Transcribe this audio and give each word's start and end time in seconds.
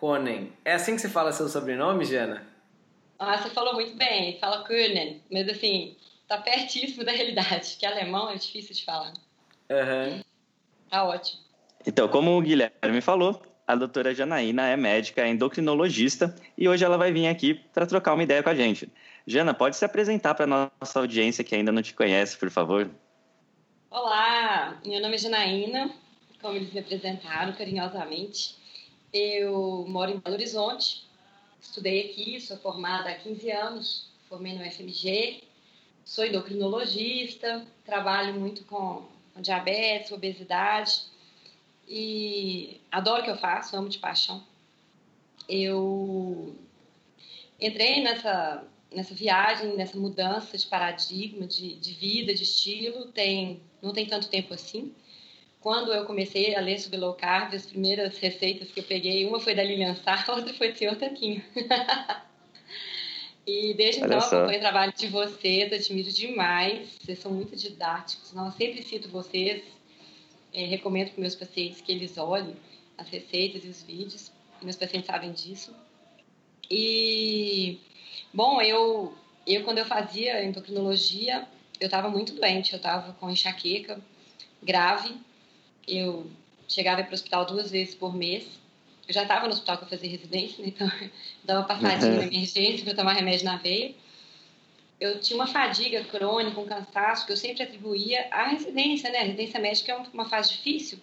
Konen. 0.00 0.50
É 0.64 0.72
assim 0.72 0.96
que 0.96 1.02
se 1.02 1.10
fala 1.10 1.30
seu 1.30 1.46
sobrenome, 1.46 2.06
Jana? 2.06 2.42
Ah, 3.18 3.36
você 3.36 3.50
falou 3.50 3.74
muito 3.74 3.94
bem, 3.96 4.38
fala 4.40 4.64
Konen, 4.64 5.22
mas 5.30 5.46
assim, 5.46 5.94
tá 6.26 6.38
pertíssimo 6.38 7.04
da 7.04 7.12
realidade, 7.12 7.76
que 7.78 7.84
alemão 7.84 8.30
é 8.30 8.36
difícil 8.36 8.74
de 8.74 8.84
falar. 8.84 9.12
Uhum. 9.70 10.22
Tá 10.88 11.04
ótimo. 11.04 11.42
Então, 11.86 12.08
como 12.08 12.36
o 12.36 12.40
Guilherme 12.40 13.00
falou, 13.02 13.42
a 13.66 13.74
doutora 13.74 14.14
Janaína 14.14 14.68
é 14.68 14.76
médica, 14.76 15.22
é 15.22 15.28
endocrinologista 15.28 16.34
e 16.56 16.66
hoje 16.66 16.84
ela 16.84 16.96
vai 16.96 17.12
vir 17.12 17.28
aqui 17.28 17.54
para 17.54 17.86
trocar 17.86 18.14
uma 18.14 18.22
ideia 18.22 18.42
com 18.42 18.48
a 18.48 18.54
gente. 18.54 18.90
Jana, 19.26 19.52
pode 19.52 19.76
se 19.76 19.84
apresentar 19.84 20.34
para 20.34 20.46
nossa 20.46 20.98
audiência 20.98 21.44
que 21.44 21.54
ainda 21.54 21.70
não 21.70 21.82
te 21.82 21.94
conhece, 21.94 22.38
por 22.38 22.50
favor? 22.50 22.90
Olá, 23.90 24.80
meu 24.84 25.00
nome 25.00 25.14
é 25.14 25.18
Janaína, 25.18 25.90
como 26.40 26.56
eles 26.56 26.72
me 26.72 26.80
apresentaram 26.80 27.52
carinhosamente. 27.52 28.59
Eu 29.12 29.84
moro 29.88 30.12
em 30.12 30.18
Belo 30.18 30.36
Horizonte, 30.36 31.04
estudei 31.60 32.10
aqui, 32.10 32.40
sou 32.40 32.56
formada 32.56 33.10
há 33.10 33.14
15 33.14 33.50
anos, 33.50 34.10
formei 34.28 34.52
no 34.52 34.64
FMG, 34.64 35.42
sou 36.04 36.24
endocrinologista, 36.24 37.66
trabalho 37.84 38.34
muito 38.34 38.64
com, 38.64 39.08
diabetes, 39.40 40.12
obesidade 40.12 41.02
e 41.88 42.80
adoro 42.90 43.22
o 43.22 43.24
que 43.24 43.30
eu 43.30 43.36
faço, 43.36 43.76
amo 43.76 43.88
de 43.88 43.98
paixão. 43.98 44.42
Eu 45.48 46.54
entrei 47.60 48.02
nessa, 48.02 48.64
nessa 48.94 49.14
viagem, 49.14 49.76
nessa 49.76 49.98
mudança 49.98 50.56
de 50.56 50.66
paradigma, 50.66 51.46
de, 51.46 51.74
de 51.74 51.92
vida, 51.92 52.32
de 52.32 52.44
estilo, 52.44 53.06
tem, 53.06 53.60
não 53.82 53.92
tem 53.92 54.06
tanto 54.06 54.28
tempo 54.28 54.54
assim. 54.54 54.94
Quando 55.60 55.92
eu 55.92 56.06
comecei 56.06 56.54
a 56.54 56.60
ler 56.60 56.78
sobre 56.78 56.98
low 56.98 57.12
carb, 57.12 57.54
as 57.54 57.66
primeiras 57.66 58.18
receitas 58.18 58.70
que 58.70 58.80
eu 58.80 58.84
peguei, 58.84 59.26
uma 59.26 59.38
foi 59.38 59.54
da 59.54 59.62
Lilian 59.62 59.94
Sá, 59.94 60.24
a 60.26 60.34
outra 60.34 60.54
foi 60.54 60.72
do 60.72 60.78
Senhor 60.78 60.96
Tanquinho. 60.96 61.44
e 63.46 63.74
desde 63.74 64.02
então 64.02 64.18
acompanho 64.18 64.56
o 64.56 64.60
trabalho 64.60 64.92
de 64.96 65.06
vocês, 65.08 65.70
admiro 65.70 66.10
demais, 66.10 66.96
vocês 67.00 67.18
são 67.18 67.32
muito 67.32 67.54
didáticos, 67.54 68.32
não, 68.32 68.46
eu 68.46 68.52
sempre 68.52 68.82
cito 68.82 69.08
vocês, 69.10 69.62
é, 70.52 70.64
recomendo 70.64 71.10
para 71.10 71.20
meus 71.20 71.34
pacientes 71.34 71.82
que 71.82 71.92
eles 71.92 72.16
olhem 72.16 72.56
as 72.96 73.08
receitas 73.08 73.62
e 73.64 73.68
os 73.68 73.82
vídeos, 73.82 74.32
meus 74.62 74.76
pacientes 74.76 75.06
sabem 75.06 75.32
disso. 75.32 75.74
E, 76.70 77.78
bom, 78.32 78.62
eu, 78.62 79.14
eu 79.46 79.62
quando 79.64 79.78
eu 79.78 79.84
fazia 79.84 80.42
endocrinologia, 80.42 81.46
eu 81.78 81.86
estava 81.86 82.08
muito 82.08 82.34
doente, 82.34 82.72
eu 82.72 82.78
estava 82.78 83.12
com 83.14 83.30
enxaqueca 83.30 84.00
grave, 84.62 85.16
eu 85.90 86.30
chegava 86.68 87.02
para 87.02 87.10
o 87.10 87.14
hospital 87.14 87.44
duas 87.44 87.70
vezes 87.70 87.94
por 87.94 88.14
mês. 88.14 88.46
Eu 89.06 89.14
já 89.14 89.22
estava 89.22 89.46
no 89.46 89.52
hospital 89.52 89.78
que 89.78 89.84
eu 89.84 89.88
fazia 89.88 90.10
residência, 90.10 90.62
né? 90.64 90.72
então 90.74 90.90
dava 91.44 91.66
passadinha 91.66 92.12
na 92.12 92.26
emergência 92.26 92.84
para 92.84 92.94
tomar 92.94 93.12
remédio 93.12 93.44
na 93.44 93.56
veia. 93.56 93.94
Eu 95.00 95.18
tinha 95.18 95.36
uma 95.36 95.46
fadiga 95.46 96.04
crônica, 96.04 96.60
um 96.60 96.66
cansaço 96.66 97.26
que 97.26 97.32
eu 97.32 97.36
sempre 97.36 97.62
atribuía 97.62 98.28
à 98.30 98.48
residência, 98.48 99.10
né? 99.10 99.20
A 99.20 99.24
residência 99.24 99.58
médica 99.58 99.92
é 99.92 99.96
uma 100.12 100.26
fase 100.26 100.50
difícil. 100.50 100.98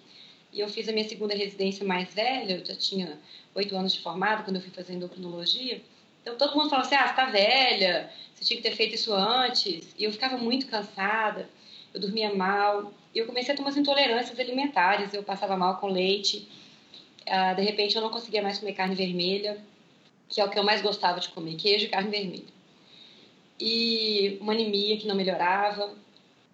E 0.54 0.60
eu 0.60 0.70
fiz 0.70 0.88
a 0.88 0.92
minha 0.92 1.08
segunda 1.08 1.36
residência 1.36 1.86
mais 1.86 2.14
velha, 2.14 2.58
eu 2.60 2.66
já 2.66 2.76
tinha 2.76 3.20
oito 3.56 3.76
anos 3.76 3.94
de 3.94 4.00
formado 4.00 4.44
quando 4.44 4.58
eu 4.58 4.62
fui 4.62 4.72
fazer 4.72 4.94
endocrinologia. 4.94 5.82
Então 6.22 6.38
todo 6.38 6.56
mundo 6.56 6.70
falava 6.70 6.88
assim: 6.88 6.96
ah, 6.96 7.06
você 7.06 7.10
está 7.10 7.26
velha, 7.26 8.12
você 8.34 8.46
tinha 8.46 8.62
que 8.62 8.70
ter 8.70 8.76
feito 8.76 8.96
isso 8.96 9.14
antes. 9.14 9.94
E 9.98 10.04
eu 10.04 10.12
ficava 10.12 10.38
muito 10.38 10.68
cansada, 10.68 11.50
eu 11.98 12.02
dormia 12.02 12.34
mal. 12.34 12.94
E 13.14 13.20
eu 13.20 13.26
comecei 13.26 13.54
a 13.54 13.58
ter 13.58 13.64
umas 13.64 13.76
intolerâncias 13.76 14.40
alimentares, 14.40 15.14
eu 15.14 15.24
passava 15.24 15.58
mal 15.58 15.78
com 15.78 15.88
leite. 15.88 16.48
Ah, 17.28 17.54
de 17.54 17.62
repente 17.62 17.96
eu 17.96 18.02
não 18.02 18.10
conseguia 18.10 18.42
mais 18.42 18.60
comer 18.60 18.74
carne 18.74 18.96
vermelha, 18.96 19.58
que 20.30 20.40
é 20.40 20.46
o 20.46 20.50
que 20.50 20.58
eu 20.58 20.64
mais 20.64 20.82
gostava 20.82 21.20
de 21.20 21.30
comer, 21.30 21.56
queijo 21.56 21.86
e 21.86 21.90
carne 21.90 22.10
vermelha. 22.10 22.58
E 23.60 24.38
uma 24.40 24.54
anemia 24.54 24.98
que 24.98 25.08
não 25.08 25.16
melhorava. 25.16 25.94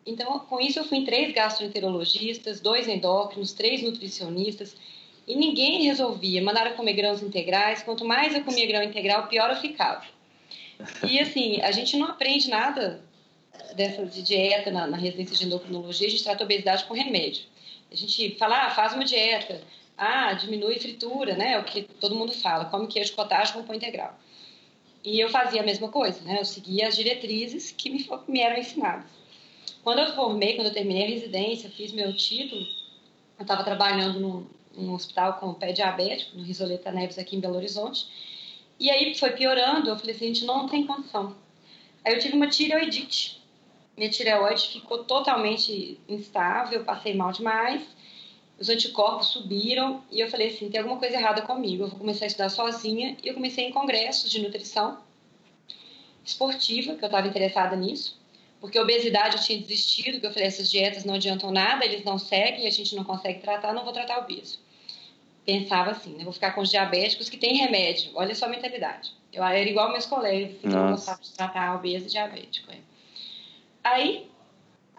Então, 0.05 0.39
com 0.39 0.59
isso 0.59 0.79
eu 0.79 0.85
fui 0.85 0.99
em 0.99 1.05
três 1.05 1.33
gastroenterologistas, 1.33 2.59
dois 2.59 2.87
endócrinos, 2.87 3.53
três 3.53 3.81
nutricionistas, 3.83 4.75
E 5.25 5.35
ninguém 5.35 5.83
resolvia. 5.83 6.43
Mandaram 6.43 6.75
comer 6.75 6.93
grãos 6.93 7.21
integrais. 7.21 7.81
Quanto 7.81 8.03
mais 8.05 8.35
eu 8.35 8.43
comia 8.43 8.67
grão 8.67 8.83
integral, 8.83 9.27
pior 9.27 9.49
eu 9.49 9.55
ficava. 9.55 10.05
E 11.07 11.17
assim, 11.19 11.61
a 11.61 11.71
gente 11.71 11.95
não 11.95 12.07
aprende 12.07 12.49
nada 12.49 13.01
dessa 13.75 14.05
de 14.05 14.21
dieta 14.21 14.71
na, 14.71 14.87
na 14.87 14.97
residência 14.97 15.35
de 15.35 15.45
endocrinologia. 15.45 16.07
A 16.07 16.09
gente 16.09 16.23
trata 16.23 16.43
a 16.43 16.45
obesidade 16.45 16.85
com 16.85 16.93
remédio. 16.93 17.43
A 17.91 17.95
gente 17.95 18.35
fala, 18.37 18.67
ah, 18.67 18.69
faz 18.71 18.93
uma 18.93 19.03
dieta. 19.03 19.61
Ah, 19.97 20.33
diminui 20.33 20.79
fritura, 20.79 21.35
né? 21.35 21.53
É 21.53 21.59
o 21.59 21.63
que 21.63 21.83
todo 21.83 22.15
mundo 22.15 22.31
fala. 22.31 22.65
Come 22.65 22.87
queijo 22.87 23.13
cottage 23.13 23.53
com 23.53 23.63
pão 23.63 23.75
integral. 23.75 24.17
E 25.03 25.19
eu 25.19 25.29
fazia 25.29 25.61
a 25.61 25.65
mesma 25.65 25.89
coisa, 25.89 26.21
né? 26.21 26.39
Eu 26.39 26.45
seguia 26.45 26.87
as 26.87 26.95
diretrizes 26.95 27.71
que 27.71 27.89
me, 27.89 28.07
me 28.27 28.39
eram 28.39 28.57
ensinadas. 28.57 29.05
Quando 29.83 29.99
eu 29.99 30.13
formei, 30.13 30.55
quando 30.55 30.67
eu 30.67 30.73
terminei 30.73 31.03
a 31.03 31.09
residência, 31.09 31.69
fiz 31.69 31.91
meu 31.91 32.15
título, 32.15 32.65
eu 33.37 33.43
estava 33.43 33.63
trabalhando 33.63 34.19
num, 34.19 34.47
num, 34.75 34.93
hospital 34.93 35.33
com 35.33 35.53
pé 35.53 35.73
diabético, 35.73 36.37
no 36.37 36.43
Risoleta 36.43 36.91
Neves, 36.91 37.19
aqui 37.19 37.35
em 37.35 37.41
Belo 37.41 37.57
Horizonte. 37.57 38.07
E 38.79 38.89
aí 38.89 39.13
foi 39.13 39.31
piorando, 39.31 39.89
eu 39.89 39.97
falei 39.97 40.15
assim, 40.15 40.25
a 40.25 40.27
gente 40.29 40.45
não 40.45 40.67
tem 40.67 40.87
condição. 40.87 41.35
Aí 42.03 42.13
eu 42.13 42.19
tive 42.19 42.35
uma 42.35 42.47
tireoidite. 42.47 43.42
Minha 43.95 44.09
tireoide 44.09 44.69
ficou 44.69 45.03
totalmente 45.03 45.99
instável, 46.07 46.83
passei 46.83 47.13
mal 47.13 47.31
demais, 47.31 47.83
os 48.59 48.69
anticorpos 48.69 49.27
subiram 49.27 50.03
e 50.11 50.19
eu 50.19 50.29
falei 50.29 50.47
assim, 50.47 50.69
tem 50.69 50.79
alguma 50.79 50.99
coisa 50.99 51.15
errada 51.15 51.41
comigo, 51.43 51.83
eu 51.83 51.87
vou 51.89 51.99
começar 51.99 52.25
a 52.25 52.27
estudar 52.27 52.49
sozinha. 52.49 53.17
E 53.23 53.27
eu 53.27 53.33
comecei 53.33 53.65
em 53.65 53.71
congressos 53.71 54.31
de 54.31 54.41
nutrição 54.41 54.99
esportiva, 56.25 56.95
que 56.95 57.03
eu 57.03 57.07
estava 57.07 57.27
interessada 57.27 57.75
nisso 57.75 58.21
porque 58.63 58.79
obesidade 58.79 59.35
eu 59.35 59.43
tinha 59.43 59.59
desistido, 59.59 60.21
que 60.21 60.25
eu 60.25 60.31
falei, 60.31 60.47
essas 60.47 60.71
dietas 60.71 61.03
não 61.03 61.15
adiantam 61.15 61.51
nada, 61.51 61.83
eles 61.83 62.05
não 62.05 62.17
seguem, 62.17 62.65
a 62.65 62.69
gente 62.69 62.95
não 62.95 63.03
consegue 63.03 63.41
tratar, 63.41 63.73
não 63.73 63.83
vou 63.83 63.91
tratar 63.91 64.19
obeso. 64.19 64.57
Pensava 65.45 65.91
assim, 65.91 66.15
né? 66.15 66.23
Vou 66.23 66.31
ficar 66.31 66.53
com 66.53 66.61
os 66.61 66.69
diabéticos 66.69 67.27
que 67.27 67.35
têm 67.35 67.57
remédio. 67.57 68.11
Olha 68.15 68.33
só 68.33 68.45
a 68.45 68.47
mentalidade. 68.47 69.11
Eu 69.33 69.43
era 69.43 69.69
igual 69.69 69.91
meus 69.91 70.05
colegas, 70.05 70.57
que 70.61 70.67
não 70.67 70.91
gostavam 70.91 71.21
de 71.21 71.33
tratar 71.33 71.75
obeso 71.75 72.05
e 72.05 72.09
diabético. 72.11 72.71
É. 72.71 72.77
Aí, 73.83 74.29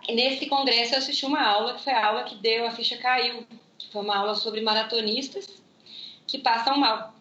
nesse 0.08 0.46
congresso, 0.46 0.94
eu 0.94 0.98
assisti 0.98 1.24
uma 1.24 1.42
aula, 1.42 1.74
que 1.74 1.82
foi 1.82 1.92
a 1.92 2.06
aula 2.06 2.24
que 2.24 2.36
deu, 2.36 2.66
a 2.66 2.70
ficha 2.70 2.96
caiu. 2.98 3.46
Que 3.78 3.90
foi 3.90 4.02
uma 4.02 4.16
aula 4.16 4.34
sobre 4.34 4.60
maratonistas 4.60 5.62
que 6.26 6.38
passam 6.38 6.76
mal. 6.78 7.14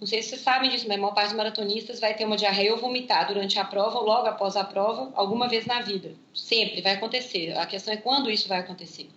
Não 0.00 0.06
sei 0.06 0.22
se 0.22 0.30
vocês 0.30 0.40
sabem 0.40 0.70
disso, 0.70 0.88
mas 0.88 0.96
a 0.96 1.00
maior 1.00 1.14
parte 1.14 1.28
dos 1.28 1.36
maratonistas 1.36 2.00
vai 2.00 2.14
ter 2.14 2.24
uma 2.24 2.36
diarreia 2.36 2.72
ou 2.72 2.80
vomitar 2.80 3.28
durante 3.28 3.58
a 3.58 3.64
prova 3.66 3.98
ou 3.98 4.06
logo 4.06 4.26
após 4.26 4.56
a 4.56 4.64
prova, 4.64 5.12
alguma 5.14 5.46
vez 5.46 5.66
na 5.66 5.82
vida. 5.82 6.14
Sempre 6.32 6.80
vai 6.80 6.92
acontecer. 6.92 7.52
A 7.58 7.66
questão 7.66 7.92
é 7.92 7.98
quando 7.98 8.30
isso 8.30 8.48
vai 8.48 8.60
acontecer. 8.60 9.10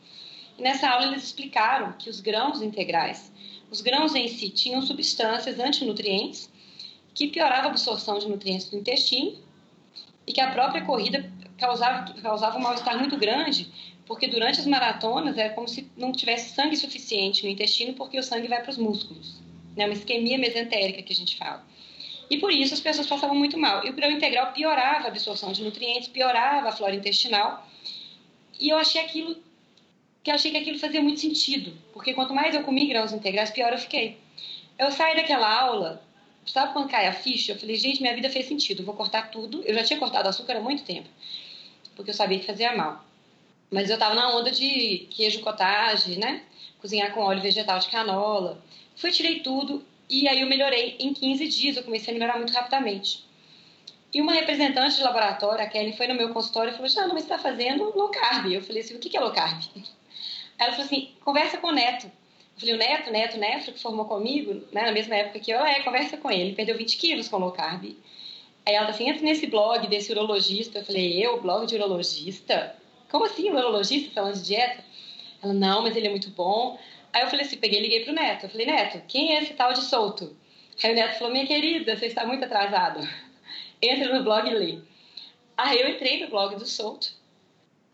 E 0.57 0.61
nessa 0.61 0.89
aula 0.89 1.07
eles 1.07 1.23
explicaram 1.23 1.93
que 1.93 2.09
os 2.09 2.19
grãos 2.19 2.61
integrais, 2.61 3.31
os 3.71 3.79
grãos 3.79 4.13
em 4.13 4.27
si 4.27 4.49
tinham 4.49 4.81
substâncias 4.81 5.57
antinutrientes 5.57 6.51
que 7.13 7.27
pioravam 7.27 7.67
a 7.67 7.69
absorção 7.69 8.19
de 8.19 8.27
nutrientes 8.27 8.69
do 8.69 8.75
intestino 8.75 9.37
e 10.27 10.33
que 10.33 10.41
a 10.41 10.51
própria 10.51 10.83
corrida 10.83 11.31
causava, 11.57 12.13
causava 12.21 12.57
um 12.57 12.61
mal-estar 12.61 12.97
muito 12.97 13.17
grande, 13.17 13.71
porque 14.05 14.27
durante 14.27 14.59
as 14.59 14.65
maratonas 14.65 15.37
era 15.37 15.53
como 15.53 15.67
se 15.67 15.89
não 15.95 16.11
tivesse 16.11 16.53
sangue 16.53 16.75
suficiente 16.75 17.43
no 17.43 17.49
intestino, 17.49 17.93
porque 17.93 18.17
o 18.17 18.23
sangue 18.23 18.47
vai 18.47 18.61
para 18.61 18.71
os 18.71 18.77
músculos 18.77 19.43
né, 19.75 19.85
uma 19.85 19.93
isquemia 19.93 20.37
mesentérica 20.37 21.01
que 21.01 21.13
a 21.13 21.15
gente 21.15 21.37
fala. 21.37 21.65
E 22.29 22.37
por 22.37 22.51
isso 22.51 22.73
as 22.73 22.79
pessoas 22.79 23.07
passavam 23.07 23.35
muito 23.35 23.57
mal. 23.57 23.85
E 23.85 23.89
o 23.89 23.93
grão 23.93 24.09
integral 24.09 24.53
piorava 24.53 25.05
a 25.05 25.07
absorção 25.07 25.51
de 25.51 25.63
nutrientes, 25.63 26.07
piorava 26.07 26.69
a 26.69 26.71
flora 26.71 26.95
intestinal. 26.95 27.67
E 28.59 28.69
eu 28.69 28.77
achei 28.77 29.01
aquilo 29.01 29.35
que 30.23 30.31
achei 30.31 30.51
que 30.51 30.57
aquilo 30.57 30.79
fazia 30.79 31.01
muito 31.01 31.19
sentido, 31.19 31.73
porque 31.91 32.13
quanto 32.13 32.33
mais 32.33 32.55
eu 32.55 32.63
comi 32.63 32.87
grãos 32.87 33.11
integrais, 33.11 33.51
pior 33.51 33.73
eu 33.73 33.77
fiquei. 33.77 34.17
Eu 34.79 34.89
saí 34.89 35.17
daquela 35.17 35.53
aula, 35.53 36.01
sabe 36.45 36.71
quando 36.71 36.87
cai 36.87 37.07
a 37.07 37.13
ficha? 37.13 37.51
Eu 37.51 37.59
falei, 37.59 37.75
gente, 37.75 38.01
minha 38.01 38.15
vida 38.15 38.29
fez 38.29 38.47
sentido, 38.47 38.85
vou 38.85 38.95
cortar 38.95 39.31
tudo. 39.31 39.61
Eu 39.65 39.73
já 39.75 39.83
tinha 39.83 39.99
cortado 39.99 40.29
açúcar 40.29 40.55
há 40.55 40.61
muito 40.61 40.83
tempo, 40.83 41.09
porque 41.95 42.11
eu 42.11 42.15
sabia 42.15 42.39
que 42.39 42.45
fazia 42.45 42.75
mal. 42.75 43.03
Mas 43.71 43.89
eu 43.89 43.95
estava 43.95 44.13
na 44.15 44.35
onda 44.35 44.51
de 44.51 45.07
queijo 45.09 45.41
cottage, 45.41 46.17
né? 46.19 46.43
Cozinhar 46.79 47.13
com 47.13 47.21
óleo 47.21 47.41
vegetal 47.41 47.79
de 47.79 47.89
canola. 47.89 48.61
Fui, 48.95 49.11
tirei 49.11 49.39
tudo 49.39 49.83
e 50.09 50.27
aí 50.27 50.41
eu 50.41 50.47
melhorei 50.47 50.95
em 50.99 51.13
15 51.13 51.47
dias, 51.47 51.77
eu 51.77 51.83
comecei 51.83 52.13
a 52.13 52.17
melhorar 52.17 52.37
muito 52.37 52.53
rapidamente. 52.53 53.23
E 54.13 54.21
uma 54.21 54.33
representante 54.33 54.97
de 54.97 55.01
laboratório, 55.01 55.63
a 55.63 55.67
Kelly, 55.67 55.97
foi 55.97 56.07
no 56.07 56.13
meu 56.13 56.29
consultório 56.31 56.71
e 56.71 56.75
falou: 56.75 56.87
não, 56.95 57.13
mas 57.15 57.23
você 57.23 57.33
está 57.33 57.39
fazendo 57.39 57.91
low 57.97 58.09
carb. 58.09 58.51
Eu 58.51 58.61
falei 58.61 58.83
assim: 58.83 58.95
O 58.95 58.99
que 58.99 59.17
é 59.17 59.19
low 59.19 59.31
carb? 59.31 59.59
Ela 60.59 60.71
falou 60.71 60.85
assim: 60.85 61.11
Conversa 61.25 61.57
com 61.57 61.67
o 61.67 61.71
Neto. 61.71 62.05
Eu 62.05 62.59
falei: 62.59 62.75
O 62.75 62.77
Neto, 62.77 63.11
Neto, 63.11 63.37
Neto, 63.39 63.71
que 63.71 63.79
formou 63.79 64.05
comigo, 64.05 64.53
né, 64.71 64.83
na 64.83 64.91
mesma 64.91 65.15
época 65.15 65.39
que 65.39 65.49
eu, 65.49 65.65
é, 65.65 65.81
conversa 65.81 66.15
com 66.17 66.29
ele. 66.29 66.53
Perdeu 66.53 66.77
20 66.77 66.97
quilos 66.97 67.27
com 67.27 67.37
low 67.37 67.51
carb. 67.51 67.95
Aí 68.65 68.73
ela 68.73 68.89
assim: 68.89 69.09
Entra 69.09 69.23
nesse 69.23 69.47
blog 69.47 69.87
desse 69.87 70.11
urologista. 70.11 70.79
Eu 70.79 70.85
falei: 70.85 71.25
Eu, 71.25 71.41
blog 71.41 71.65
de 71.65 71.75
urologista? 71.75 72.75
Como 73.09 73.25
assim, 73.25 73.49
um 73.51 73.55
urologista 73.55 74.11
falando 74.13 74.35
de 74.35 74.43
dieta? 74.43 74.83
Ela: 75.41 75.53
Não, 75.53 75.81
mas 75.81 75.95
ele 75.95 76.07
é 76.07 76.09
muito 76.09 76.29
bom. 76.31 76.79
Aí 77.11 77.21
eu 77.21 77.29
falei 77.29 77.45
assim, 77.45 77.57
peguei 77.57 77.79
e 77.79 77.83
liguei 77.83 78.03
pro 78.03 78.13
Neto. 78.13 78.45
Eu 78.45 78.49
falei, 78.49 78.65
Neto, 78.65 78.99
quem 79.07 79.35
é 79.35 79.43
esse 79.43 79.53
tal 79.53 79.71
de 79.71 79.83
solto? 79.83 80.35
Aí 80.83 80.91
o 80.91 80.95
Neto 80.95 81.19
falou, 81.19 81.31
minha 81.31 81.45
querida, 81.45 81.95
você 81.95 82.07
está 82.07 82.25
muito 82.25 82.43
atrasado. 82.43 83.07
Entra 83.79 84.17
no 84.17 84.23
blog 84.23 84.49
e 84.49 84.53
lê. 84.53 84.79
Aí 85.55 85.79
eu 85.79 85.89
entrei 85.89 86.19
no 86.19 86.29
blog 86.29 86.55
do 86.55 86.65
Solto, 86.65 87.13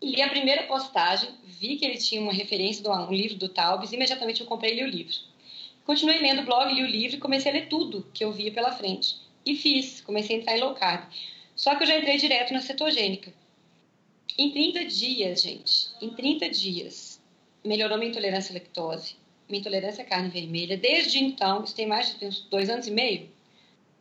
li 0.02 0.22
a 0.22 0.30
primeira 0.30 0.62
postagem, 0.62 1.28
vi 1.44 1.76
que 1.76 1.84
ele 1.84 1.98
tinha 1.98 2.20
uma 2.20 2.32
referência 2.32 2.82
do 2.82 2.90
um 2.90 3.12
livro 3.12 3.36
do 3.36 3.50
Taubes, 3.50 3.92
imediatamente 3.92 4.40
eu 4.40 4.46
comprei 4.46 4.72
e 4.72 4.76
li 4.76 4.84
o 4.84 4.88
livro. 4.88 5.14
Continuei 5.84 6.18
lendo 6.18 6.40
o 6.40 6.44
blog, 6.44 6.72
li 6.72 6.82
o 6.82 6.86
livro 6.86 7.18
e 7.18 7.20
comecei 7.20 7.50
a 7.50 7.54
ler 7.54 7.68
tudo 7.68 8.06
que 8.14 8.24
eu 8.24 8.32
via 8.32 8.50
pela 8.50 8.72
frente. 8.72 9.16
E 9.44 9.56
fiz, 9.56 10.00
comecei 10.00 10.36
a 10.36 10.38
entrar 10.40 10.56
em 10.56 10.60
low 10.60 10.74
carb. 10.74 11.08
Só 11.56 11.74
que 11.74 11.82
eu 11.82 11.86
já 11.86 11.98
entrei 11.98 12.16
direto 12.16 12.52
na 12.52 12.60
cetogênica. 12.60 13.32
Em 14.38 14.50
30 14.50 14.84
dias, 14.86 15.42
gente, 15.42 15.88
em 16.00 16.10
30 16.10 16.48
dias, 16.50 17.20
melhorou 17.64 17.98
minha 17.98 18.10
intolerância 18.10 18.52
à 18.52 18.54
lactose, 18.54 19.16
minha 19.48 19.60
intolerância 19.60 20.02
à 20.02 20.06
carne 20.06 20.30
vermelha. 20.30 20.76
Desde 20.76 21.18
então, 21.22 21.64
isso 21.64 21.74
tem 21.74 21.86
mais 21.86 22.18
de 22.18 22.24
uns 22.24 22.40
dois 22.48 22.70
anos 22.70 22.86
e 22.86 22.90
meio, 22.90 23.28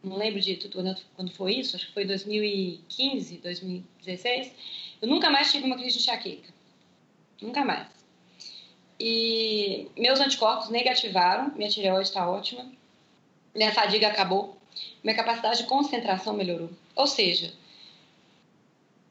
não 0.04 0.16
lembro 0.16 0.40
de 0.40 0.56
quando 1.16 1.32
foi 1.32 1.56
isso, 1.56 1.76
acho 1.76 1.88
que 1.88 1.94
foi 1.94 2.06
2015, 2.06 3.38
2016. 3.38 4.52
Eu 5.02 5.08
nunca 5.08 5.30
mais 5.30 5.52
tive 5.52 5.66
uma 5.66 5.76
crise 5.76 5.98
de 5.98 6.04
enxaqueca. 6.04 6.54
Nunca 7.42 7.66
mais. 7.66 7.88
E 9.00 9.88
meus 9.98 10.20
anticorpos 10.20 10.70
negativaram, 10.70 11.54
minha 11.56 11.70
tireoide 11.70 12.10
está 12.10 12.30
ótima, 12.30 12.70
minha 13.54 13.74
fadiga 13.74 14.08
acabou, 14.08 14.58
minha 15.04 15.16
capacidade 15.16 15.60
de 15.60 15.64
concentração 15.68 16.34
melhorou. 16.34 16.70
Ou 16.96 17.08
seja, 17.08 17.54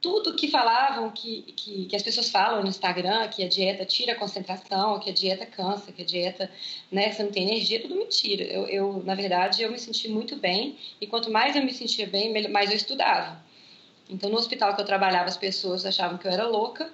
tudo 0.00 0.34
que 0.34 0.48
falavam, 0.48 1.10
que, 1.10 1.42
que, 1.56 1.87
que, 1.87 1.96
as 1.96 2.02
pessoas 2.02 2.30
falam 2.30 2.62
no 2.62 2.68
Instagram, 2.68 3.26
que 3.28 3.42
a 3.42 3.48
dieta 3.48 3.84
tira 3.84 4.12
a 4.12 4.16
concentração, 4.16 4.98
que 5.00 5.10
a 5.10 5.12
dieta 5.12 5.44
cansa, 5.44 5.90
que 5.90 6.02
a 6.02 6.04
dieta, 6.04 6.50
né, 6.90 7.10
você 7.10 7.22
não 7.22 7.32
tem 7.32 7.44
energia, 7.44 7.78
é 7.78 7.82
tudo 7.82 7.96
mentira. 7.96 8.44
Eu, 8.44 8.66
eu, 8.68 9.02
na 9.04 9.14
verdade, 9.14 9.62
eu 9.62 9.70
me 9.70 9.78
senti 9.78 10.08
muito 10.08 10.37
bem 10.37 10.78
e 11.00 11.06
quanto 11.06 11.30
mais 11.30 11.56
eu 11.56 11.64
me 11.64 11.72
sentia 11.72 12.06
bem, 12.06 12.48
mais 12.48 12.70
eu 12.70 12.76
estudava. 12.76 13.42
Então, 14.08 14.30
no 14.30 14.37
hospital 14.37 14.75
que 14.75 14.80
eu 14.80 14.87
trabalhava, 14.87 15.28
as 15.28 15.37
pessoas 15.37 15.84
achavam 15.84 16.16
que 16.16 16.26
eu 16.26 16.30
era 16.30 16.46
louca. 16.46 16.90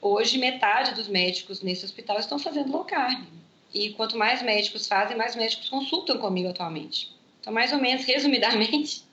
Hoje, 0.00 0.38
metade 0.38 0.94
dos 0.94 1.08
médicos 1.08 1.60
nesse 1.60 1.84
hospital 1.84 2.18
estão 2.18 2.38
fazendo 2.38 2.70
low 2.70 2.84
carb. 2.84 3.24
E 3.72 3.90
quanto 3.90 4.16
mais 4.16 4.40
médicos 4.42 4.86
fazem, 4.86 5.16
mais 5.16 5.34
médicos 5.34 5.68
consultam 5.68 6.18
comigo 6.18 6.48
atualmente. 6.48 7.13
Então, 7.44 7.52
mais 7.52 7.70
ou 7.74 7.78
menos, 7.78 8.04
resumidamente, 8.08 9.04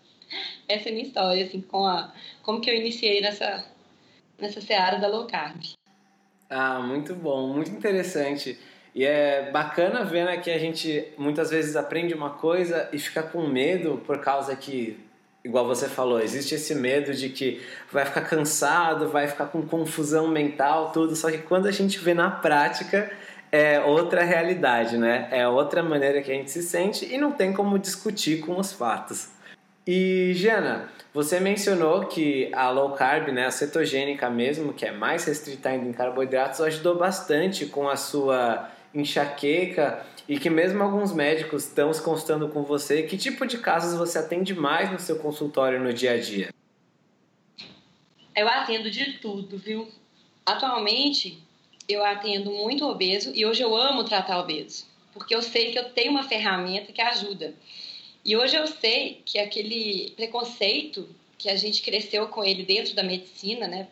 essa 0.66 0.88
é 0.88 0.92
a 0.92 0.96
minha 0.96 1.06
história, 1.06 1.44
assim, 1.44 1.60
com 1.60 1.86
a, 1.86 2.14
como 2.42 2.62
que 2.62 2.70
eu 2.70 2.74
iniciei 2.74 3.20
nessa, 3.20 3.66
nessa 4.40 4.62
seara 4.62 4.98
da 4.98 5.08
low 5.10 5.28
carb. 5.28 5.62
Ah, 6.50 6.80
muito 6.80 7.14
bom, 7.14 7.48
muito 7.48 7.72
interessante. 7.72 8.58
E 8.96 9.04
é 9.04 9.52
bacana 9.52 10.06
ver 10.06 10.24
né, 10.24 10.38
que 10.38 10.50
a 10.50 10.58
gente 10.58 11.10
muitas 11.18 11.50
vezes 11.50 11.76
aprende 11.76 12.14
uma 12.14 12.30
coisa 12.30 12.90
e 12.94 13.00
fica 13.00 13.22
com 13.22 13.46
medo 13.48 14.02
por 14.06 14.20
causa 14.20 14.56
que, 14.56 14.98
igual 15.44 15.66
você 15.66 15.90
falou, 15.90 16.22
existe 16.22 16.56
esse 16.56 16.74
medo 16.74 17.14
de 17.14 17.30
que 17.30 17.62
vai 17.92 18.06
ficar 18.06 18.22
cansado, 18.22 19.10
vai 19.10 19.28
ficar 19.28 19.48
com 19.48 19.62
confusão 19.66 20.30
mental, 20.30 20.92
tudo. 20.94 21.18
Só 21.18 21.30
que 21.30 21.40
quando 21.40 21.68
a 21.68 21.72
gente 21.72 22.00
vê 22.00 22.14
na 22.14 22.32
prática, 22.32 23.12
é 23.52 23.80
outra 23.82 24.24
realidade, 24.24 24.98
né? 24.98 25.28
É 25.32 25.48
outra 25.48 25.84
maneira 25.84 26.22
que 26.22 26.32
a 26.32 26.36
gente 26.36 26.50
se 26.50 26.64
sente 26.64 27.06
e 27.06 27.18
não 27.18 27.32
tem 27.32 27.52
como 27.52 27.78
discutir 27.78 28.40
com 28.40 28.58
os 28.58 28.72
fatos. 28.72 29.30
E, 29.86 30.32
Jana, 30.36 30.90
você 31.14 31.40
mencionou 31.40 32.06
que 32.06 32.50
a 32.54 32.70
low 32.70 32.92
carb, 32.92 33.30
né, 33.30 33.48
a 33.48 33.52
cetogênica 33.52 34.30
mesmo, 34.30 34.74
que 34.74 34.86
é 34.86 34.92
mais 34.92 35.26
restrita 35.26 35.70
ainda 35.70 35.88
em 35.88 35.92
carboidratos, 35.92 36.62
ajudou 36.62 36.96
bastante 36.98 37.66
com 37.66 37.90
a 37.90 37.98
sua 37.98 38.70
enxaqueca 38.94 40.06
e 40.30 40.40
que 40.40 40.50
mesmo 40.50 40.82
alguns 40.82 41.14
médicos 41.14 41.66
estão 41.66 41.92
se 41.92 42.02
consultando 42.02 42.48
com 42.48 42.64
você. 42.64 43.04
Que 43.04 43.18
tipo 43.18 43.46
de 43.46 43.58
casos 43.58 43.98
você 43.98 44.20
atende 44.20 44.54
mais 44.54 44.92
no 44.92 45.00
seu 45.00 45.18
consultório 45.18 45.80
no 45.80 45.92
dia 45.92 46.14
a 46.14 46.20
dia? 46.20 46.50
Eu 48.36 48.48
atendo 48.48 48.90
de 48.90 49.14
tudo, 49.14 49.58
viu? 49.58 49.90
Atualmente, 50.46 51.44
eu 51.94 52.04
atendo 52.04 52.52
muito 52.52 52.86
obeso 52.86 53.32
e 53.36 53.46
hoje 53.46 53.62
eu 53.64 53.76
amo 53.76 54.04
tratar 54.04 54.40
obeso. 54.40 54.86
porque 55.14 55.36
eu 55.36 55.42
sei 55.42 55.72
que 55.72 55.80
eu 55.80 55.90
tenho 55.90 56.12
uma 56.12 56.24
ferramenta 56.24 56.94
que 56.94 57.02
ajuda. 57.02 57.54
E 58.24 58.38
hoje 58.38 58.56
eu 58.56 58.66
sei 58.68 59.22
que 59.26 59.40
aquele 59.40 60.12
preconceito 60.16 61.10
que 61.38 61.50
a 61.50 61.56
gente 61.56 61.82
cresceu 61.82 62.28
com 62.28 62.44
ele 62.44 62.64
dentro 62.64 62.96
da 62.96 63.04
medicina, 63.04 63.68
né? 63.68 63.88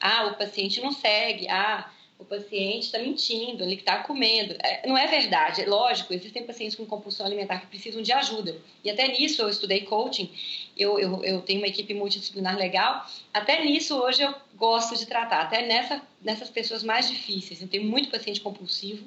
Ah, 0.00 0.26
o 0.26 0.36
paciente 0.36 0.80
não 0.80 0.92
segue, 0.92 1.48
ah, 1.48 1.90
o 2.22 2.24
paciente 2.24 2.84
está 2.84 2.98
mentindo, 2.98 3.64
ele 3.64 3.74
está 3.74 3.98
comendo. 3.98 4.56
É, 4.62 4.86
não 4.86 4.96
é 4.96 5.06
verdade, 5.06 5.62
é 5.62 5.66
lógico, 5.66 6.14
existem 6.14 6.44
pacientes 6.44 6.76
com 6.76 6.86
compulsão 6.86 7.26
alimentar 7.26 7.58
que 7.58 7.66
precisam 7.66 8.00
de 8.00 8.12
ajuda. 8.12 8.56
E 8.82 8.90
até 8.90 9.08
nisso 9.08 9.42
eu 9.42 9.48
estudei 9.48 9.82
coaching, 9.82 10.30
eu, 10.76 10.98
eu, 10.98 11.24
eu 11.24 11.40
tenho 11.42 11.60
uma 11.60 11.66
equipe 11.66 11.92
multidisciplinar 11.92 12.56
legal, 12.56 13.04
até 13.34 13.64
nisso 13.64 13.96
hoje 13.96 14.22
eu 14.22 14.34
gosto 14.56 14.96
de 14.96 15.06
tratar, 15.06 15.42
até 15.42 15.66
nessa, 15.66 16.00
nessas 16.20 16.48
pessoas 16.48 16.82
mais 16.82 17.08
difíceis. 17.08 17.60
Eu 17.60 17.68
tenho 17.68 17.84
muito 17.84 18.08
paciente 18.08 18.40
compulsivo, 18.40 19.04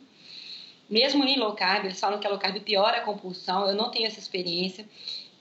mesmo 0.89 1.23
em 1.23 1.39
low 1.39 1.53
carb, 1.53 1.85
eles 1.85 1.99
falam 1.99 2.19
que 2.19 2.27
a 2.27 2.29
low 2.29 2.37
carb 2.37 2.59
piora 2.59 2.97
a 2.97 3.01
compulsão, 3.01 3.67
eu 3.67 3.73
não 3.73 3.89
tenho 3.89 4.05
essa 4.05 4.19
experiência. 4.19 4.85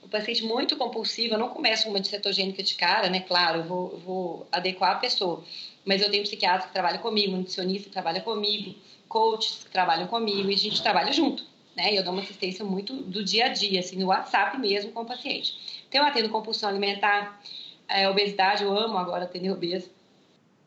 O 0.01 0.07
paciente 0.07 0.45
muito 0.45 0.77
compulsivo, 0.77 1.33
eu 1.33 1.39
não 1.39 1.49
começo 1.49 1.83
com 1.83 1.89
uma 1.89 2.03
cetogênica 2.03 2.63
de 2.63 2.75
cara, 2.75 3.09
né? 3.09 3.21
Claro, 3.21 3.59
eu 3.59 3.63
vou, 3.63 3.91
eu 3.91 3.97
vou 3.97 4.47
adequar 4.51 4.91
a 4.91 4.99
pessoa. 4.99 5.43
Mas 5.85 6.01
eu 6.01 6.09
tenho 6.09 6.23
psiquiatra 6.23 6.67
que 6.67 6.73
trabalha 6.73 6.97
comigo, 6.97 7.37
nutricionista 7.37 7.89
que 7.89 7.93
trabalha 7.93 8.21
comigo, 8.21 8.75
coaches 9.07 9.63
que 9.63 9.71
trabalham 9.71 10.07
comigo 10.07 10.49
e 10.49 10.53
a 10.53 10.57
gente 10.57 10.81
trabalha 10.81 11.13
junto. 11.13 11.43
Né? 11.75 11.93
E 11.93 11.97
eu 11.97 12.03
dou 12.03 12.13
uma 12.13 12.21
assistência 12.21 12.65
muito 12.65 12.95
do 12.95 13.23
dia 13.23 13.45
a 13.45 13.49
dia, 13.49 13.79
assim, 13.79 13.97
no 13.97 14.07
WhatsApp 14.07 14.57
mesmo 14.57 14.91
com 14.91 15.01
o 15.01 15.05
paciente. 15.05 15.83
Então, 15.87 16.01
eu 16.01 16.07
atendo 16.07 16.29
compulsão 16.29 16.69
alimentar, 16.69 17.41
é, 17.87 18.09
obesidade, 18.09 18.63
eu 18.63 18.75
amo 18.75 18.97
agora 18.97 19.25
atender 19.25 19.51
obeso. 19.51 19.89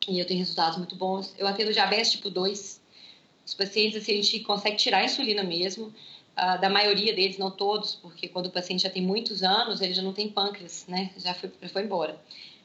E 0.07 0.19
eu 0.19 0.27
tenho 0.27 0.39
resultados 0.39 0.79
muito 0.79 0.95
bons. 0.95 1.35
Eu 1.37 1.47
atendo 1.47 1.73
diabetes 1.73 2.13
tipo 2.13 2.31
2, 2.31 2.81
os 3.45 3.55
pacientes, 3.55 4.01
assim, 4.01 4.13
a 4.13 4.23
gente 4.23 4.41
consegue 4.41 4.77
tirar 4.77 4.99
a 4.99 5.05
insulina 5.05 5.43
mesmo, 5.43 5.87
uh, 5.87 6.61
da 6.61 6.71
maioria 6.71 7.15
deles, 7.15 7.39
não 7.39 7.51
todos, 7.51 7.95
porque 7.97 8.29
quando 8.29 8.47
o 8.47 8.51
paciente 8.51 8.83
já 8.83 8.91
tem 8.91 9.03
muitos 9.03 9.43
anos, 9.43 9.81
ele 9.81 9.93
já 9.93 10.03
não 10.03 10.13
tem 10.13 10.29
pâncreas, 10.29 10.85
né? 10.87 11.11
Já 11.17 11.35
foi, 11.35 11.51
já 11.61 11.69
foi 11.69 11.83
embora. 11.83 12.21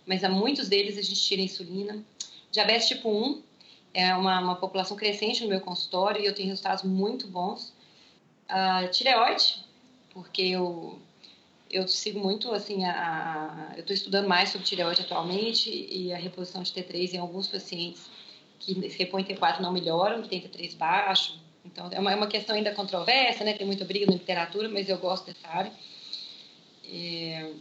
Mas 0.05 0.23
a 0.23 0.29
muitos 0.29 0.67
deles 0.69 0.97
a 0.97 1.01
gente 1.01 1.21
tira 1.21 1.41
a 1.41 1.45
insulina. 1.45 2.03
Diabetes 2.53 2.87
tipo 2.87 3.09
1 3.09 3.43
é 3.93 4.15
uma, 4.15 4.39
uma 4.39 4.55
população 4.55 4.95
crescente 4.95 5.43
no 5.43 5.49
meu 5.49 5.59
consultório 5.59 6.21
e 6.21 6.25
eu 6.25 6.33
tenho 6.33 6.49
resultados 6.49 6.83
muito 6.83 7.27
bons. 7.27 7.73
Uh, 8.49 8.89
tireoide, 8.91 9.65
porque 10.11 10.43
eu 10.43 10.99
eu 11.69 11.87
sigo 11.87 12.19
muito 12.19 12.51
assim 12.53 12.85
a, 12.85 13.71
a 13.71 13.73
eu 13.75 13.79
estou 13.79 13.95
estudando 13.95 14.27
mais 14.27 14.49
sobre 14.49 14.67
tireoide 14.67 15.01
atualmente 15.01 15.69
e 15.69 16.13
a 16.13 16.17
reposição 16.17 16.61
de 16.61 16.71
T3 16.71 17.15
em 17.15 17.17
alguns 17.17 17.47
pacientes 17.47 18.07
que 18.59 18.75
se 18.89 18.97
repõe 18.99 19.23
T4 19.23 19.59
não 19.59 19.73
melhoram, 19.73 20.21
que 20.21 20.29
tem 20.29 20.39
T3 20.39 20.77
baixo. 20.77 21.39
Então, 21.65 21.89
é 21.91 21.99
uma, 21.99 22.11
é 22.11 22.15
uma 22.15 22.27
questão 22.27 22.55
ainda 22.55 22.71
controversa, 22.71 23.43
né? 23.43 23.53
Tem 23.53 23.65
muita 23.65 23.83
briga 23.83 24.05
na 24.05 24.13
literatura, 24.13 24.69
mas 24.69 24.87
eu 24.87 24.97
gosto 24.99 25.25
dessa 25.25 25.47
área. 25.47 25.71
É... 26.85 27.51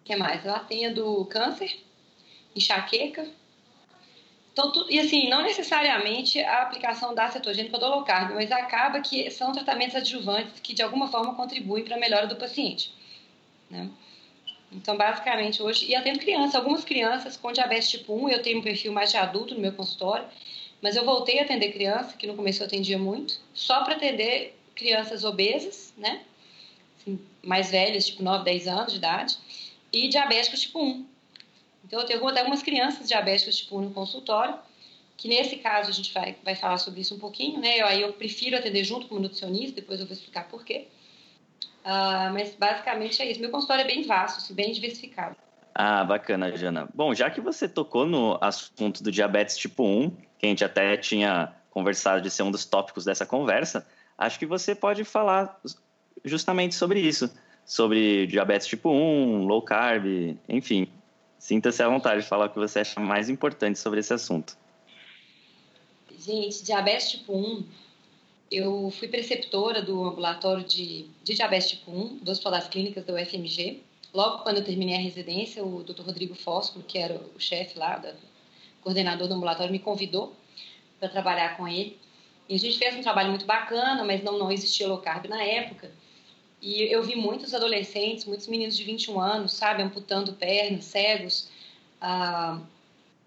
O 0.00 0.04
que 0.04 0.16
mais? 0.16 0.44
Ela 0.44 0.58
tem 0.58 0.86
a 0.86 0.92
do 0.92 1.24
câncer, 1.26 1.78
enxaqueca. 2.56 3.28
Então, 4.60 4.72
tudo, 4.72 4.92
e 4.92 5.00
assim, 5.00 5.26
não 5.30 5.42
necessariamente 5.42 6.38
a 6.38 6.60
aplicação 6.60 7.14
da 7.14 7.30
cetogênica 7.30 7.78
do 7.78 7.86
low 7.86 8.04
carb, 8.04 8.34
mas 8.34 8.52
acaba 8.52 9.00
que 9.00 9.30
são 9.30 9.52
tratamentos 9.52 9.96
adjuvantes 9.96 10.60
que 10.60 10.74
de 10.74 10.82
alguma 10.82 11.08
forma 11.08 11.34
contribuem 11.34 11.82
para 11.82 11.96
a 11.96 11.98
melhora 11.98 12.26
do 12.26 12.36
paciente. 12.36 12.92
Né? 13.70 13.88
Então, 14.70 14.98
basicamente, 14.98 15.62
hoje, 15.62 15.86
e 15.86 15.94
atendo 15.94 16.18
crianças, 16.18 16.54
algumas 16.54 16.84
crianças 16.84 17.38
com 17.38 17.50
diabetes 17.52 17.88
tipo 17.88 18.12
1, 18.14 18.28
eu 18.28 18.42
tenho 18.42 18.58
um 18.58 18.62
perfil 18.62 18.92
mais 18.92 19.10
de 19.10 19.16
adulto 19.16 19.54
no 19.54 19.60
meu 19.62 19.72
consultório, 19.72 20.26
mas 20.82 20.94
eu 20.94 21.06
voltei 21.06 21.38
a 21.38 21.42
atender 21.44 21.72
criança, 21.72 22.14
que 22.18 22.26
no 22.26 22.34
começo 22.34 22.62
eu 22.62 22.66
atendia 22.66 22.98
muito, 22.98 23.40
só 23.54 23.82
para 23.82 23.94
atender 23.94 24.58
crianças 24.74 25.24
obesas, 25.24 25.94
né? 25.96 26.20
Assim, 27.00 27.18
mais 27.42 27.70
velhas, 27.70 28.06
tipo 28.06 28.22
9, 28.22 28.44
10 28.44 28.68
anos 28.68 28.92
de 28.92 28.98
idade, 28.98 29.38
e 29.90 30.08
diabéticos 30.08 30.60
tipo 30.60 30.82
1. 30.82 31.06
Então, 31.90 31.98
eu 32.02 32.06
tenho 32.06 32.24
algumas 32.24 32.62
crianças 32.62 33.08
diabéticas 33.08 33.56
tipo 33.56 33.76
1 33.76 33.80
no 33.80 33.90
consultório, 33.90 34.54
que 35.16 35.26
nesse 35.26 35.56
caso 35.56 35.90
a 35.90 35.92
gente 35.92 36.14
vai, 36.14 36.36
vai 36.44 36.54
falar 36.54 36.78
sobre 36.78 37.00
isso 37.00 37.16
um 37.16 37.18
pouquinho, 37.18 37.58
né? 37.60 37.80
Eu, 37.80 37.86
aí 37.86 38.00
eu 38.00 38.12
prefiro 38.12 38.56
atender 38.56 38.84
junto 38.84 39.08
com 39.08 39.16
o 39.16 39.18
nutricionista, 39.18 39.80
depois 39.80 39.98
eu 39.98 40.06
vou 40.06 40.14
explicar 40.14 40.46
por 40.46 40.64
quê. 40.64 40.86
Uh, 41.84 42.30
mas 42.32 42.54
basicamente 42.54 43.20
é 43.20 43.28
isso. 43.28 43.40
Meu 43.40 43.50
consultório 43.50 43.82
é 43.82 43.86
bem 43.88 44.04
vasto, 44.04 44.38
assim, 44.38 44.54
bem 44.54 44.70
diversificado. 44.70 45.34
Ah, 45.74 46.04
bacana, 46.04 46.56
Jana. 46.56 46.88
Bom, 46.94 47.12
já 47.12 47.28
que 47.28 47.40
você 47.40 47.68
tocou 47.68 48.06
no 48.06 48.38
assunto 48.40 49.02
do 49.02 49.10
diabetes 49.10 49.56
tipo 49.56 49.82
1, 49.82 50.10
que 50.38 50.46
a 50.46 50.48
gente 50.48 50.64
até 50.64 50.96
tinha 50.96 51.52
conversado 51.70 52.22
de 52.22 52.30
ser 52.30 52.44
um 52.44 52.52
dos 52.52 52.64
tópicos 52.64 53.04
dessa 53.04 53.26
conversa, 53.26 53.84
acho 54.16 54.38
que 54.38 54.46
você 54.46 54.76
pode 54.76 55.02
falar 55.02 55.60
justamente 56.24 56.76
sobre 56.76 57.00
isso, 57.00 57.28
sobre 57.64 58.28
diabetes 58.28 58.68
tipo 58.68 58.90
1, 58.90 59.44
low 59.44 59.62
carb, 59.62 60.36
enfim. 60.48 60.86
Sinta-se 61.40 61.82
à 61.82 61.88
vontade 61.88 62.20
de 62.20 62.28
falar 62.28 62.46
o 62.46 62.50
que 62.50 62.58
você 62.58 62.80
acha 62.80 63.00
mais 63.00 63.30
importante 63.30 63.78
sobre 63.78 63.98
esse 63.98 64.12
assunto. 64.12 64.56
Gente, 66.18 66.62
diabetes 66.62 67.12
tipo 67.12 67.34
1 67.34 67.64
eu 68.50 68.90
fui 68.90 69.08
preceptora 69.08 69.80
do 69.80 70.04
ambulatório 70.04 70.62
de, 70.62 71.06
de 71.24 71.34
diabetes 71.34 71.70
tipo 71.70 71.90
1 71.90 72.18
do 72.18 72.30
Hospital 72.30 72.52
das 72.52 72.68
Clínicas 72.68 73.06
da 73.06 73.14
UFMG. 73.14 73.80
Logo 74.12 74.42
quando 74.42 74.58
eu 74.58 74.64
terminei 74.64 74.96
a 74.96 75.00
residência, 75.00 75.64
o 75.64 75.82
Dr. 75.82 76.02
Rodrigo 76.02 76.34
Fósforo, 76.34 76.84
que 76.84 76.98
era 76.98 77.14
o 77.34 77.40
chefe 77.40 77.78
lá, 77.78 77.96
da, 77.96 78.12
coordenador 78.82 79.26
do 79.26 79.34
ambulatório, 79.34 79.72
me 79.72 79.78
convidou 79.78 80.36
para 80.98 81.08
trabalhar 81.08 81.56
com 81.56 81.66
ele. 81.66 81.98
E 82.48 82.54
a 82.54 82.58
gente 82.58 82.76
fez 82.76 82.94
um 82.96 83.02
trabalho 83.02 83.30
muito 83.30 83.46
bacana, 83.46 84.04
mas 84.04 84.22
não, 84.22 84.36
não 84.36 84.52
existia 84.52 84.86
low 84.86 84.98
carb 84.98 85.26
na 85.26 85.42
época. 85.42 85.90
E 86.62 86.82
eu 86.82 87.02
vi 87.02 87.16
muitos 87.16 87.54
adolescentes, 87.54 88.24
muitos 88.24 88.46
meninos 88.46 88.76
de 88.76 88.84
21 88.84 89.18
anos, 89.18 89.52
sabe, 89.52 89.82
amputando 89.82 90.34
pernas, 90.34 90.84
cegos, 90.84 91.48
ah, 92.00 92.60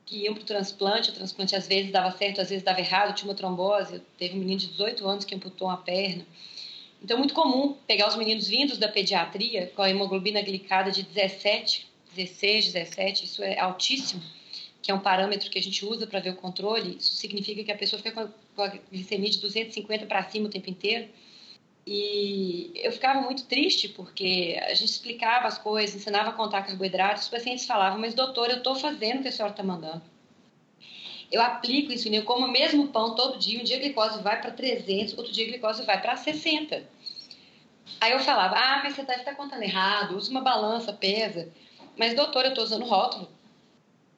que 0.06 0.18
iam 0.18 0.34
para 0.34 0.44
o 0.44 0.46
transplante, 0.46 1.10
o 1.10 1.13
transplante 1.13 1.56
às 1.56 1.68
vezes 1.68 1.92
dava 1.92 2.16
certo, 2.16 2.42
às 2.42 2.50
vezes 2.50 2.63
dava 2.63 2.80
errado, 2.80 3.16
tinha 3.16 3.30
uma 3.30 3.36
trombose, 3.36 4.02
teve 4.18 4.36
um 4.36 4.40
menino 4.40 4.60
de 4.60 4.68
18 4.68 5.08
anos 5.08 5.25
que 5.25 5.34
amputou 5.34 5.68
uma 5.68 5.78
perna. 5.78 6.25
Então 7.02 7.18
é 7.18 7.20
muito 7.20 7.34
comum 7.34 7.75
pegar 7.88 8.08
os 8.08 8.16
meninos 8.16 8.48
vindos 8.48 8.78
da 8.78 8.88
pediatria 8.88 9.72
com 9.75 9.82
a 9.82 9.90
hemoglobina 9.90 10.42
glicada 10.42 10.92
de 10.92 11.04
17, 11.04 11.88
16, 12.16 12.72
17, 12.72 13.25
isso 13.25 13.44
é 13.44 13.60
altíssimo, 13.60 14.22
que 14.82 14.92
é 14.92 14.94
um 14.94 15.00
parâmetro 15.00 15.50
que 15.50 15.58
a 15.58 15.62
gente 15.62 15.86
usa 15.86 16.06
para 16.06 16.20
ver 16.20 16.32
o 16.32 16.36
controle, 16.36 16.98
isso 16.98 17.16
significa 17.16 17.63
que 17.63 17.72
a 17.72 17.78
pessoa 17.78 18.02
fica 18.02 18.32
com 18.56 18.62
a 18.62 18.68
glicemia 18.92 19.30
de 19.30 19.40
250 19.40 20.06
para 20.06 20.24
cima 20.30 20.48
o 20.48 20.50
tempo 20.50 20.70
inteiro. 20.70 21.10
E 21.86 22.72
eu 22.75 22.92
ficava 22.94 23.22
muito 23.22 23.44
triste 23.46 23.90
porque 23.90 24.58
a 24.63 24.74
gente 24.74 24.90
explicava 24.90 25.48
as 25.48 25.58
coisas, 25.58 25.96
ensinava 25.96 26.30
a 26.30 26.34
contar 26.34 26.63
carboidratos, 26.63 27.24
os 27.24 27.30
pacientes 27.30 27.66
falavam, 27.66 28.00
mas 28.00 28.13
doutor, 28.13 28.50
eu 28.50 28.58
estou 28.58 28.75
fazendo 28.75 29.20
o 29.20 29.22
que 29.22 29.28
a 29.28 29.32
senhora 29.32 29.52
está 29.52 29.63
mandando. 29.63 30.02
Eu 31.30 31.42
aplico 31.42 31.92
isso, 31.92 32.08
eu 32.08 32.24
como 32.24 32.46
o 32.46 32.52
mesmo 32.52 32.88
pão 32.88 33.16
todo 33.16 33.40
dia, 33.40 33.60
um 33.60 33.63
dia 33.63 33.78
a 33.78 33.80
glicose 33.80 34.22
vai 34.22 34.40
para 34.40 34.52
300, 34.52 35.18
outro 35.18 35.34
dia 35.34 35.46
a 35.46 35.50
glicose 35.50 35.84
vai 35.84 36.00
para 36.00 36.16
60. 36.16 36.84
Aí 38.00 38.12
eu 38.12 38.20
falava, 38.20 38.56
ah, 38.56 38.82
mas 38.84 38.96
você 38.96 39.04
deve 39.04 39.20
estar 39.20 39.32
tá 39.32 39.38
contando 39.38 39.63
errado, 39.63 40.16
usa 40.16 40.32
uma 40.32 40.42
balança, 40.42 40.94
pesa. 40.94 41.52
Mas 41.98 42.13
doutor, 42.13 42.46
eu 42.46 42.50
estou 42.50 42.63
usando 42.63 42.86
rótulo. 42.86 43.30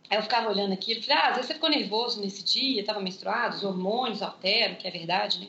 Aí 0.10 0.18
eu 0.18 0.24
ficava 0.24 0.50
olhando 0.50 0.74
aquilo, 0.74 1.02
falei, 1.02 1.18
ah, 1.18 1.28
às 1.30 1.36
vezes 1.36 1.48
você 1.48 1.54
ficou 1.56 1.70
nervoso 1.70 2.22
nesse 2.22 2.44
dia, 2.44 2.82
estava 2.82 3.00
menstruado, 3.00 3.56
os 3.56 3.64
hormônios 3.64 4.22
alteram, 4.22 4.76
que 4.76 4.88
é 4.88 4.92
verdade, 4.92 5.40
né? 5.40 5.48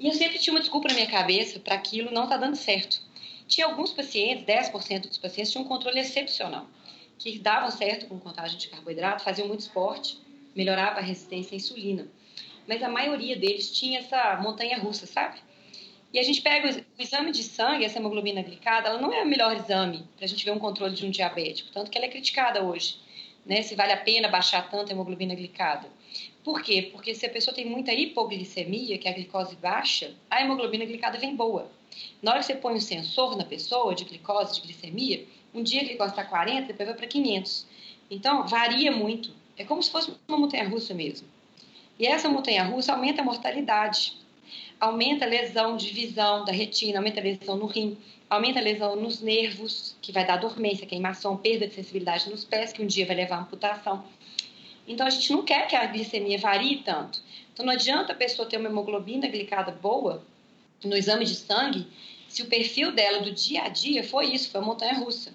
E 0.00 0.08
eu 0.08 0.14
sempre 0.14 0.38
tinha 0.38 0.54
uma 0.54 0.60
desculpa 0.60 0.88
na 0.88 0.94
minha 0.94 1.06
cabeça 1.06 1.60
para 1.60 1.74
aquilo 1.74 2.10
não 2.10 2.24
estar 2.24 2.38
tá 2.38 2.46
dando 2.46 2.56
certo. 2.56 3.02
Tinha 3.46 3.66
alguns 3.66 3.92
pacientes, 3.92 4.46
10% 4.46 5.08
dos 5.08 5.18
pacientes, 5.18 5.52
tinham 5.52 5.62
um 5.62 5.68
controle 5.68 6.00
excepcional, 6.00 6.66
que 7.18 7.38
davam 7.38 7.70
certo 7.70 8.06
com 8.06 8.18
contagem 8.18 8.56
de 8.56 8.68
carboidrato, 8.68 9.22
faziam 9.22 9.46
muito 9.46 9.60
esporte, 9.60 10.16
melhorava 10.56 11.00
a 11.00 11.02
resistência 11.02 11.54
à 11.54 11.56
insulina. 11.56 12.08
Mas 12.66 12.82
a 12.82 12.88
maioria 12.88 13.36
deles 13.36 13.70
tinha 13.70 13.98
essa 13.98 14.40
montanha 14.40 14.78
russa, 14.78 15.06
sabe? 15.06 15.38
E 16.14 16.18
a 16.18 16.22
gente 16.22 16.40
pega 16.40 16.82
o 16.98 17.02
exame 17.02 17.30
de 17.30 17.42
sangue, 17.42 17.84
essa 17.84 17.98
hemoglobina 17.98 18.42
glicada, 18.42 18.88
ela 18.88 18.98
não 18.98 19.12
é 19.12 19.22
o 19.22 19.26
melhor 19.26 19.54
exame 19.54 20.08
para 20.16 20.24
a 20.24 20.28
gente 20.28 20.46
ver 20.46 20.52
um 20.52 20.58
controle 20.58 20.94
de 20.94 21.04
um 21.04 21.10
diabético, 21.10 21.70
tanto 21.72 21.90
que 21.90 21.98
ela 21.98 22.06
é 22.06 22.10
criticada 22.10 22.62
hoje, 22.64 22.96
né? 23.44 23.60
Se 23.60 23.74
vale 23.74 23.92
a 23.92 23.98
pena 23.98 24.28
baixar 24.28 24.70
tanto 24.70 24.88
a 24.88 24.92
hemoglobina 24.94 25.34
glicada. 25.34 25.86
Por 26.42 26.62
quê? 26.62 26.88
Porque 26.90 27.14
se 27.14 27.26
a 27.26 27.30
pessoa 27.30 27.54
tem 27.54 27.66
muita 27.66 27.92
hipoglicemia, 27.92 28.96
que 28.98 29.06
é 29.06 29.10
a 29.10 29.14
glicose 29.14 29.56
baixa, 29.56 30.14
a 30.30 30.40
hemoglobina 30.40 30.84
glicada 30.84 31.18
vem 31.18 31.36
boa. 31.36 31.70
Na 32.22 32.32
hora 32.32 32.40
que 32.40 32.46
você 32.46 32.54
põe 32.54 32.74
um 32.74 32.80
sensor 32.80 33.36
na 33.36 33.44
pessoa 33.44 33.94
de 33.94 34.04
glicose, 34.04 34.54
de 34.54 34.62
glicemia, 34.62 35.26
um 35.52 35.62
dia 35.62 35.82
a 35.82 35.84
glicose 35.84 36.10
está 36.10 36.24
40, 36.24 36.66
depois 36.68 36.88
vai 36.88 36.96
para 36.96 37.06
500. 37.06 37.66
Então, 38.10 38.46
varia 38.46 38.90
muito. 38.90 39.32
É 39.56 39.64
como 39.64 39.82
se 39.82 39.90
fosse 39.90 40.12
uma 40.26 40.38
montanha-russa 40.38 40.94
mesmo. 40.94 41.28
E 41.98 42.06
essa 42.06 42.28
montanha-russa 42.28 42.92
aumenta 42.92 43.20
a 43.20 43.24
mortalidade. 43.24 44.16
Aumenta 44.80 45.26
a 45.26 45.28
lesão 45.28 45.76
de 45.76 45.90
visão 45.90 46.44
da 46.44 46.52
retina, 46.52 46.98
aumenta 46.98 47.20
a 47.20 47.22
lesão 47.22 47.56
no 47.56 47.66
rim, 47.66 47.98
aumenta 48.30 48.58
a 48.58 48.62
lesão 48.62 48.96
nos 48.96 49.20
nervos, 49.20 49.94
que 50.00 50.10
vai 50.10 50.26
dar 50.26 50.38
dormência, 50.38 50.86
queimação, 50.86 51.36
perda 51.36 51.66
de 51.66 51.74
sensibilidade 51.74 52.30
nos 52.30 52.44
pés, 52.44 52.72
que 52.72 52.82
um 52.82 52.86
dia 52.86 53.04
vai 53.04 53.14
levar 53.14 53.36
a 53.36 53.40
amputação. 53.40 54.02
Então 54.90 55.06
a 55.06 55.10
gente 55.10 55.30
não 55.32 55.44
quer 55.44 55.66
que 55.68 55.76
a 55.76 55.86
glicemia 55.86 56.38
varie 56.38 56.82
tanto. 56.84 57.20
Então 57.52 57.64
não 57.64 57.72
adianta 57.72 58.12
a 58.12 58.16
pessoa 58.16 58.48
ter 58.48 58.56
uma 58.56 58.68
hemoglobina 58.68 59.28
glicada 59.28 59.70
boa 59.70 60.22
no 60.84 60.96
exame 60.96 61.24
de 61.24 61.34
sangue 61.34 61.86
se 62.28 62.42
o 62.42 62.46
perfil 62.46 62.92
dela 62.92 63.20
do 63.20 63.32
dia 63.32 63.64
a 63.64 63.68
dia 63.68 64.04
foi 64.04 64.26
isso, 64.26 64.50
foi 64.50 64.60
a 64.60 64.64
montanha 64.64 64.94
russa. 64.94 65.32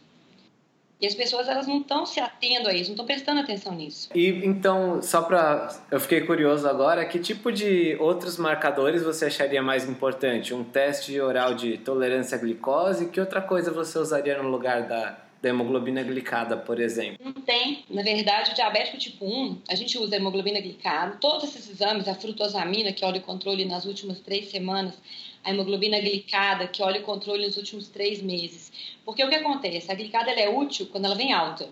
E 1.00 1.05
as 1.05 1.13
pessoas 1.13 1.47
elas 1.50 1.67
não 1.67 1.79
estão 1.81 2.05
se 2.05 2.21
atendo 2.21 2.69
a 2.69 2.74
isso, 2.74 2.85
não 2.85 2.93
estão 2.93 3.05
prestando 3.05 3.41
atenção 3.41 3.75
nisso. 3.75 4.09
E 4.15 4.29
então, 4.45 5.01
só 5.01 5.21
para 5.21 5.77
eu 5.91 6.00
fiquei 6.00 6.21
curioso 6.21 6.67
agora, 6.67 7.05
que 7.05 7.19
tipo 7.19 7.51
de 7.51 7.97
outros 8.00 8.38
marcadores 8.38 9.03
você 9.03 9.25
acharia 9.25 9.62
mais 9.62 9.88
importante? 9.88 10.53
Um 10.53 10.63
teste 10.63 11.19
oral 11.19 11.53
de 11.53 11.77
tolerância 11.77 12.38
à 12.38 12.39
glicose? 12.39 13.09
Que 13.09 13.19
outra 13.19 13.41
coisa 13.41 13.71
você 13.71 14.00
usaria 14.00 14.41
no 14.41 14.50
lugar 14.50 14.88
da, 14.88 15.17
da 15.42 15.50
hemoglobina 15.50 16.01
glicada, 16.01 16.58
por 16.58 16.80
exemplo? 16.80 17.18
Não 17.24 17.34
tem. 17.34 17.84
Na 17.89 18.01
verdade, 18.01 18.51
o 18.51 18.56
diabético 18.56 18.98
tipo 18.98 19.25
1, 19.25 19.62
a 19.68 19.75
gente 19.75 19.98
usa 19.98 20.15
a 20.15 20.20
hemoglobina 20.20 20.60
glicada, 20.60 21.18
todos 21.18 21.44
esses 21.44 21.70
exames, 21.70 22.08
a 22.08 22.15
frutosamina, 22.15 22.92
que 22.92 23.06
olha 23.06 23.20
o 23.20 23.24
controle 23.24 23.65
nas 23.65 23.86
últimas 23.86 24.20
três 24.20 24.50
semanas, 24.50 24.96
a 25.44 25.51
hemoglobina 25.51 26.00
glicada, 26.00 26.68
que 26.68 26.82
olha 26.82 27.00
o 27.00 27.04
controle 27.04 27.46
nos 27.46 27.58
últimos 27.58 27.88
três 27.88 28.22
meses. 28.22 28.72
Porque 29.06 29.24
o 29.24 29.30
que 29.30 29.36
acontece? 29.36 29.92
A 29.92 29.96
glicada 29.96 30.32
ela 30.32 30.42
é 30.42 30.50
útil 30.50 30.88
quando 30.92 31.06
ela 31.06 31.15
vem 31.15 31.32
alta. 31.32 31.70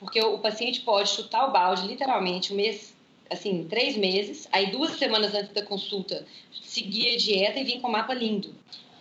Porque 0.00 0.20
o 0.20 0.38
paciente 0.38 0.80
pode 0.80 1.10
chutar 1.10 1.48
o 1.48 1.52
balde, 1.52 1.86
literalmente, 1.86 2.52
um 2.52 2.56
mês, 2.56 2.94
assim, 3.30 3.66
três 3.68 3.96
meses, 3.96 4.48
aí 4.52 4.70
duas 4.70 4.92
semanas 4.92 5.34
antes 5.34 5.52
da 5.52 5.62
consulta, 5.62 6.26
seguir 6.62 7.14
a 7.14 7.16
dieta 7.16 7.60
e 7.60 7.64
vir 7.64 7.80
com 7.80 7.88
o 7.88 7.92
mapa 7.92 8.14
lindo. 8.14 8.54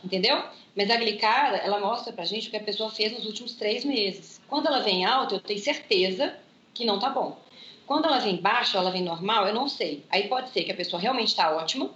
Entendeu? 0.04 0.44
Mas 0.76 0.90
a 0.92 0.98
glicada, 0.98 1.58
ela 1.58 1.80
mostra 1.80 2.12
pra 2.12 2.26
gente 2.26 2.48
o 2.48 2.52
que 2.52 2.58
a 2.58 2.64
pessoa 2.64 2.92
fez 2.92 3.14
nos 3.14 3.26
últimos 3.26 3.54
três 3.54 3.86
meses. 3.86 4.42
Quando 4.48 4.68
ela 4.68 4.82
vem 4.82 5.06
alta, 5.06 5.36
eu 5.36 5.40
tenho 5.40 5.60
certeza 5.60 6.36
que 6.74 6.84
não 6.84 7.00
tá 7.00 7.10
bom. 7.10 7.40
Quando 7.88 8.06
ela 8.06 8.20
vem 8.20 8.36
baixa 8.36 8.78
ela 8.78 8.92
vem 8.92 9.04
normal, 9.04 9.48
eu 9.48 9.54
não 9.54 9.70
sei. 9.70 10.04
Aí 10.10 10.28
pode 10.28 10.50
ser 10.50 10.64
que 10.64 10.72
a 10.72 10.76
pessoa 10.76 11.02
realmente 11.02 11.30
está 11.30 11.56
ótima, 11.56 11.90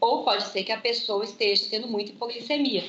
ou 0.00 0.24
pode 0.24 0.44
ser 0.44 0.62
que 0.62 0.72
a 0.72 0.80
pessoa 0.80 1.24
esteja 1.24 1.66
tendo 1.70 1.88
muita 1.88 2.10
hipoglicemia. 2.10 2.84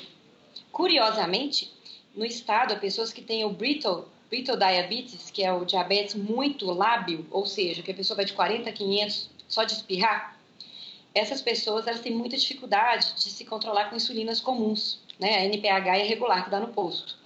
Curiosamente, 0.72 1.72
no 2.16 2.26
estado, 2.26 2.74
há 2.74 2.78
pessoas 2.78 3.14
que 3.14 3.22
têm 3.22 3.46
o 3.46 3.50
brittle, 3.50 4.06
brittle 4.30 4.58
diabetes, 4.58 5.32
que 5.32 5.44
é 5.44 5.54
o 5.54 5.64
diabetes 5.64 6.16
muito 6.16 6.66
lábil, 6.66 7.26
ou 7.32 7.46
seja, 7.46 7.82
que 7.82 7.92
a 7.92 7.96
pessoa 7.96 8.16
vai 8.16 8.26
de 8.26 8.34
40 8.34 8.70
a 8.70 8.74
500 8.74 9.30
só 9.48 9.64
de 9.64 9.74
espirrar, 9.74 10.37
essas 11.14 11.42
pessoas 11.42 11.88
elas 11.88 12.02
têm 12.02 12.14
muita 12.14 12.38
dificuldade 12.38 13.14
de 13.16 13.30
se 13.30 13.46
controlar 13.46 13.90
com 13.90 13.96
insulinas 13.96 14.40
comuns, 14.40 15.00
né? 15.20 15.38
A 15.38 15.46
NPH 15.46 16.00
irregular 16.00 16.44
que 16.44 16.52
dá 16.52 16.60
no 16.60 16.68
posto. 16.68 17.18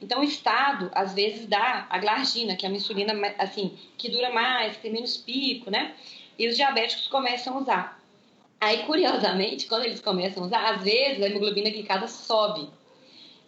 Então, 0.00 0.20
o 0.20 0.24
estado, 0.24 0.90
às 0.94 1.14
vezes, 1.14 1.46
dá 1.46 1.86
a 1.90 1.98
glargina, 1.98 2.54
que 2.54 2.64
é 2.64 2.68
uma 2.68 2.76
insulina, 2.76 3.12
assim, 3.36 3.76
que 3.96 4.08
dura 4.08 4.30
mais, 4.30 4.76
que 4.76 4.82
tem 4.82 4.92
menos 4.92 5.16
pico, 5.16 5.70
né? 5.70 5.94
E 6.38 6.46
os 6.46 6.56
diabéticos 6.56 7.08
começam 7.08 7.56
a 7.56 7.60
usar. 7.60 8.02
Aí, 8.60 8.84
curiosamente, 8.84 9.66
quando 9.66 9.84
eles 9.84 10.00
começam 10.00 10.42
a 10.42 10.46
usar, 10.46 10.74
às 10.74 10.82
vezes 10.82 11.22
a 11.22 11.26
hemoglobina 11.26 11.70
glicada 11.70 12.06
sobe. 12.06 12.68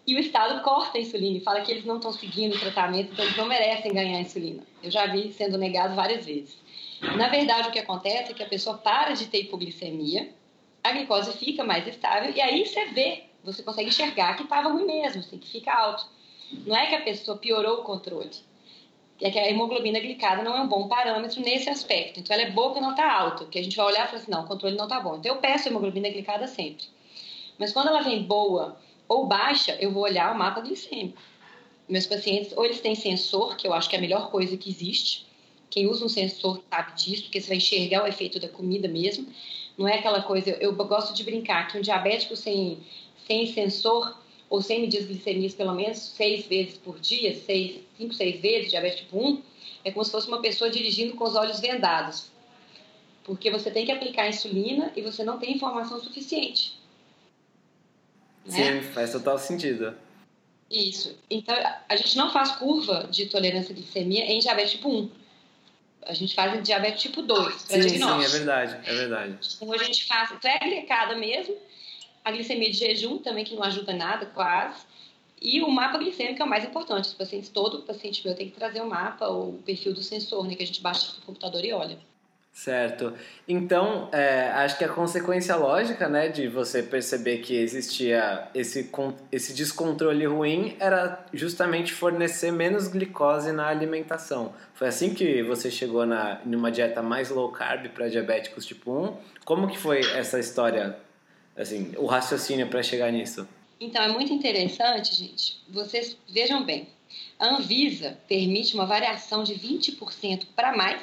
E 0.06 0.14
o 0.14 0.18
Estado 0.18 0.62
corta 0.62 0.99
a 0.99 1.00
insulina 1.00 1.37
e 1.37 1.40
fala 1.40 1.61
que 1.61 1.70
eles 1.70 1.85
não 1.85 1.97
estão 1.97 2.12
seguindo 2.12 2.56
o 2.56 2.59
tratamento, 2.59 3.12
então 3.12 3.25
eles 3.25 3.37
não 3.37 3.47
merecem 3.47 3.92
ganhar 3.92 4.20
insulina. 4.20 4.62
Eu 4.82 4.90
já 4.90 5.06
vi 5.06 5.32
sendo 5.32 5.59
negado 5.59 5.94
várias 5.94 6.26
vezes. 6.26 6.56
Na 7.00 7.28
verdade, 7.28 7.69
o 7.69 7.73
que 7.73 7.78
acontece 7.78 8.33
é 8.33 8.35
que 8.35 8.42
a 8.42 8.49
pessoa 8.49 8.76
para 8.78 9.12
de 9.12 9.26
ter 9.26 9.42
hipoglicemia, 9.42 10.30
a 10.83 10.92
glicose 10.92 11.33
fica 11.33 11.64
mais 11.64 11.87
estável 11.87 12.33
e 12.35 12.40
aí 12.40 12.66
você 12.66 12.87
vê, 12.87 13.25
você 13.42 13.62
consegue 13.62 13.88
enxergar 13.88 14.37
que 14.37 14.42
estava 14.42 14.71
ruim 14.71 14.87
mesmo, 14.87 15.21
assim, 15.21 15.38
que 15.38 15.50
fica 15.50 15.73
alto. 15.73 16.07
Não 16.66 16.76
é 16.76 16.87
que 16.87 16.95
a 16.95 17.02
pessoa 17.02 17.38
piorou 17.38 17.80
o 17.80 17.85
controle 17.85 18.30
é 19.21 19.30
que 19.30 19.38
a 19.38 19.49
hemoglobina 19.49 20.00
glicada 20.00 20.42
não 20.42 20.57
é 20.57 20.61
um 20.61 20.66
bom 20.66 20.88
parâmetro 20.88 21.40
nesse 21.42 21.69
aspecto. 21.69 22.21
Então, 22.21 22.35
ela 22.35 22.45
é 22.45 22.50
boa 22.50 22.73
quando 22.73 22.85
ela 22.85 22.92
está 22.92 23.12
alta, 23.12 23.45
que 23.45 23.59
a 23.59 23.62
gente 23.62 23.76
vai 23.76 23.87
olhar 23.87 24.07
e 24.07 24.09
falar 24.09 24.23
assim, 24.23 24.30
não, 24.30 24.45
o 24.45 24.47
controle 24.47 24.76
não 24.76 24.85
está 24.85 24.99
bom. 24.99 25.16
Então, 25.16 25.35
eu 25.35 25.40
peço 25.40 25.69
hemoglobina 25.69 26.09
glicada 26.09 26.47
sempre. 26.47 26.85
Mas 27.59 27.73
quando 27.73 27.88
ela 27.88 28.00
vem 28.00 28.23
boa 28.23 28.78
ou 29.07 29.26
baixa, 29.26 29.76
eu 29.78 29.92
vou 29.92 30.04
olhar 30.04 30.35
o 30.35 30.38
mapa 30.38 30.61
glicêmico. 30.61 31.21
Meus 31.88 32.07
pacientes, 32.07 32.57
ou 32.57 32.64
eles 32.64 32.80
têm 32.80 32.95
sensor, 32.95 33.57
que 33.57 33.66
eu 33.66 33.75
acho 33.75 33.89
que 33.91 33.97
é 33.97 33.99
a 33.99 34.02
melhor 34.02 34.30
coisa 34.30 34.56
que 34.56 34.71
existe. 34.71 35.26
Quem 35.71 35.87
usa 35.87 36.04
um 36.04 36.09
sensor 36.09 36.61
sabe 36.69 36.97
disso, 36.97 37.23
porque 37.23 37.41
você 37.41 37.49
vai 37.49 37.56
enxergar 37.59 38.02
o 38.02 38.06
efeito 38.06 38.41
da 38.41 38.49
comida 38.49 38.89
mesmo. 38.89 39.26
Não 39.78 39.87
é 39.87 39.95
aquela 39.95 40.23
coisa, 40.23 40.50
eu, 40.50 40.73
eu 40.73 40.75
gosto 40.75 41.15
de 41.15 41.23
brincar 41.23 41.69
que 41.69 41.78
um 41.78 41.80
diabético 41.80 42.35
sem, 42.37 42.78
sem 43.26 43.47
sensor 43.47 44.19
ou 44.50 44.61
sem 44.61 44.80
medir 44.80 44.99
as 44.99 45.06
glicemias 45.06 45.54
pelo 45.54 45.73
menos 45.73 45.99
seis 45.99 46.45
vezes 46.47 46.76
por 46.76 46.99
dia, 46.99 47.35
seis, 47.37 47.80
cinco, 47.97 48.13
seis 48.13 48.41
vezes, 48.41 48.71
diabetes 48.71 49.00
tipo 49.00 49.17
1, 49.17 49.43
é 49.85 49.93
como 49.93 50.04
se 50.04 50.11
fosse 50.11 50.26
uma 50.26 50.43
pessoa 50.43 50.69
dirigindo 50.69 51.15
com 51.15 51.25
os 51.25 51.37
olhos 51.37 51.61
vendados. 51.61 52.30
Porque 53.23 53.49
você 53.49 53.71
tem 53.71 53.87
que 53.87 53.93
aplicar 53.93 54.28
insulina 54.28 54.93
e 54.97 55.02
você 55.02 55.23
não 55.23 55.39
tem 55.39 55.54
informação 55.54 56.00
suficiente. 56.00 56.76
Né? 58.45 58.83
Sim, 58.83 58.89
faz 58.93 59.13
total 59.13 59.39
sentido. 59.39 59.95
Isso. 60.69 61.17
Então, 61.30 61.54
a 61.89 61.97
gente 61.97 62.17
não 62.17 62.33
faz 62.33 62.52
curva 62.52 63.09
de 63.11 63.26
tolerância 63.26 63.73
à 63.73 63.75
glicemia 63.75 64.25
em 64.25 64.41
diabetes 64.41 64.73
tipo 64.73 64.89
1. 64.89 65.20
A 66.02 66.15
gente 66.15 66.34
faz 66.34 66.54
em 66.54 66.63
diabetes 66.63 67.02
tipo 67.02 67.23
2, 67.23 67.63
para 67.65 67.82
sim, 67.82 67.89
diagnóstico. 67.89 68.21
Sim, 68.21 68.25
é 68.25 68.39
verdade, 68.39 68.89
é 68.89 68.95
verdade. 68.95 69.39
Então, 69.56 69.73
a 69.73 69.78
gente 69.78 70.06
faz, 70.06 70.30
então 70.32 70.50
é 70.50 70.58
glicada 70.58 71.15
mesmo, 71.17 71.56
a 72.25 72.30
glicemia 72.30 72.71
de 72.71 72.76
jejum 72.76 73.19
também, 73.19 73.45
que 73.45 73.54
não 73.54 73.63
ajuda 73.63 73.93
nada, 73.93 74.26
quase. 74.26 74.84
E 75.41 75.63
o 75.63 75.71
mapa 75.71 75.97
glicêmico 75.99 76.43
é 76.43 76.45
o 76.45 76.49
mais 76.49 76.65
importante. 76.65 77.04
Os 77.04 77.15
pacientes, 77.15 77.49
todo 77.49 77.82
paciente 77.82 78.26
meu 78.26 78.34
tem 78.34 78.50
que 78.50 78.56
trazer 78.56 78.82
o 78.82 78.89
mapa 78.89 79.26
ou 79.26 79.54
o 79.54 79.63
perfil 79.63 79.95
do 79.95 80.02
sensor, 80.02 80.47
né, 80.47 80.54
que 80.54 80.63
a 80.63 80.67
gente 80.67 80.82
baixa 80.82 81.15
no 81.17 81.23
computador 81.23 81.65
e 81.65 81.73
olha. 81.73 81.99
Certo. 82.52 83.15
Então, 83.49 84.08
é, 84.13 84.50
acho 84.50 84.76
que 84.76 84.84
a 84.84 84.89
consequência 84.89 85.54
lógica, 85.56 86.08
né, 86.08 86.28
de 86.28 86.49
você 86.49 86.82
perceber 86.82 87.39
que 87.39 87.54
existia 87.56 88.49
esse, 88.54 88.91
esse 89.30 89.54
descontrole 89.54 90.26
ruim 90.26 90.76
era 90.78 91.25
justamente 91.32 91.93
fornecer 91.93 92.50
menos 92.50 92.89
glicose 92.89 93.52
na 93.52 93.69
alimentação. 93.69 94.52
Foi 94.75 94.89
assim 94.89 95.15
que 95.15 95.43
você 95.43 95.71
chegou 95.71 96.04
na, 96.04 96.41
numa 96.45 96.71
dieta 96.71 97.00
mais 97.00 97.30
low 97.30 97.50
carb 97.50 97.89
para 97.89 98.08
diabéticos 98.08 98.67
tipo 98.67 98.93
1. 98.93 99.17
Como 99.45 99.69
que 99.69 99.78
foi 99.78 100.00
essa 100.00 100.39
história 100.39 100.99
assim, 101.56 101.93
o 101.97 102.06
raciocínio 102.06 102.67
para 102.69 102.82
chegar 102.82 103.10
nisso? 103.13 103.49
Então, 103.80 104.02
é 104.02 104.08
muito 104.08 104.32
interessante, 104.32 105.15
gente. 105.15 105.63
Vocês 105.69 106.17
vejam 106.28 106.65
bem. 106.65 106.89
A 107.39 107.54
Anvisa 107.54 108.19
permite 108.28 108.75
uma 108.75 108.84
variação 108.84 109.43
de 109.43 109.54
20% 109.54 110.49
para 110.54 110.76
mais 110.76 111.00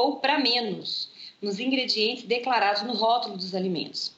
ou 0.00 0.16
para 0.16 0.38
menos 0.38 1.10
nos 1.42 1.60
ingredientes 1.60 2.24
declarados 2.24 2.82
no 2.82 2.94
rótulo 2.94 3.36
dos 3.36 3.54
alimentos. 3.54 4.12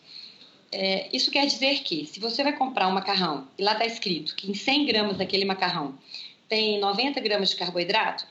É, 0.71 1.09
isso 1.12 1.31
quer 1.31 1.45
dizer 1.47 1.83
que, 1.83 2.07
se 2.07 2.18
você 2.18 2.42
vai 2.42 2.57
comprar 2.57 2.88
um 2.88 2.92
macarrão 2.92 3.47
e 3.59 3.62
lá 3.62 3.73
está 3.73 3.85
escrito 3.85 4.35
que 4.35 4.51
em 4.51 4.55
100 4.55 4.87
gramas 4.87 5.18
daquele 5.18 5.45
macarrão 5.45 5.99
tem 6.49 6.79
90 6.79 7.21
gramas 7.21 7.51
de 7.51 7.57
carboidrato, 7.57 8.27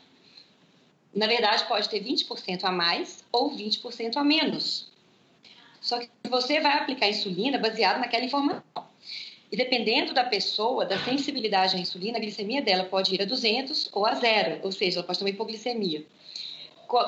na 1.13 1.27
verdade 1.27 1.65
pode 1.65 1.89
ter 1.89 2.03
20% 2.03 2.63
a 2.63 2.71
mais 2.71 3.23
ou 3.31 3.51
20% 3.51 4.15
a 4.15 4.23
menos. 4.23 4.89
Só 5.81 5.99
que 5.99 6.09
você 6.29 6.59
vai 6.59 6.77
aplicar 6.77 7.09
insulina 7.09 7.57
baseado 7.57 7.99
naquela 7.99 8.25
informação. 8.25 8.63
E 9.51 9.57
dependendo 9.57 10.13
da 10.13 10.23
pessoa, 10.23 10.85
da 10.85 10.97
sensibilidade 11.03 11.75
à 11.75 11.79
insulina, 11.79 12.17
a 12.17 12.21
glicemia 12.21 12.61
dela 12.61 12.85
pode 12.85 13.13
ir 13.13 13.21
a 13.21 13.25
200 13.25 13.89
ou 13.91 14.05
a 14.05 14.15
zero, 14.15 14.61
ou 14.63 14.71
seja, 14.71 14.99
ela 14.99 15.05
pode 15.05 15.19
ter 15.19 15.25
uma 15.25 15.29
hipoglicemia. 15.29 16.05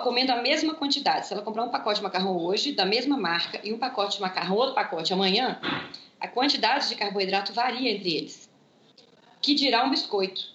Comendo 0.03 0.31
a 0.31 0.41
mesma 0.41 0.73
quantidade, 0.73 1.27
se 1.27 1.33
ela 1.33 1.41
comprar 1.41 1.63
um 1.63 1.69
pacote 1.69 1.99
de 1.99 2.03
macarrão 2.03 2.37
hoje, 2.37 2.71
da 2.71 2.85
mesma 2.85 3.17
marca, 3.17 3.59
e 3.63 3.73
um 3.73 3.77
pacote 3.77 4.15
de 4.15 4.21
macarrão, 4.21 4.55
outro 4.55 4.73
pacote 4.73 5.11
amanhã, 5.11 5.59
a 6.19 6.27
quantidade 6.27 6.87
de 6.87 6.95
carboidrato 6.95 7.53
varia 7.53 7.91
entre 7.91 8.15
eles. 8.15 8.49
Que 9.41 9.53
dirá 9.53 9.83
um 9.83 9.89
biscoito. 9.89 10.53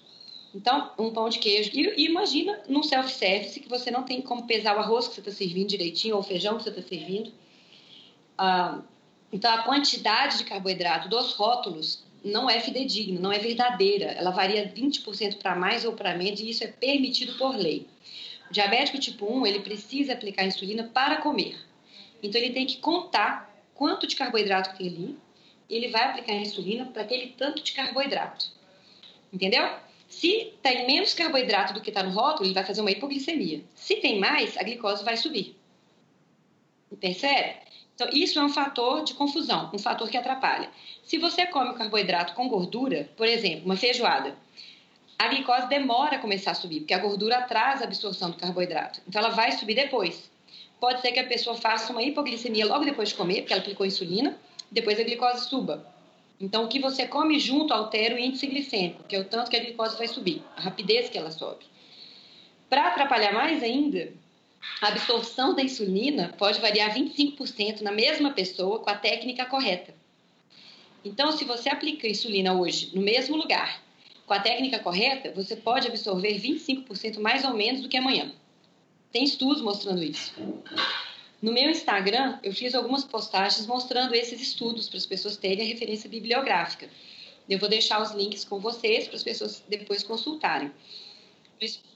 Então, 0.53 0.91
um 0.97 1.11
pão 1.11 1.29
de 1.29 1.37
queijo. 1.37 1.69
E, 1.73 2.05
imagina 2.05 2.59
num 2.67 2.81
self-service 2.81 3.59
que 3.59 3.69
você 3.69 3.91
não 3.91 4.01
tem 4.01 4.19
como 4.19 4.47
pesar 4.47 4.75
o 4.75 4.79
arroz 4.79 5.07
que 5.07 5.13
você 5.13 5.21
está 5.21 5.31
servindo 5.31 5.67
direitinho, 5.67 6.15
ou 6.15 6.21
o 6.21 6.23
feijão 6.23 6.57
que 6.57 6.63
você 6.63 6.69
está 6.69 6.81
servindo 6.81 7.31
ah, 8.39 8.81
então, 9.33 9.53
a 9.53 9.63
quantidade 9.63 10.37
de 10.37 10.45
carboidrato 10.45 11.09
dos 11.09 11.33
rótulos 11.33 12.05
não 12.23 12.49
é 12.49 12.61
fidedigna, 12.61 13.19
não 13.19 13.31
é 13.31 13.37
verdadeira. 13.37 14.05
Ela 14.05 14.31
varia 14.31 14.71
20% 14.73 15.37
para 15.37 15.55
mais 15.55 15.83
ou 15.83 15.91
para 15.91 16.15
menos 16.15 16.39
e 16.39 16.49
isso 16.49 16.63
é 16.63 16.67
permitido 16.67 17.37
por 17.37 17.53
lei. 17.55 17.85
Diabético 18.51 18.99
tipo 18.99 19.25
1, 19.25 19.45
ele 19.45 19.59
precisa 19.59 20.13
aplicar 20.13 20.45
insulina 20.45 20.83
para 20.83 21.17
comer. 21.17 21.57
Então, 22.21 22.39
ele 22.41 22.53
tem 22.53 22.65
que 22.65 22.77
contar 22.77 23.49
quanto 23.73 24.07
de 24.07 24.15
carboidrato 24.15 24.77
tem 24.77 24.87
ali 24.87 25.17
ele 25.69 25.89
vai 25.89 26.05
aplicar 26.05 26.33
insulina 26.33 26.85
para 26.85 27.03
aquele 27.03 27.27
tanto 27.37 27.61
de 27.61 27.71
carboidrato. 27.73 28.51
Entendeu? 29.31 29.69
Se 30.07 30.53
tem 30.63 30.87
menos 30.87 31.13
carboidrato 31.13 31.73
do 31.73 31.81
que 31.81 31.89
está 31.89 32.01
no 32.01 32.09
rótulo, 32.09 32.47
ele 32.47 32.55
vai 32.55 32.65
fazer 32.65 32.81
uma 32.81 32.89
hipoglicemia. 32.89 33.63
Se 33.75 33.97
tem 33.97 34.19
mais, 34.19 34.57
a 34.57 34.63
glicose 34.63 35.03
vai 35.03 35.15
subir. 35.15 35.55
Percebe? 36.99 37.57
Então, 37.93 38.09
isso 38.11 38.39
é 38.39 38.43
um 38.43 38.49
fator 38.49 39.03
de 39.03 39.13
confusão, 39.13 39.69
um 39.71 39.77
fator 39.77 40.09
que 40.09 40.17
atrapalha. 40.17 40.71
Se 41.03 41.19
você 41.19 41.45
come 41.45 41.69
o 41.69 41.75
carboidrato 41.75 42.33
com 42.33 42.49
gordura, 42.49 43.09
por 43.15 43.27
exemplo, 43.27 43.65
uma 43.65 43.75
feijoada, 43.75 44.35
a 45.19 45.27
glicose 45.27 45.67
demora 45.67 46.15
a 46.15 46.19
começar 46.19 46.51
a 46.51 46.55
subir, 46.55 46.79
porque 46.79 46.93
a 46.93 46.97
gordura 46.97 47.39
atrasa 47.39 47.83
a 47.83 47.87
absorção 47.87 48.31
do 48.31 48.37
carboidrato. 48.37 49.01
Então, 49.05 49.21
ela 49.21 49.31
vai 49.31 49.51
subir 49.51 49.75
depois. 49.75 50.31
Pode 50.79 51.01
ser 51.01 51.11
que 51.11 51.19
a 51.19 51.27
pessoa 51.27 51.57
faça 51.57 51.91
uma 51.91 52.01
hipoglicemia 52.01 52.65
logo 52.65 52.85
depois 52.85 53.09
de 53.09 53.15
comer, 53.15 53.41
porque 53.41 53.51
ela 53.51 53.61
aplicou 53.61 53.85
insulina, 53.85 54.37
depois 54.71 54.97
a 54.97 55.03
glicose 55.03 55.49
suba. 55.49 55.85
Então, 56.39 56.63
o 56.63 56.69
que 56.69 56.79
você 56.79 57.05
come 57.05 57.37
junto 57.37 57.73
altera 57.73 58.15
o 58.15 58.17
índice 58.17 58.47
glicêmico, 58.47 59.03
que 59.03 59.13
é 59.13 59.19
o 59.19 59.25
tanto 59.25 59.51
que 59.51 59.57
a 59.57 59.59
glicose 59.59 59.97
vai 59.97 60.07
subir, 60.07 60.41
a 60.55 60.61
rapidez 60.61 61.09
que 61.09 61.17
ela 61.17 61.31
sobe. 61.31 61.65
Para 62.69 62.87
atrapalhar 62.87 63.33
mais 63.33 63.61
ainda, 63.61 64.13
a 64.81 64.87
absorção 64.87 65.53
da 65.53 65.61
insulina 65.61 66.33
pode 66.37 66.61
variar 66.61 66.95
25% 66.95 67.81
na 67.81 67.91
mesma 67.91 68.31
pessoa 68.31 68.79
com 68.79 68.89
a 68.89 68.95
técnica 68.95 69.45
correta. 69.45 69.93
Então, 71.03 71.33
se 71.33 71.43
você 71.43 71.67
aplica 71.67 72.07
insulina 72.07 72.53
hoje 72.53 72.91
no 72.93 73.01
mesmo 73.01 73.35
lugar, 73.35 73.81
com 74.29 74.35
a 74.35 74.39
técnica 74.39 74.77
correta, 74.77 75.31
você 75.31 75.55
pode 75.55 75.87
absorver 75.87 76.39
25% 76.39 77.19
mais 77.19 77.43
ou 77.43 77.55
menos 77.55 77.81
do 77.81 77.89
que 77.89 77.97
amanhã. 77.97 78.31
Tem 79.11 79.23
estudos 79.23 79.59
mostrando 79.59 80.03
isso. 80.03 80.31
No 81.41 81.51
meu 81.51 81.67
Instagram, 81.67 82.37
eu 82.43 82.53
fiz 82.53 82.75
algumas 82.75 83.03
postagens 83.03 83.65
mostrando 83.65 84.13
esses 84.13 84.39
estudos 84.39 84.87
para 84.87 84.99
as 84.99 85.05
pessoas 85.07 85.35
terem 85.35 85.65
a 85.65 85.67
referência 85.67 86.07
bibliográfica. 86.07 86.87
Eu 87.49 87.57
vou 87.57 87.67
deixar 87.67 88.03
os 88.03 88.11
links 88.11 88.45
com 88.45 88.59
vocês 88.59 89.07
para 89.07 89.15
as 89.15 89.23
pessoas 89.23 89.63
depois 89.67 90.03
consultarem. 90.03 90.71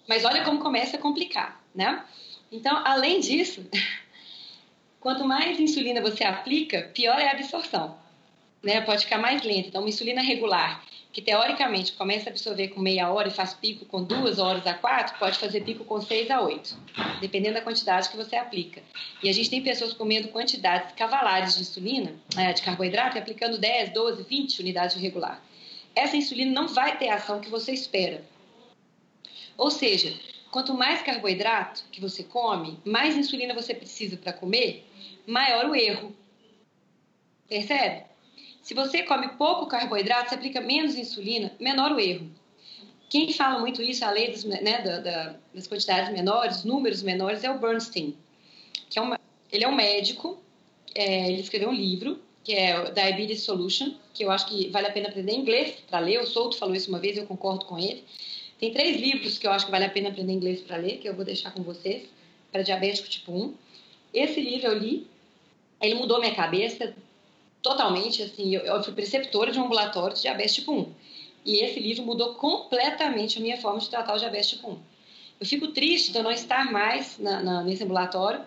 Mas 0.09 0.25
olha 0.25 0.43
como 0.43 0.57
começa 0.59 0.97
a 0.97 0.99
complicar, 0.99 1.63
né? 1.75 2.03
Então, 2.51 2.81
além 2.83 3.19
disso, 3.19 3.63
quanto 4.99 5.23
mais 5.23 5.59
insulina 5.59 6.01
você 6.01 6.23
aplica, 6.23 6.89
pior 6.95 7.19
é 7.19 7.27
a 7.27 7.33
absorção. 7.33 7.95
Né? 8.63 8.81
Pode 8.81 9.03
ficar 9.03 9.19
mais 9.19 9.43
lenta. 9.43 9.67
Então, 9.67 9.81
uma 9.81 9.89
insulina 9.89 10.23
regular, 10.23 10.83
que 11.13 11.21
teoricamente 11.21 11.93
começa 11.93 12.29
a 12.29 12.31
absorver 12.31 12.69
com 12.69 12.81
meia 12.81 13.09
hora 13.09 13.29
e 13.29 13.31
faz 13.31 13.53
pico 13.53 13.85
com 13.85 14.03
duas 14.03 14.39
horas 14.39 14.65
a 14.67 14.73
quatro, 14.73 15.17
pode 15.19 15.37
fazer 15.37 15.61
pico 15.61 15.85
com 15.85 16.01
seis 16.01 16.29
a 16.29 16.41
oito, 16.41 16.75
dependendo 17.21 17.53
da 17.53 17.61
quantidade 17.61 18.09
que 18.09 18.17
você 18.17 18.35
aplica. 18.35 18.81
E 19.21 19.29
a 19.29 19.31
gente 19.31 19.49
tem 19.49 19.61
pessoas 19.61 19.93
comendo 19.93 20.29
quantidades 20.29 20.91
cavalares 20.93 21.55
de 21.55 21.61
insulina, 21.61 22.13
é, 22.35 22.51
de 22.51 22.63
carboidrato, 22.63 23.15
e 23.15 23.19
aplicando 23.19 23.57
10, 23.57 23.93
12, 23.93 24.23
20 24.23 24.59
unidades 24.59 24.95
regular. 24.95 25.41
Essa 25.95 26.17
insulina 26.17 26.51
não 26.51 26.67
vai 26.67 26.97
ter 26.97 27.09
a 27.09 27.15
ação 27.15 27.39
que 27.39 27.49
você 27.49 27.71
espera. 27.71 28.25
Ou 29.55 29.69
seja, 29.69 30.11
Quanto 30.53 30.75
mais 30.75 31.01
carboidrato 31.01 31.83
que 31.91 31.99
você 31.99 32.23
come, 32.23 32.79
mais 32.85 33.17
insulina 33.17 33.55
você 33.55 33.73
precisa 33.73 34.17
para 34.17 34.31
comer, 34.31 34.87
maior 35.25 35.65
o 35.65 35.75
erro. 35.75 36.15
Percebe? 37.49 38.03
Se 38.63 38.73
você 38.73 39.03
come 39.03 39.27
pouco 39.33 39.67
carboidrato, 39.67 40.29
você 40.29 40.35
aplica 40.35 40.61
menos 40.61 40.95
insulina, 40.95 41.51
menor 41.59 41.91
o 41.91 41.99
erro. 41.99 42.31
Quem 43.09 43.31
fala 43.33 43.59
muito 43.59 43.83
isso, 43.83 44.05
a 44.05 44.09
lei 44.09 44.31
dos, 44.31 44.45
né, 44.45 44.81
da, 44.81 44.99
da, 44.99 45.35
das 45.53 45.67
quantidades 45.67 46.11
menores, 46.13 46.63
números 46.63 47.03
menores, 47.03 47.43
é 47.43 47.51
o 47.51 47.59
Bernstein. 47.59 48.15
Que 48.89 48.97
é 48.97 49.01
uma, 49.01 49.19
ele 49.51 49.65
é 49.65 49.67
um 49.67 49.75
médico, 49.75 50.41
é, 50.95 51.29
ele 51.29 51.41
escreveu 51.41 51.69
um 51.69 51.73
livro, 51.73 52.21
que 52.41 52.53
é 52.53 52.89
Diabetes 52.91 53.41
Solution, 53.41 53.95
que 54.13 54.23
eu 54.23 54.31
acho 54.31 54.47
que 54.47 54.69
vale 54.69 54.87
a 54.87 54.91
pena 54.91 55.09
aprender 55.09 55.33
inglês 55.33 55.75
para 55.89 55.99
ler. 55.99 56.21
O 56.21 56.25
Souto 56.25 56.57
falou 56.57 56.73
isso 56.73 56.89
uma 56.89 56.99
vez, 56.99 57.17
eu 57.17 57.27
concordo 57.27 57.65
com 57.65 57.77
ele. 57.77 58.05
Tem 58.59 58.71
três 58.71 58.99
livros 58.99 59.37
que 59.37 59.45
eu 59.45 59.51
acho 59.51 59.65
que 59.65 59.71
vale 59.71 59.85
a 59.85 59.89
pena 59.89 60.07
aprender 60.07 60.31
inglês 60.31 60.61
para 60.61 60.77
ler, 60.77 60.99
que 60.99 61.09
eu 61.09 61.13
vou 61.13 61.25
deixar 61.25 61.51
com 61.51 61.63
vocês, 61.63 62.03
para 62.49 62.61
diabético 62.61 63.09
tipo 63.09 63.33
1. 63.33 63.53
Esse 64.13 64.39
livro 64.39 64.67
eu 64.67 64.77
li, 64.77 65.05
ele 65.81 65.95
mudou 65.95 66.21
minha 66.21 66.33
cabeça 66.33 66.95
totalmente, 67.63 68.21
assim, 68.21 68.53
eu, 68.53 68.61
eu 68.61 68.83
fui 68.83 68.93
preceptora 68.93 69.51
de 69.51 69.57
um 69.57 69.63
ambulatório 69.63 70.15
de 70.15 70.21
diabetes 70.21 70.55
tipo 70.55 70.73
1. 70.73 70.93
E 71.45 71.61
esse 71.61 71.79
livro 71.79 72.03
mudou 72.03 72.35
completamente 72.35 73.39
a 73.39 73.41
minha 73.41 73.57
forma 73.57 73.79
de 73.79 73.89
tratar 73.89 74.13
o 74.13 74.19
diabetes 74.19 74.49
tipo 74.49 74.69
1. 74.69 74.79
Eu 75.39 75.45
fico 75.45 75.69
triste 75.69 76.11
de 76.11 76.17
eu 76.17 76.23
não 76.23 76.31
estar 76.31 76.71
mais 76.71 77.17
na, 77.17 77.41
na, 77.41 77.63
nesse 77.63 77.83
ambulatório 77.83 78.41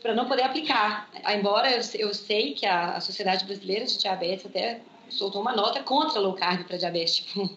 para 0.00 0.14
não 0.14 0.26
poder 0.26 0.42
aplicar. 0.42 1.10
Embora 1.36 1.70
eu, 1.70 1.80
eu 1.94 2.14
sei 2.14 2.54
que 2.54 2.64
a, 2.64 2.96
a, 2.96 3.00
Sociedade 3.00 3.44
Brasileira 3.44 3.84
de 3.84 3.98
Diabetes 3.98 4.46
até 4.46 4.80
soltou 5.10 5.42
uma 5.42 5.54
nota 5.54 5.82
contra 5.82 6.20
low 6.20 6.34
carb 6.34 6.64
para 6.64 6.76
diabetes 6.76 7.16
tipo 7.16 7.42
1. 7.42 7.56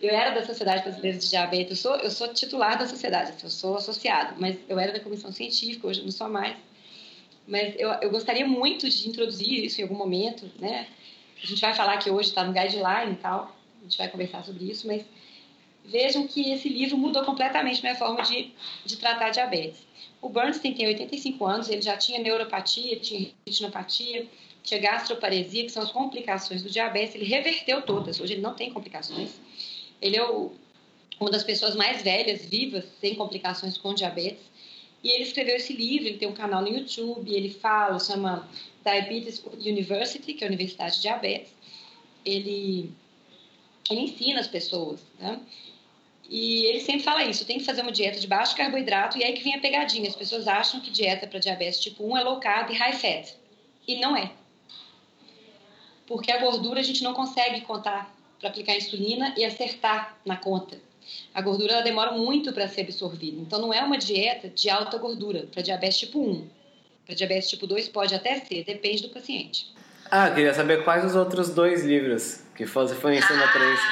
Eu 0.00 0.10
era 0.10 0.30
da 0.30 0.46
Sociedade 0.46 0.82
Brasileira 0.82 1.18
de 1.18 1.28
Diabetes, 1.28 1.70
eu 1.70 1.76
sou, 1.76 1.96
eu 2.00 2.10
sou 2.10 2.28
titular 2.28 2.78
da 2.78 2.86
sociedade, 2.86 3.34
eu 3.42 3.50
sou 3.50 3.76
associado, 3.76 4.34
mas 4.38 4.56
eu 4.66 4.78
era 4.78 4.92
da 4.92 5.00
comissão 5.00 5.30
científica, 5.30 5.86
hoje 5.86 6.02
não 6.02 6.10
sou 6.10 6.26
mais. 6.26 6.56
Mas 7.50 7.74
eu, 7.76 7.90
eu 8.00 8.10
gostaria 8.10 8.46
muito 8.46 8.88
de 8.88 9.08
introduzir 9.08 9.64
isso 9.64 9.80
em 9.80 9.82
algum 9.82 9.96
momento, 9.96 10.48
né? 10.58 10.86
A 11.42 11.46
gente 11.46 11.60
vai 11.60 11.74
falar 11.74 11.96
que 11.96 12.08
hoje 12.08 12.28
está 12.28 12.44
no 12.44 12.52
guideline 12.52 13.12
e 13.12 13.16
tal, 13.16 13.56
a 13.80 13.82
gente 13.82 13.98
vai 13.98 14.08
conversar 14.08 14.44
sobre 14.44 14.70
isso, 14.70 14.86
mas 14.86 15.04
vejam 15.84 16.28
que 16.28 16.52
esse 16.52 16.68
livro 16.68 16.96
mudou 16.96 17.24
completamente 17.24 17.82
minha 17.82 17.96
forma 17.96 18.22
de, 18.22 18.52
de 18.84 18.96
tratar 18.96 19.30
diabetes. 19.30 19.84
O 20.22 20.28
Bernstein 20.28 20.74
tem 20.74 20.86
85 20.86 21.44
anos, 21.44 21.68
ele 21.68 21.82
já 21.82 21.96
tinha 21.96 22.20
neuropatia, 22.20 23.00
tinha 23.00 23.32
retinopatia, 23.44 24.28
tinha 24.62 24.80
gastroparesia, 24.80 25.64
que 25.64 25.72
são 25.72 25.82
as 25.82 25.90
complicações 25.90 26.62
do 26.62 26.70
diabetes, 26.70 27.16
ele 27.16 27.24
reverteu 27.24 27.82
todas, 27.82 28.20
hoje 28.20 28.34
ele 28.34 28.42
não 28.42 28.54
tem 28.54 28.70
complicações. 28.70 29.40
Ele 30.00 30.16
é 30.16 30.24
o, 30.24 30.52
uma 31.18 31.30
das 31.30 31.42
pessoas 31.42 31.74
mais 31.74 32.02
velhas, 32.02 32.44
vivas, 32.44 32.84
sem 33.00 33.16
complicações 33.16 33.76
com 33.76 33.92
diabetes. 33.92 34.49
E 35.02 35.10
ele 35.10 35.22
escreveu 35.22 35.56
esse 35.56 35.72
livro, 35.72 36.08
ele 36.08 36.18
tem 36.18 36.28
um 36.28 36.34
canal 36.34 36.60
no 36.60 36.68
YouTube, 36.68 37.32
ele 37.32 37.50
fala, 37.50 37.98
chama 37.98 38.48
Diabetes 38.84 39.42
University, 39.54 40.34
que 40.34 40.44
é 40.44 40.46
a 40.46 40.48
Universidade 40.48 40.96
de 40.96 41.02
Diabetes. 41.02 41.52
Ele, 42.24 42.92
ele 43.90 44.00
ensina 44.00 44.40
as 44.40 44.46
pessoas, 44.46 45.00
né? 45.18 45.40
E 46.28 46.64
ele 46.66 46.80
sempre 46.80 47.02
fala 47.02 47.24
isso, 47.24 47.44
tem 47.44 47.58
que 47.58 47.64
fazer 47.64 47.82
uma 47.82 47.90
dieta 47.90 48.20
de 48.20 48.26
baixo 48.26 48.54
carboidrato, 48.54 49.18
e 49.18 49.24
aí 49.24 49.32
que 49.32 49.42
vem 49.42 49.54
a 49.54 49.58
pegadinha. 49.58 50.08
As 50.08 50.14
pessoas 50.14 50.46
acham 50.46 50.80
que 50.80 50.90
dieta 50.90 51.26
para 51.26 51.40
diabetes 51.40 51.80
tipo 51.80 52.04
1 52.04 52.18
é 52.18 52.22
low 52.22 52.38
carb 52.38 52.70
e 52.70 52.74
high 52.74 52.92
fat. 52.92 53.34
E 53.88 53.96
não 53.96 54.16
é. 54.16 54.30
Porque 56.06 56.30
a 56.30 56.38
gordura 56.38 56.80
a 56.80 56.84
gente 56.84 57.02
não 57.02 57.14
consegue 57.14 57.62
contar 57.62 58.14
para 58.38 58.48
aplicar 58.48 58.76
insulina 58.76 59.34
e 59.36 59.44
acertar 59.44 60.18
na 60.24 60.36
conta. 60.36 60.80
A 61.34 61.40
gordura 61.40 61.74
ela 61.74 61.82
demora 61.82 62.12
muito 62.12 62.52
para 62.52 62.68
ser 62.68 62.82
absorvida. 62.82 63.40
Então, 63.40 63.60
não 63.60 63.72
é 63.72 63.82
uma 63.82 63.98
dieta 63.98 64.48
de 64.48 64.68
alta 64.68 64.98
gordura 64.98 65.46
para 65.52 65.62
diabetes 65.62 65.98
tipo 65.98 66.20
1. 66.20 66.48
Para 67.06 67.14
diabetes 67.14 67.50
tipo 67.50 67.66
2 67.66 67.88
pode 67.88 68.14
até 68.14 68.40
ser, 68.40 68.64
depende 68.64 69.02
do 69.02 69.08
paciente. 69.08 69.72
Ah, 70.10 70.30
queria 70.30 70.52
saber 70.52 70.82
quais 70.84 71.04
os 71.04 71.14
outros 71.14 71.50
dois 71.50 71.84
livros 71.84 72.42
que 72.54 72.66
foi 72.66 73.16
ensinar 73.16 73.52
para 73.52 73.74
isso. 73.74 73.84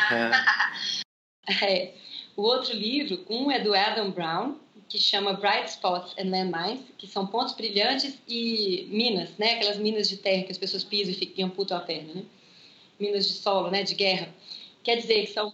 É. 1.61 1.64
é. 1.64 1.94
O 2.37 2.42
outro 2.42 2.72
livro, 2.72 3.24
um 3.28 3.50
é 3.50 3.59
do 3.59 3.74
Adam 3.74 4.11
Brown, 4.11 4.57
que 4.88 4.98
chama 4.98 5.35
Bright 5.35 5.68
Spots 5.70 6.14
and 6.18 6.31
Landmines, 6.31 6.81
que 6.96 7.07
são 7.07 7.26
pontos 7.26 7.54
brilhantes 7.54 8.18
e 8.26 8.88
minas, 8.90 9.31
né? 9.38 9.54
Aquelas 9.54 9.76
minas 9.76 10.09
de 10.09 10.16
terra 10.16 10.44
que 10.44 10.52
as 10.52 10.59
pessoas 10.59 10.83
pisam 10.83 11.12
e 11.12 11.16
ficam 11.16 11.50
puto 11.50 11.74
a 11.74 11.81
perna, 11.81 12.14
né? 12.14 12.22
minas 12.98 13.26
de 13.26 13.35
solo, 13.35 13.70
né, 13.70 13.83
de 13.83 13.94
guerra. 13.94 14.28
Quer 14.83 14.96
dizer 14.96 15.26
que 15.26 15.33
são, 15.33 15.52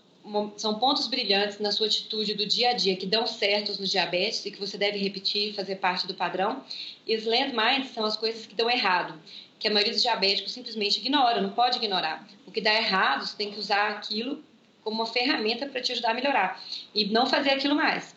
são 0.57 0.79
pontos 0.79 1.07
brilhantes 1.07 1.59
na 1.59 1.71
sua 1.71 1.87
atitude 1.87 2.35
do 2.35 2.47
dia 2.47 2.71
a 2.71 2.73
dia 2.73 2.97
que 2.97 3.07
dão 3.07 3.27
certos 3.27 3.79
no 3.79 3.87
diabetes 3.87 4.45
e 4.47 4.51
que 4.51 4.59
você 4.59 4.79
deve 4.79 4.99
repetir, 4.99 5.55
fazer 5.55 5.77
parte 5.77 6.07
do 6.07 6.15
padrão. 6.15 6.65
E 7.07 7.15
os 7.15 7.25
landmines 7.25 7.91
são 7.91 8.05
as 8.05 8.17
coisas 8.17 8.47
que 8.47 8.55
dão 8.55 8.71
errado, 8.71 9.21
que 9.59 9.69
a 9.69 9.71
maioria 9.71 9.93
dos 9.93 10.03
diabéticos 10.03 10.53
simplesmente 10.53 10.99
ignora, 10.99 11.41
não 11.41 11.51
pode 11.51 11.77
ignorar. 11.77 12.27
O 12.47 12.51
que 12.51 12.61
dá 12.61 12.75
errado, 12.75 13.27
você 13.27 13.37
tem 13.37 13.51
que 13.51 13.59
usar 13.59 13.91
aquilo 13.91 14.43
como 14.83 14.97
uma 14.97 15.07
ferramenta 15.07 15.67
para 15.67 15.81
te 15.81 15.93
ajudar 15.93 16.11
a 16.11 16.15
melhorar 16.15 16.63
e 16.95 17.07
não 17.07 17.27
fazer 17.27 17.51
aquilo 17.51 17.75
mais. 17.75 18.15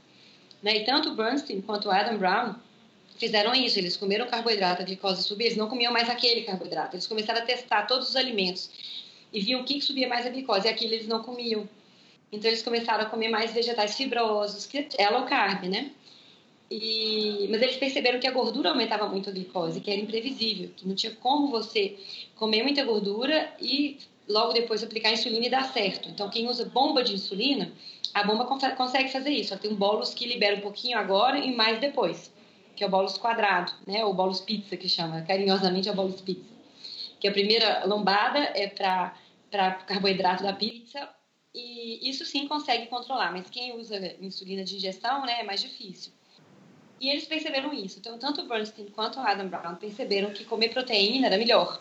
Né? 0.61 0.77
E 0.77 0.85
tanto 0.85 1.09
o 1.09 1.15
Bernstein 1.15 1.61
quanto 1.61 1.87
o 1.87 1.91
Adam 1.91 2.17
Brown 2.17 2.55
fizeram 3.17 3.53
isso, 3.53 3.79
eles 3.79 3.97
comeram 3.97 4.27
carboidrato, 4.27 4.81
a 4.81 4.85
glicose 4.85 5.23
subia, 5.23 5.47
eles 5.47 5.57
não 5.57 5.67
comiam 5.67 5.91
mais 5.91 6.09
aquele 6.09 6.41
carboidrato, 6.41 6.95
eles 6.95 7.07
começaram 7.07 7.41
a 7.41 7.45
testar 7.45 7.87
todos 7.87 8.09
os 8.09 8.15
alimentos 8.15 8.69
e 9.33 9.39
viam 9.41 9.61
o 9.61 9.63
que 9.63 9.81
subia 9.81 10.07
mais 10.07 10.25
a 10.25 10.29
glicose, 10.29 10.67
e 10.67 10.69
aquilo 10.69 10.93
eles 10.93 11.07
não 11.07 11.23
comiam. 11.23 11.67
Então 12.31 12.49
eles 12.49 12.61
começaram 12.61 13.03
a 13.03 13.05
comer 13.05 13.29
mais 13.29 13.53
vegetais 13.53 13.95
fibrosos, 13.95 14.65
que 14.65 14.87
é 14.97 15.09
low 15.09 15.25
carb, 15.25 15.63
né? 15.65 15.91
E, 16.69 17.47
mas 17.49 17.61
eles 17.61 17.77
perceberam 17.77 18.19
que 18.19 18.27
a 18.27 18.31
gordura 18.31 18.69
aumentava 18.69 19.07
muito 19.07 19.29
a 19.29 19.31
glicose, 19.31 19.79
que 19.79 19.89
era 19.89 19.99
imprevisível, 19.99 20.69
que 20.75 20.85
não 20.85 20.95
tinha 20.95 21.13
como 21.13 21.47
você 21.47 21.97
comer 22.35 22.63
muita 22.63 22.83
gordura 22.83 23.53
e 23.61 23.97
logo 24.27 24.51
depois 24.51 24.83
aplicar 24.83 25.13
insulina 25.13 25.45
e 25.45 25.49
dar 25.49 25.71
certo. 25.71 26.09
Então, 26.09 26.29
quem 26.29 26.49
usa 26.49 26.65
bomba 26.65 27.01
de 27.01 27.13
insulina, 27.13 27.71
a 28.13 28.23
bomba 28.25 28.45
consegue 28.45 29.09
fazer 29.09 29.29
isso. 29.29 29.53
Ela 29.53 29.61
tem 29.61 29.71
um 29.71 29.75
bolus 29.75 30.13
que 30.13 30.27
libera 30.27 30.57
um 30.57 30.61
pouquinho 30.61 30.97
agora 30.97 31.39
e 31.39 31.55
mais 31.55 31.79
depois, 31.79 32.29
que 32.75 32.83
é 32.83 32.87
o 32.87 32.89
bolus 32.89 33.17
quadrado, 33.17 33.71
né? 33.85 34.03
O 34.03 34.13
bolus 34.13 34.41
pizza, 34.41 34.75
que 34.75 34.89
chama 34.89 35.21
carinhosamente 35.21 35.87
é 35.87 35.91
o 35.93 35.95
bolus 35.95 36.19
pizza 36.19 36.57
que 37.19 37.27
a 37.27 37.31
primeira 37.31 37.85
lombada 37.85 38.39
é 38.39 38.67
para 38.67 39.13
carboidrato 39.87 40.43
da 40.43 40.53
pizza, 40.53 41.09
e 41.57 42.09
isso 42.09 42.23
sim 42.25 42.47
consegue 42.47 42.85
controlar, 42.87 43.31
mas 43.31 43.49
quem 43.49 43.75
usa 43.75 44.15
insulina 44.21 44.63
de 44.63 44.75
injeção 44.75 45.25
né, 45.25 45.41
é 45.41 45.43
mais 45.43 45.61
difícil. 45.61 46.11
E 46.99 47.09
eles 47.09 47.25
perceberam 47.25 47.73
isso. 47.73 47.99
Então, 47.99 48.17
tanto 48.17 48.41
o 48.41 48.47
Bernstein 48.47 48.87
quanto 48.87 49.19
o 49.19 49.21
Adam 49.21 49.47
Brown 49.47 49.75
perceberam 49.75 50.31
que 50.31 50.45
comer 50.45 50.69
proteína 50.69 51.27
era 51.27 51.37
melhor. 51.37 51.79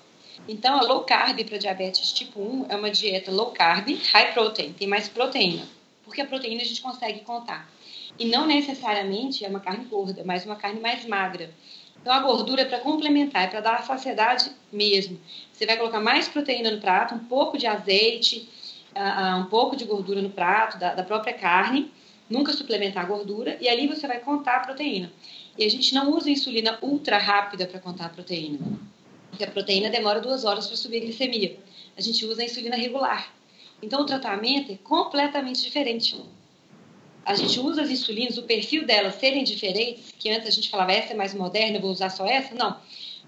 Então, 0.48 0.78
a 0.78 0.82
low 0.82 1.04
carb 1.04 1.42
para 1.44 1.58
diabetes 1.58 2.12
tipo 2.12 2.40
1 2.40 2.66
é 2.68 2.76
uma 2.76 2.90
dieta 2.90 3.30
low 3.30 3.52
carb, 3.52 3.88
high 4.12 4.32
protein, 4.32 4.72
tem 4.72 4.86
mais 4.86 5.08
proteína, 5.08 5.66
porque 6.04 6.20
a 6.20 6.26
proteína 6.26 6.62
a 6.62 6.64
gente 6.64 6.82
consegue 6.82 7.20
contar. 7.20 7.70
E 8.18 8.26
não 8.26 8.46
necessariamente 8.46 9.44
é 9.44 9.48
uma 9.48 9.60
carne 9.60 9.84
gorda, 9.86 10.22
mas 10.24 10.44
uma 10.44 10.56
carne 10.56 10.80
mais 10.80 11.04
magra 11.06 11.50
Então 12.00 12.12
a 12.12 12.20
gordura 12.20 12.62
é 12.62 12.64
para 12.64 12.80
complementar, 12.80 13.44
é 13.44 13.46
para 13.46 13.60
dar 13.60 13.84
saciedade 13.84 14.50
mesmo. 14.72 15.18
Você 15.52 15.66
vai 15.66 15.76
colocar 15.76 16.00
mais 16.00 16.28
proteína 16.28 16.70
no 16.70 16.80
prato, 16.80 17.14
um 17.14 17.24
pouco 17.24 17.58
de 17.58 17.66
azeite, 17.66 18.48
uh, 18.96 19.36
um 19.40 19.46
pouco 19.46 19.76
de 19.76 19.84
gordura 19.84 20.22
no 20.22 20.30
prato, 20.30 20.78
da, 20.78 20.94
da 20.94 21.02
própria 21.02 21.34
carne, 21.34 21.90
nunca 22.28 22.52
suplementar 22.52 23.04
a 23.04 23.06
gordura, 23.06 23.56
e 23.60 23.68
ali 23.68 23.86
você 23.86 24.06
vai 24.06 24.18
contar 24.20 24.56
a 24.56 24.60
proteína. 24.60 25.12
E 25.56 25.64
a 25.64 25.70
gente 25.70 25.94
não 25.94 26.10
usa 26.10 26.30
insulina 26.30 26.78
ultra 26.82 27.18
rápida 27.18 27.66
para 27.66 27.80
contar 27.80 28.06
a 28.06 28.08
proteína, 28.08 28.58
porque 29.30 29.44
a 29.44 29.50
proteína 29.50 29.90
demora 29.90 30.20
duas 30.20 30.44
horas 30.44 30.66
para 30.66 30.76
subir 30.76 30.98
a 30.98 31.00
glicemia. 31.00 31.58
A 31.96 32.00
gente 32.00 32.24
usa 32.26 32.42
a 32.42 32.44
insulina 32.44 32.76
regular. 32.76 33.32
Então 33.82 34.00
o 34.02 34.06
tratamento 34.06 34.72
é 34.72 34.76
completamente 34.76 35.62
diferente. 35.62 36.20
A 37.24 37.34
gente 37.34 37.58
usa 37.58 37.82
as 37.82 37.90
insulinas, 37.90 38.38
o 38.38 38.44
perfil 38.44 38.86
delas 38.86 39.16
serem 39.16 39.44
diferentes, 39.44 40.12
que 40.18 40.30
antes 40.30 40.46
a 40.46 40.50
gente 40.50 40.68
falava 40.68 40.92
essa 40.92 41.12
é 41.12 41.16
mais 41.16 41.34
moderna, 41.34 41.78
eu 41.78 41.80
vou 41.80 41.90
usar 41.90 42.10
só 42.10 42.24
essa, 42.24 42.54
não. 42.54 42.78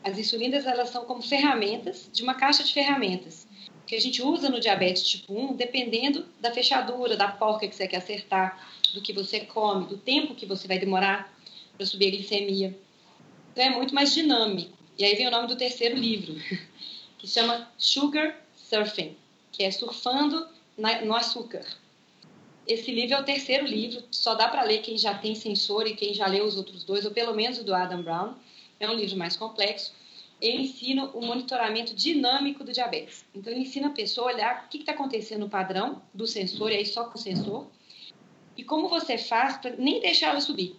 As 0.05 0.17
insulinas 0.17 0.67
elas 0.67 0.91
são 0.91 1.05
como 1.05 1.21
ferramentas 1.21 2.09
de 2.13 2.23
uma 2.23 2.35
caixa 2.35 2.63
de 2.63 2.73
ferramentas 2.73 3.48
que 3.89 3.97
a 3.97 4.01
gente 4.01 4.23
usa 4.23 4.51
no 4.51 4.61
diabetes 4.61 5.03
tipo 5.03 5.33
1, 5.33 5.57
dependendo 5.57 6.27
da 6.39 6.53
fechadura, 6.53 7.17
da 7.17 7.27
porca 7.27 7.67
que 7.67 7.75
você 7.75 7.89
quer 7.89 7.97
acertar, 7.97 8.71
do 8.93 9.01
que 9.01 9.15
você 9.15 9.41
come, 9.41 9.87
do 9.87 9.97
tempo 9.97 10.35
que 10.35 10.45
você 10.45 10.69
vai 10.69 10.79
demorar 10.79 11.35
para 11.75 11.87
subir 11.87 12.09
a 12.09 12.11
glicemia. 12.11 12.79
Então 13.51 13.65
é 13.65 13.71
muito 13.71 13.95
mais 13.95 14.13
dinâmico. 14.13 14.77
E 14.99 15.05
aí 15.05 15.15
vem 15.15 15.27
o 15.27 15.31
nome 15.31 15.49
do 15.49 15.57
terceiro 15.57 15.97
livro, 15.97 16.35
que 17.17 17.27
chama 17.27 17.67
Sugar 17.79 18.39
Surfing, 18.55 19.17
que 19.51 19.65
é 19.65 19.71
surfando 19.71 20.47
no 20.77 21.15
açúcar. 21.15 21.65
Esse 22.67 22.93
livro 22.93 23.17
é 23.17 23.21
o 23.21 23.25
terceiro 23.25 23.67
livro, 23.67 24.05
só 24.11 24.35
dá 24.35 24.49
para 24.49 24.65
ler 24.65 24.83
quem 24.83 24.99
já 24.99 25.15
tem 25.15 25.35
sensor 25.35 25.87
e 25.87 25.97
quem 25.97 26.13
já 26.13 26.27
leu 26.27 26.45
os 26.45 26.59
outros 26.59 26.85
dois, 26.85 27.07
ou 27.07 27.11
pelo 27.11 27.35
menos 27.35 27.59
o 27.59 27.65
do 27.65 27.75
Adam 27.75 28.03
Brown. 28.03 28.35
É 28.79 28.89
um 28.89 28.93
livro 28.93 29.17
mais 29.17 29.35
complexo 29.35 29.93
ele 30.41 30.63
ensina 30.63 31.07
o 31.07 31.21
monitoramento 31.21 31.95
dinâmico 31.95 32.63
do 32.63 32.73
diabetes. 32.73 33.25
Então, 33.35 33.53
ele 33.53 33.63
ensina 33.63 33.89
a 33.89 33.93
pessoa 33.93 34.31
a 34.31 34.35
olhar 34.35 34.65
o 34.65 34.69
que 34.69 34.79
está 34.79 34.93
acontecendo 34.93 35.41
no 35.41 35.49
padrão 35.49 36.03
do 36.15 36.27
sensor, 36.27 36.71
e 36.71 36.77
aí 36.77 36.87
só 36.87 37.05
com 37.05 37.19
o 37.19 37.21
sensor, 37.21 37.67
e 38.57 38.63
como 38.63 38.89
você 38.89 39.19
faz 39.19 39.57
para 39.57 39.71
nem 39.77 40.01
deixar 40.01 40.29
ela 40.29 40.41
subir. 40.41 40.77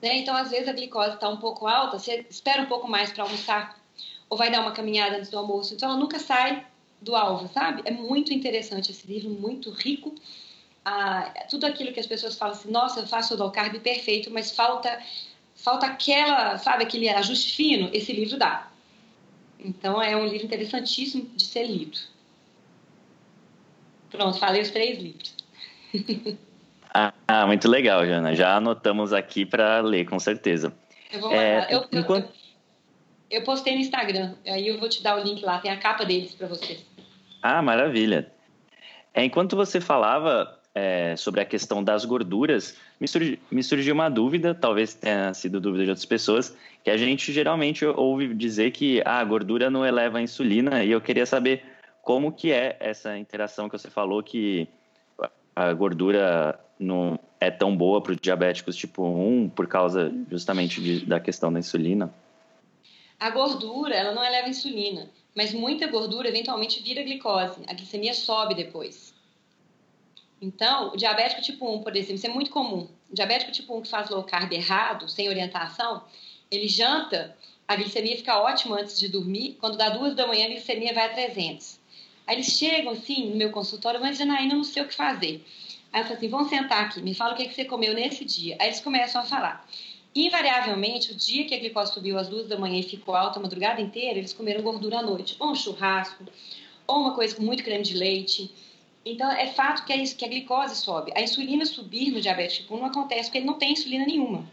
Né? 0.00 0.18
Então, 0.18 0.34
às 0.34 0.50
vezes 0.50 0.68
a 0.68 0.72
glicose 0.72 1.14
está 1.14 1.28
um 1.28 1.38
pouco 1.38 1.66
alta, 1.66 1.98
você 1.98 2.26
espera 2.30 2.62
um 2.62 2.66
pouco 2.66 2.88
mais 2.88 3.12
para 3.12 3.24
almoçar, 3.24 3.78
ou 4.30 4.36
vai 4.36 4.50
dar 4.50 4.60
uma 4.60 4.72
caminhada 4.72 5.16
antes 5.16 5.30
do 5.30 5.38
almoço, 5.38 5.74
então 5.74 5.90
ela 5.90 5.98
nunca 5.98 6.18
sai 6.18 6.66
do 7.00 7.14
alvo, 7.14 7.48
sabe? 7.52 7.82
É 7.84 7.90
muito 7.90 8.32
interessante 8.32 8.90
esse 8.90 9.06
livro, 9.06 9.30
muito 9.30 9.70
rico. 9.70 10.14
Ah, 10.84 11.46
tudo 11.48 11.66
aquilo 11.66 11.92
que 11.92 12.00
as 12.00 12.06
pessoas 12.06 12.36
falam 12.36 12.54
assim, 12.54 12.70
nossa, 12.70 13.00
eu 13.00 13.06
faço 13.06 13.34
o 13.34 13.36
low 13.36 13.50
carb 13.50 13.78
perfeito, 13.80 14.30
mas 14.30 14.50
falta 14.50 15.00
falta 15.58 15.86
aquela, 15.86 16.56
sabe, 16.56 16.84
aquele 16.84 17.08
ajuste 17.08 17.54
fino, 17.54 17.90
esse 17.92 18.12
livro 18.12 18.38
dá. 18.38 18.68
Então 19.58 20.00
é 20.00 20.16
um 20.16 20.24
livro 20.24 20.46
interessantíssimo 20.46 21.28
de 21.34 21.44
ser 21.44 21.64
lido. 21.64 21.98
Pronto, 24.10 24.38
falei 24.38 24.62
os 24.62 24.70
três 24.70 24.98
livros. 24.98 25.34
ah, 26.94 27.46
muito 27.46 27.68
legal, 27.68 28.06
Jana. 28.06 28.34
Já 28.34 28.56
anotamos 28.56 29.12
aqui 29.12 29.44
para 29.44 29.80
ler, 29.80 30.08
com 30.08 30.18
certeza. 30.18 30.72
Eu 31.12 31.20
vou 31.20 31.32
é, 31.32 31.66
eu, 31.70 31.84
enquanto... 31.92 32.30
eu, 33.30 33.40
eu, 33.40 33.42
postei 33.42 33.74
no 33.74 33.80
Instagram, 33.80 34.34
aí 34.46 34.68
eu 34.68 34.78
vou 34.78 34.88
te 34.88 35.02
dar 35.02 35.18
o 35.18 35.22
link 35.22 35.44
lá, 35.44 35.58
tem 35.58 35.70
a 35.70 35.76
capa 35.76 36.04
deles 36.04 36.34
para 36.34 36.46
vocês. 36.46 36.86
Ah, 37.42 37.60
maravilha. 37.60 38.32
É, 39.12 39.24
enquanto 39.24 39.56
você 39.56 39.80
falava, 39.80 40.57
é, 40.74 41.16
sobre 41.16 41.40
a 41.40 41.44
questão 41.44 41.82
das 41.82 42.04
gorduras, 42.04 42.76
me, 43.00 43.08
surgi, 43.08 43.38
me 43.50 43.62
surgiu 43.62 43.94
uma 43.94 44.08
dúvida, 44.08 44.54
talvez 44.54 44.94
tenha 44.94 45.34
sido 45.34 45.60
dúvida 45.60 45.84
de 45.84 45.90
outras 45.90 46.06
pessoas, 46.06 46.56
que 46.84 46.90
a 46.90 46.96
gente 46.96 47.32
geralmente 47.32 47.84
ouve 47.84 48.32
dizer 48.34 48.70
que 48.70 49.02
ah, 49.04 49.18
a 49.18 49.24
gordura 49.24 49.70
não 49.70 49.84
eleva 49.84 50.18
a 50.18 50.22
insulina, 50.22 50.84
e 50.84 50.90
eu 50.90 51.00
queria 51.00 51.26
saber 51.26 51.64
como 52.02 52.32
que 52.32 52.52
é 52.52 52.76
essa 52.80 53.18
interação 53.18 53.68
que 53.68 53.76
você 53.76 53.90
falou 53.90 54.22
que 54.22 54.68
a 55.54 55.72
gordura 55.72 56.58
não 56.78 57.18
é 57.40 57.50
tão 57.50 57.76
boa 57.76 58.00
para 58.00 58.12
os 58.12 58.18
diabéticos 58.18 58.76
tipo 58.76 59.02
1 59.04 59.50
por 59.50 59.66
causa 59.66 60.12
justamente 60.30 60.80
de, 60.80 61.04
da 61.04 61.18
questão 61.18 61.52
da 61.52 61.58
insulina? 61.58 62.12
A 63.18 63.30
gordura, 63.30 63.94
ela 63.94 64.14
não 64.14 64.24
eleva 64.24 64.46
a 64.46 64.50
insulina, 64.50 65.10
mas 65.34 65.52
muita 65.52 65.88
gordura 65.88 66.28
eventualmente 66.28 66.80
vira 66.80 67.02
glicose. 67.02 67.62
A 67.66 67.74
glicemia 67.74 68.14
sobe 68.14 68.54
depois. 68.54 69.07
Então, 70.40 70.92
o 70.92 70.96
diabético 70.96 71.42
tipo 71.42 71.68
1, 71.68 71.82
por 71.82 71.96
exemplo, 71.96 72.14
isso 72.14 72.26
é 72.26 72.30
muito 72.30 72.50
comum. 72.50 72.88
O 73.10 73.14
diabético 73.14 73.50
tipo 73.50 73.76
1 73.76 73.82
que 73.82 73.88
faz 73.88 74.08
low 74.08 74.22
carb 74.22 74.52
errado, 74.52 75.08
sem 75.08 75.28
orientação, 75.28 76.04
ele 76.50 76.68
janta, 76.68 77.36
a 77.66 77.76
glicemia 77.76 78.16
fica 78.16 78.40
ótima 78.40 78.80
antes 78.80 78.98
de 78.98 79.08
dormir, 79.08 79.56
quando 79.60 79.76
dá 79.76 79.90
duas 79.90 80.14
da 80.14 80.26
manhã 80.26 80.46
a 80.46 80.48
glicemia 80.48 80.94
vai 80.94 81.06
a 81.06 81.12
300. 81.12 81.78
Aí 82.26 82.36
eles 82.36 82.46
chegam 82.46 82.92
assim 82.92 83.30
no 83.30 83.36
meu 83.36 83.50
consultório, 83.50 84.00
mas 84.00 84.18
Janaína, 84.18 84.52
eu 84.52 84.58
não 84.58 84.64
sei 84.64 84.82
o 84.82 84.86
que 84.86 84.94
fazer. 84.94 85.44
Aí 85.92 86.02
eu 86.02 86.04
falo 86.04 86.16
assim, 86.16 86.28
vamos 86.28 86.48
sentar 86.50 86.84
aqui, 86.84 87.00
me 87.00 87.14
fala 87.14 87.32
o 87.32 87.36
que, 87.36 87.42
é 87.42 87.48
que 87.48 87.54
você 87.54 87.64
comeu 87.64 87.94
nesse 87.94 88.24
dia. 88.24 88.56
Aí 88.58 88.68
eles 88.68 88.80
começam 88.80 89.22
a 89.22 89.24
falar. 89.24 89.66
Invariavelmente, 90.14 91.12
o 91.12 91.14
dia 91.14 91.44
que 91.44 91.54
a 91.54 91.58
glicose 91.58 91.92
subiu 91.92 92.18
às 92.18 92.28
duas 92.28 92.46
da 92.46 92.58
manhã 92.58 92.80
e 92.80 92.82
ficou 92.82 93.14
alta 93.14 93.38
a 93.38 93.42
madrugada 93.42 93.80
inteira, 93.80 94.18
eles 94.18 94.32
comeram 94.32 94.62
gordura 94.62 94.98
à 94.98 95.02
noite. 95.02 95.36
Ou 95.38 95.50
um 95.50 95.54
churrasco, 95.54 96.24
ou 96.86 97.00
uma 97.00 97.14
coisa 97.14 97.34
com 97.34 97.42
muito 97.42 97.62
creme 97.62 97.84
de 97.84 97.94
leite, 97.94 98.50
então, 99.12 99.30
é 99.30 99.46
fato 99.46 99.84
que 99.84 99.92
a, 99.92 99.96
que 99.96 100.24
a 100.24 100.28
glicose 100.28 100.76
sobe. 100.76 101.12
A 101.14 101.22
insulina 101.22 101.64
subir 101.64 102.10
no 102.10 102.20
diabetes 102.20 102.58
tipo 102.58 102.74
1 102.74 102.78
não 102.78 102.86
acontece 102.86 103.24
porque 103.24 103.38
ele 103.38 103.46
não 103.46 103.54
tem 103.54 103.72
insulina 103.72 104.04
nenhuma, 104.04 104.44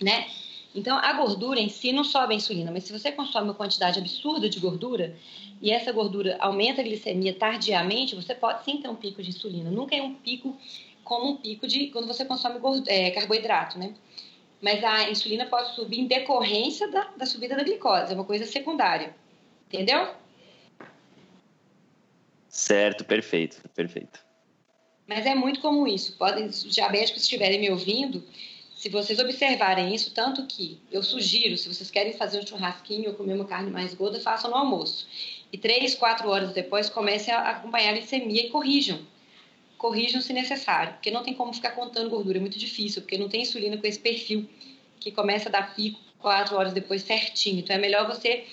né? 0.00 0.26
Então, 0.74 0.98
a 0.98 1.12
gordura 1.14 1.58
em 1.58 1.70
si 1.70 1.90
não 1.90 2.04
sobe 2.04 2.34
a 2.34 2.36
insulina, 2.36 2.70
mas 2.70 2.84
se 2.84 2.92
você 2.92 3.10
consome 3.10 3.48
uma 3.48 3.54
quantidade 3.54 3.98
absurda 3.98 4.48
de 4.48 4.60
gordura 4.60 5.16
e 5.62 5.70
essa 5.70 5.90
gordura 5.90 6.36
aumenta 6.38 6.82
a 6.82 6.84
glicemia 6.84 7.32
tardiamente, 7.32 8.14
você 8.14 8.34
pode 8.34 8.62
sim 8.62 8.76
ter 8.76 8.88
um 8.88 8.94
pico 8.94 9.22
de 9.22 9.30
insulina. 9.30 9.70
Nunca 9.70 9.96
é 9.96 10.02
um 10.02 10.14
pico 10.14 10.54
como 11.02 11.30
um 11.30 11.36
pico 11.36 11.66
de 11.66 11.86
quando 11.86 12.06
você 12.06 12.26
consome 12.26 12.60
é, 12.88 13.10
carboidrato, 13.10 13.78
né? 13.78 13.94
Mas 14.60 14.84
a 14.84 15.10
insulina 15.10 15.46
pode 15.46 15.74
subir 15.74 16.00
em 16.00 16.06
decorrência 16.06 16.90
da, 16.90 17.04
da 17.16 17.24
subida 17.24 17.56
da 17.56 17.62
glicose, 17.62 18.12
é 18.12 18.14
uma 18.14 18.24
coisa 18.24 18.44
secundária. 18.44 19.14
Entendeu? 19.68 20.08
Certo, 22.56 23.04
perfeito, 23.04 23.62
perfeito. 23.74 24.18
Mas 25.06 25.26
é 25.26 25.34
muito 25.34 25.60
comum 25.60 25.86
isso. 25.86 26.16
Podem, 26.16 26.46
os 26.46 26.64
diabéticos 26.74 27.20
estiverem 27.22 27.60
me 27.60 27.70
ouvindo, 27.70 28.24
se 28.74 28.88
vocês 28.88 29.18
observarem 29.18 29.94
isso, 29.94 30.14
tanto 30.14 30.46
que 30.46 30.80
eu 30.90 31.02
sugiro, 31.02 31.58
se 31.58 31.68
vocês 31.68 31.90
querem 31.90 32.14
fazer 32.14 32.40
um 32.40 32.46
churrasquinho 32.46 33.10
ou 33.10 33.14
comer 33.14 33.34
uma 33.34 33.44
carne 33.44 33.70
mais 33.70 33.92
gorda, 33.92 34.18
façam 34.18 34.50
no 34.50 34.56
almoço. 34.56 35.06
E 35.52 35.58
três, 35.58 35.94
quatro 35.94 36.30
horas 36.30 36.52
depois, 36.52 36.88
comecem 36.88 37.32
a 37.32 37.50
acompanhar 37.50 37.90
a 37.90 37.92
glicemia 37.92 38.46
e 38.46 38.48
corrijam. 38.48 39.00
Corrijam 39.76 40.22
se 40.22 40.32
necessário, 40.32 40.94
porque 40.94 41.10
não 41.10 41.22
tem 41.22 41.34
como 41.34 41.52
ficar 41.52 41.72
contando 41.72 42.08
gordura, 42.08 42.38
é 42.38 42.40
muito 42.40 42.58
difícil, 42.58 43.02
porque 43.02 43.18
não 43.18 43.28
tem 43.28 43.42
insulina 43.42 43.76
com 43.76 43.86
esse 43.86 43.98
perfil 43.98 44.48
que 44.98 45.12
começa 45.12 45.50
a 45.50 45.52
dar 45.52 45.74
pico 45.74 46.00
quatro 46.18 46.56
horas 46.56 46.72
depois 46.72 47.02
certinho. 47.02 47.58
Então 47.60 47.76
é 47.76 47.78
melhor 47.78 48.06
você 48.06 48.46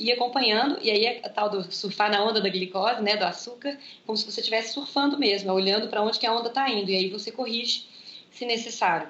ir 0.00 0.12
acompanhando, 0.12 0.78
e 0.80 0.90
aí 0.90 1.04
é 1.04 1.20
a 1.22 1.28
tal 1.28 1.50
do 1.50 1.70
surfar 1.70 2.10
na 2.10 2.24
onda 2.24 2.40
da 2.40 2.48
glicose, 2.48 3.02
né, 3.02 3.16
do 3.18 3.24
açúcar, 3.24 3.78
como 4.06 4.16
se 4.16 4.24
você 4.24 4.40
estivesse 4.40 4.72
surfando 4.72 5.18
mesmo, 5.18 5.52
olhando 5.52 5.88
para 5.88 6.02
onde 6.02 6.18
que 6.18 6.26
a 6.26 6.34
onda 6.34 6.48
está 6.48 6.68
indo, 6.70 6.90
e 6.90 6.96
aí 6.96 7.08
você 7.10 7.30
corrige 7.30 7.86
se 8.30 8.46
necessário. 8.46 9.08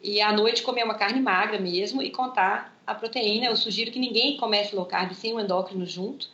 E 0.00 0.20
à 0.20 0.32
noite 0.32 0.62
comer 0.62 0.84
uma 0.84 0.94
carne 0.94 1.20
magra 1.20 1.58
mesmo 1.58 2.00
e 2.00 2.10
contar 2.10 2.80
a 2.86 2.94
proteína. 2.94 3.46
Eu 3.46 3.56
sugiro 3.56 3.90
que 3.90 3.98
ninguém 3.98 4.36
comece 4.36 4.74
low 4.74 4.86
carb 4.86 5.12
sem 5.12 5.34
um 5.34 5.40
endócrino 5.40 5.84
junto, 5.84 6.28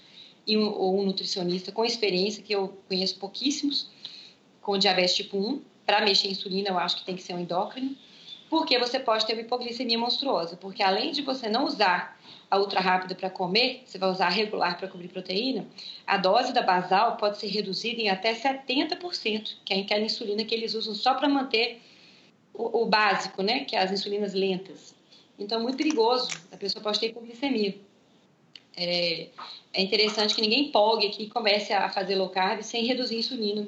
e 0.47 0.57
um, 0.57 0.73
ou 0.73 1.01
um 1.01 1.05
nutricionista 1.05 1.73
com 1.73 1.85
experiência, 1.85 2.43
que 2.43 2.55
eu 2.55 2.79
conheço 2.87 3.19
pouquíssimos, 3.19 3.91
com 4.61 4.79
diabetes 4.79 5.17
tipo 5.17 5.39
1. 5.39 5.61
Para 5.85 6.03
mexer 6.03 6.29
em 6.29 6.33
insulina, 6.33 6.69
eu 6.69 6.79
acho 6.79 6.97
que 6.97 7.05
tem 7.05 7.17
que 7.17 7.23
ser 7.23 7.33
um 7.35 7.41
endócrino, 7.41 7.97
porque 8.51 8.79
você 8.79 8.99
pode 9.01 9.27
ter 9.27 9.33
uma 9.33 9.43
hipoglicemia 9.43 9.99
monstruosa, 9.99 10.57
porque 10.57 10.83
além 10.83 11.13
de 11.13 11.23
você 11.23 11.49
não 11.49 11.65
usar 11.65 12.16
a 12.51 12.59
ultra 12.59 12.81
rápida 12.81 13.15
para 13.15 13.29
comer, 13.29 13.83
você 13.85 13.99
vai 13.99 14.11
usar 14.11 14.27
a 14.27 14.31
regular 14.31 14.79
para 14.79 14.89
cobrir 14.89 15.09
proteína, 15.09 15.67
a 16.07 16.17
dose 16.17 16.53
da 16.53 16.63
basal 16.63 17.17
pode 17.17 17.39
ser 17.39 17.49
reduzida 17.49 18.01
em 18.01 18.09
até 18.09 18.35
70%, 18.35 19.57
que 19.65 19.75
é 19.75 19.81
aquela 19.81 20.05
insulina 20.05 20.45
que 20.45 20.55
eles 20.55 20.75
usam 20.75 20.95
só 20.95 21.15
para 21.15 21.29
manter 21.29 21.83
o, 22.55 22.83
o, 22.83 22.87
básico, 22.87 23.43
né, 23.43 23.65
que 23.65 23.75
é 23.75 23.81
as 23.81 23.91
insulinas 23.91 24.33
lentas. 24.33 24.95
Então, 25.39 25.59
é 25.59 25.63
muito 25.63 25.77
perigoso, 25.77 26.31
a 26.53 26.57
pessoa 26.57 26.83
pode 26.83 27.01
ter 27.01 27.09
hipoglicemia. 27.09 27.75
É, 28.77 29.29
é 29.73 29.83
interessante 29.83 30.35
que 30.35 30.41
ninguém 30.41 30.69
empolgue 30.69 31.07
aqui 31.07 31.25
e 31.25 31.29
comece 31.29 31.73
a 31.73 31.89
fazer 31.89 32.15
low 32.15 32.29
carb 32.29 32.63
sem 32.63 32.85
reduzir 32.85 33.17
a 33.17 33.19
insulina 33.19 33.67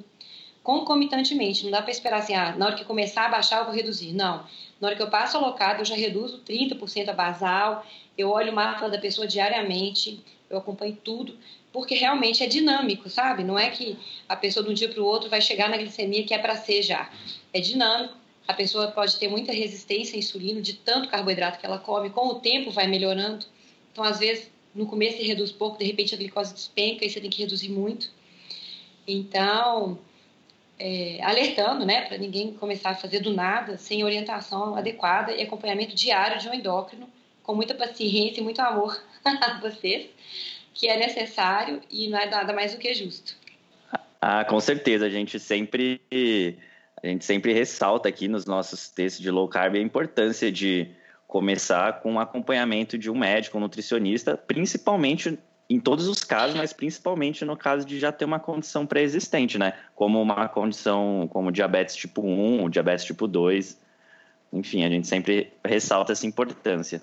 concomitantemente. 0.62 1.64
Não 1.64 1.70
dá 1.70 1.80
para 1.80 1.90
esperar 1.90 2.18
assim, 2.18 2.34
ah, 2.34 2.54
na 2.56 2.66
hora 2.66 2.74
que 2.74 2.84
começar 2.84 3.24
a 3.24 3.28
baixar 3.28 3.60
eu 3.60 3.64
vou 3.64 3.74
reduzir. 3.74 4.12
Não. 4.12 4.44
Na 4.78 4.88
hora 4.88 4.96
que 4.96 5.02
eu 5.02 5.08
passo 5.08 5.36
a 5.36 5.40
low 5.40 5.54
carb, 5.54 5.78
eu 5.78 5.84
já 5.84 5.94
reduzo 5.94 6.42
30% 6.46 7.08
a 7.08 7.12
basal 7.14 7.86
eu 8.18 8.30
olho 8.30 8.50
o 8.50 8.54
mapa 8.54 8.88
da 8.88 8.98
pessoa 8.98 9.28
diariamente, 9.28 10.20
eu 10.50 10.58
acompanho 10.58 10.98
tudo, 11.04 11.38
porque 11.72 11.94
realmente 11.94 12.42
é 12.42 12.46
dinâmico, 12.46 13.08
sabe? 13.08 13.44
Não 13.44 13.56
é 13.56 13.70
que 13.70 13.96
a 14.28 14.34
pessoa 14.34 14.64
de 14.64 14.70
um 14.70 14.74
dia 14.74 14.88
para 14.88 15.00
o 15.00 15.06
outro 15.06 15.30
vai 15.30 15.40
chegar 15.40 15.68
na 15.70 15.76
glicemia 15.76 16.24
que 16.24 16.34
é 16.34 16.38
para 16.38 16.56
ser 16.56 16.82
já. 16.82 17.10
É 17.52 17.60
dinâmico 17.60 18.14
A 18.48 18.54
pessoa 18.54 18.90
pode 18.90 19.16
ter 19.16 19.28
muita 19.28 19.52
resistência 19.52 20.16
à 20.16 20.18
insulina 20.18 20.60
de 20.60 20.72
tanto 20.72 21.08
carboidrato 21.08 21.58
que 21.60 21.66
ela 21.66 21.78
come. 21.78 22.08
Com 22.08 22.28
o 22.28 22.40
tempo 22.40 22.70
vai 22.70 22.86
melhorando. 22.86 23.44
Então, 23.92 24.02
às 24.02 24.18
vezes, 24.18 24.50
no 24.74 24.86
começo 24.86 25.18
você 25.18 25.22
reduz 25.22 25.52
pouco, 25.52 25.78
de 25.78 25.84
repente 25.84 26.14
a 26.14 26.18
glicose 26.18 26.54
despenca 26.54 27.04
e 27.04 27.10
você 27.10 27.20
tem 27.20 27.28
que 27.28 27.42
reduzir 27.42 27.68
muito. 27.68 28.10
Então, 29.06 29.98
é, 30.78 31.18
alertando, 31.22 31.84
né, 31.84 32.02
para 32.02 32.16
ninguém 32.16 32.54
começar 32.54 32.90
a 32.90 32.94
fazer 32.94 33.20
do 33.20 33.34
nada, 33.34 33.76
sem 33.76 34.02
orientação 34.02 34.74
adequada 34.76 35.32
e 35.32 35.42
acompanhamento 35.42 35.94
diário 35.94 36.40
de 36.40 36.48
um 36.48 36.54
endócrino, 36.54 37.06
com 37.48 37.54
muita 37.54 37.74
paciência 37.74 38.42
e 38.42 38.44
muito 38.44 38.60
amor 38.60 39.02
a 39.24 39.58
vocês, 39.58 40.10
que 40.74 40.86
é 40.86 40.98
necessário 40.98 41.80
e 41.90 42.06
não 42.08 42.18
é 42.18 42.26
nada 42.26 42.52
mais 42.52 42.74
do 42.74 42.78
que 42.78 42.92
justo. 42.92 43.34
Ah, 44.20 44.44
com 44.44 44.60
certeza, 44.60 45.06
a 45.06 45.08
gente 45.08 45.40
sempre 45.40 45.98
a 47.02 47.06
gente 47.06 47.24
sempre 47.24 47.54
ressalta 47.54 48.06
aqui 48.06 48.28
nos 48.28 48.44
nossos 48.44 48.90
textos 48.90 49.22
de 49.22 49.30
low 49.30 49.48
carb 49.48 49.76
a 49.76 49.78
importância 49.78 50.52
de 50.52 50.90
começar 51.26 52.00
com 52.00 52.12
um 52.12 52.20
acompanhamento 52.20 52.98
de 52.98 53.10
um 53.10 53.16
médico, 53.16 53.56
um 53.56 53.62
nutricionista, 53.62 54.36
principalmente 54.36 55.38
em 55.70 55.80
todos 55.80 56.06
os 56.06 56.22
casos, 56.24 56.54
mas 56.54 56.74
principalmente 56.74 57.46
no 57.46 57.56
caso 57.56 57.86
de 57.86 57.98
já 57.98 58.12
ter 58.12 58.26
uma 58.26 58.38
condição 58.38 58.84
pré-existente, 58.84 59.56
né? 59.56 59.72
Como 59.94 60.20
uma 60.20 60.48
condição 60.48 61.26
como 61.32 61.50
diabetes 61.50 61.96
tipo 61.96 62.20
1, 62.20 62.68
diabetes 62.68 63.06
tipo 63.06 63.26
2. 63.26 63.80
Enfim, 64.52 64.84
a 64.84 64.90
gente 64.90 65.06
sempre 65.06 65.50
ressalta 65.64 66.12
essa 66.12 66.26
importância. 66.26 67.00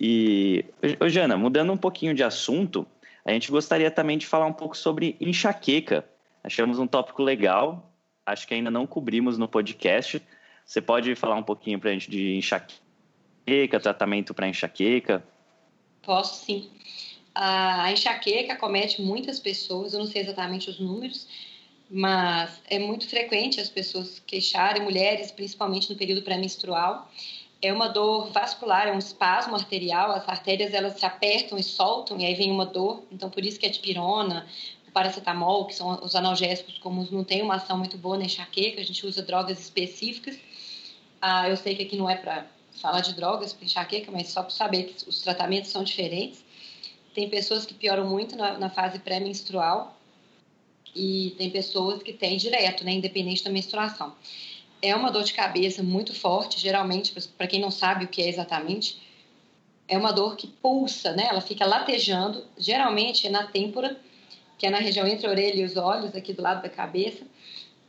E, 0.00 0.64
ô, 1.00 1.08
Jana, 1.08 1.36
mudando 1.36 1.72
um 1.72 1.76
pouquinho 1.76 2.14
de 2.14 2.22
assunto, 2.22 2.86
a 3.24 3.32
gente 3.32 3.50
gostaria 3.50 3.90
também 3.90 4.18
de 4.18 4.26
falar 4.26 4.46
um 4.46 4.52
pouco 4.52 4.76
sobre 4.76 5.16
enxaqueca. 5.20 6.04
Achamos 6.42 6.78
um 6.78 6.86
tópico 6.86 7.22
legal, 7.22 7.90
acho 8.26 8.46
que 8.46 8.54
ainda 8.54 8.70
não 8.70 8.86
cobrimos 8.86 9.38
no 9.38 9.48
podcast. 9.48 10.20
Você 10.64 10.80
pode 10.80 11.14
falar 11.14 11.36
um 11.36 11.42
pouquinho 11.42 11.78
para 11.78 11.90
a 11.90 11.92
gente 11.92 12.10
de 12.10 12.36
enxaqueca, 12.36 13.80
tratamento 13.80 14.34
para 14.34 14.48
enxaqueca? 14.48 15.24
Posso 16.02 16.44
sim. 16.44 16.70
A 17.34 17.90
enxaqueca 17.90 18.52
acomete 18.52 19.02
muitas 19.02 19.40
pessoas, 19.40 19.92
eu 19.92 20.00
não 20.00 20.06
sei 20.06 20.22
exatamente 20.22 20.70
os 20.70 20.78
números, 20.78 21.26
mas 21.90 22.62
é 22.68 22.78
muito 22.78 23.08
frequente 23.08 23.60
as 23.60 23.68
pessoas 23.68 24.22
queixarem, 24.26 24.82
mulheres, 24.82 25.32
principalmente 25.32 25.90
no 25.90 25.96
período 25.96 26.22
pré-menstrual. 26.22 27.10
É 27.64 27.72
uma 27.72 27.88
dor 27.88 28.30
vascular, 28.30 28.88
é 28.88 28.92
um 28.92 28.98
espasmo 28.98 29.54
arterial, 29.54 30.12
as 30.12 30.28
artérias 30.28 30.74
elas 30.74 30.98
se 30.98 31.06
apertam 31.06 31.56
e 31.56 31.62
soltam, 31.62 32.20
e 32.20 32.26
aí 32.26 32.34
vem 32.34 32.52
uma 32.52 32.66
dor. 32.66 33.02
Então, 33.10 33.30
por 33.30 33.42
isso 33.42 33.58
que 33.58 33.64
a 33.64 33.70
dipirona, 33.70 34.46
paracetamol, 34.92 35.64
que 35.64 35.74
são 35.74 35.98
os 36.04 36.14
analgésicos 36.14 36.76
comuns, 36.76 37.10
não 37.10 37.24
tem 37.24 37.40
uma 37.40 37.54
ação 37.54 37.78
muito 37.78 37.96
boa 37.96 38.18
na 38.18 38.24
enxaqueca, 38.24 38.82
a 38.82 38.84
gente 38.84 39.06
usa 39.06 39.22
drogas 39.22 39.58
específicas. 39.58 40.38
Ah, 41.22 41.48
eu 41.48 41.56
sei 41.56 41.74
que 41.74 41.82
aqui 41.84 41.96
não 41.96 42.08
é 42.08 42.16
para 42.16 42.46
falar 42.82 43.00
de 43.00 43.14
drogas 43.14 43.54
para 43.54 43.64
enxaqueca, 43.64 44.12
mas 44.12 44.28
só 44.28 44.42
para 44.42 44.50
saber 44.50 44.84
que 44.84 45.08
os 45.08 45.22
tratamentos 45.22 45.70
são 45.70 45.82
diferentes. 45.82 46.44
Tem 47.14 47.30
pessoas 47.30 47.64
que 47.64 47.72
pioram 47.72 48.06
muito 48.06 48.36
na, 48.36 48.58
na 48.58 48.68
fase 48.68 48.98
pré-menstrual 48.98 49.96
e 50.94 51.34
tem 51.38 51.50
pessoas 51.50 52.02
que 52.02 52.12
têm 52.12 52.36
direto, 52.36 52.84
né, 52.84 52.92
independente 52.92 53.42
da 53.42 53.50
menstruação. 53.50 54.14
É 54.84 54.94
uma 54.94 55.10
dor 55.10 55.24
de 55.24 55.32
cabeça 55.32 55.82
muito 55.82 56.12
forte, 56.14 56.60
geralmente, 56.60 57.14
para 57.38 57.46
quem 57.46 57.58
não 57.58 57.70
sabe 57.70 58.04
o 58.04 58.08
que 58.08 58.20
é 58.20 58.28
exatamente, 58.28 59.00
é 59.88 59.96
uma 59.96 60.12
dor 60.12 60.36
que 60.36 60.46
pulsa, 60.46 61.12
né? 61.12 61.26
Ela 61.30 61.40
fica 61.40 61.64
latejando, 61.64 62.44
geralmente 62.58 63.26
é 63.26 63.30
na 63.30 63.46
têmpora, 63.46 63.98
que 64.58 64.66
é 64.66 64.70
na 64.70 64.78
região 64.78 65.06
entre 65.06 65.26
a 65.26 65.30
orelha 65.30 65.62
e 65.62 65.64
os 65.64 65.78
olhos, 65.78 66.14
aqui 66.14 66.34
do 66.34 66.42
lado 66.42 66.60
da 66.62 66.68
cabeça. 66.68 67.24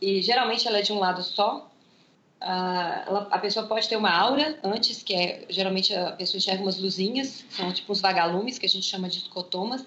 E 0.02 0.22
geralmente 0.22 0.66
ela 0.70 0.80
é 0.80 0.82
de 0.82 0.94
um 0.94 1.00
lado 1.00 1.22
só. 1.22 1.70
Ah, 2.40 3.28
a 3.30 3.40
pessoa 3.40 3.68
pode 3.68 3.90
ter 3.90 3.98
uma 3.98 4.12
aura 4.12 4.58
antes, 4.64 5.04
que 5.04 5.14
é 5.14 5.46
geralmente 5.50 5.94
a 5.94 6.14
pessoa 6.14 6.38
enxerga 6.38 6.64
umas 6.64 6.80
luzinhas, 6.80 7.44
são 7.50 7.74
tipo 7.74 7.92
uns 7.92 8.00
vagalumes, 8.00 8.58
que 8.58 8.66
a 8.66 8.70
gente 8.70 8.86
chama 8.86 9.10
de 9.10 9.18
escotomas. 9.18 9.86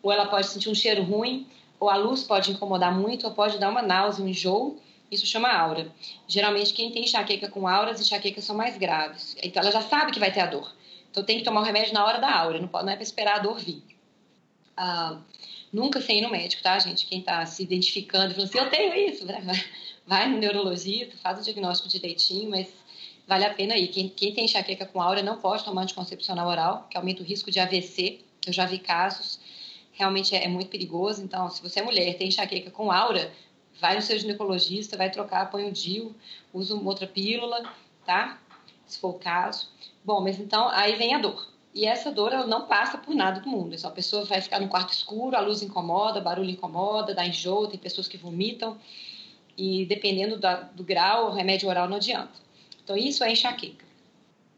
Ou 0.00 0.12
ela 0.12 0.26
pode 0.26 0.46
sentir 0.46 0.68
um 0.68 0.76
cheiro 0.76 1.02
ruim, 1.02 1.48
ou 1.80 1.90
a 1.90 1.96
luz 1.96 2.22
pode 2.22 2.52
incomodar 2.52 2.96
muito, 2.96 3.26
ou 3.26 3.32
pode 3.32 3.58
dar 3.58 3.68
uma 3.68 3.82
náusea, 3.82 4.24
um 4.24 4.28
enjoo. 4.28 4.80
Isso 5.10 5.26
chama 5.26 5.48
aura. 5.48 5.92
Geralmente, 6.28 6.72
quem 6.72 6.90
tem 6.92 7.04
enxaqueca 7.04 7.48
com 7.48 7.66
auras, 7.66 8.00
enxaquecas 8.00 8.44
são 8.44 8.56
mais 8.56 8.76
graves. 8.78 9.36
Então, 9.42 9.62
ela 9.62 9.72
já 9.72 9.82
sabe 9.82 10.12
que 10.12 10.20
vai 10.20 10.32
ter 10.32 10.40
a 10.40 10.46
dor. 10.46 10.72
Então, 11.10 11.24
tem 11.24 11.38
que 11.38 11.44
tomar 11.44 11.60
o 11.60 11.64
remédio 11.64 11.92
na 11.92 12.04
hora 12.04 12.18
da 12.18 12.32
aura, 12.32 12.60
não, 12.60 12.68
pode, 12.68 12.86
não 12.86 12.92
é 12.92 12.96
para 12.96 13.02
esperar 13.02 13.36
a 13.36 13.38
dor 13.40 13.58
vir. 13.58 13.82
Ah, 14.76 15.18
Nunca 15.72 16.00
sem 16.00 16.18
ir 16.18 16.22
no 16.22 16.30
médico, 16.30 16.62
tá, 16.62 16.78
gente? 16.78 17.06
Quem 17.06 17.20
está 17.20 17.46
se 17.46 17.62
identificando, 17.62 18.34
falando 18.34 18.48
assim, 18.48 18.58
eu 18.58 18.68
tenho 18.68 18.92
isso, 19.08 19.24
né? 19.24 19.40
vai 20.04 20.28
no 20.28 20.38
neurologista, 20.38 21.16
faz 21.18 21.38
o 21.38 21.44
diagnóstico 21.44 21.88
direitinho, 21.88 22.50
mas 22.50 22.68
vale 23.26 23.44
a 23.44 23.54
pena 23.54 23.76
ir. 23.76 23.86
Quem, 23.88 24.08
quem 24.08 24.34
tem 24.34 24.44
enxaqueca 24.46 24.84
com 24.84 25.00
aura 25.00 25.22
não 25.22 25.38
pode 25.38 25.64
tomar 25.64 25.82
anticoncepcional 25.82 26.48
oral, 26.48 26.88
que 26.90 26.96
aumenta 26.96 27.22
o 27.22 27.24
risco 27.24 27.52
de 27.52 27.60
AVC. 27.60 28.18
Eu 28.44 28.52
já 28.52 28.66
vi 28.66 28.80
casos, 28.80 29.38
realmente 29.92 30.34
é, 30.34 30.44
é 30.44 30.48
muito 30.48 30.68
perigoso. 30.68 31.22
Então, 31.22 31.48
se 31.48 31.62
você 31.62 31.78
é 31.78 31.82
mulher 31.84 32.14
tem 32.18 32.26
enxaqueca 32.26 32.72
com 32.72 32.90
aura, 32.90 33.32
vai 33.80 33.96
no 33.96 34.02
seu 34.02 34.18
ginecologista, 34.18 34.96
vai 34.96 35.10
trocar, 35.10 35.50
põe 35.50 35.68
o 35.68 35.72
DIU, 35.72 36.14
usa 36.52 36.74
uma 36.74 36.90
outra 36.90 37.06
pílula, 37.06 37.62
tá? 38.04 38.38
Se 38.86 38.98
for 38.98 39.10
o 39.10 39.18
caso. 39.18 39.68
Bom, 40.04 40.20
mas 40.20 40.38
então 40.38 40.68
aí 40.68 40.96
vem 40.96 41.14
a 41.14 41.18
dor. 41.18 41.48
E 41.72 41.86
essa 41.86 42.10
dor 42.10 42.32
ela 42.32 42.46
não 42.46 42.66
passa 42.66 42.98
por 42.98 43.14
nada 43.14 43.40
do 43.40 43.48
mundo. 43.48 43.74
Essa 43.74 43.90
pessoa 43.90 44.24
vai 44.24 44.40
ficar 44.40 44.60
no 44.60 44.68
quarto 44.68 44.92
escuro, 44.92 45.36
a 45.36 45.40
luz 45.40 45.62
incomoda, 45.62 46.20
barulho 46.20 46.50
incomoda, 46.50 47.14
dá 47.14 47.24
enjoo, 47.24 47.68
tem 47.68 47.78
pessoas 47.78 48.08
que 48.08 48.16
vomitam. 48.16 48.76
E 49.56 49.84
dependendo 49.86 50.40
do 50.74 50.82
grau, 50.82 51.28
o 51.28 51.32
remédio 51.32 51.68
oral 51.68 51.88
não 51.88 51.96
adianta. 51.96 52.32
Então, 52.82 52.96
isso 52.96 53.22
é 53.22 53.30
enxaqueca. 53.30 53.84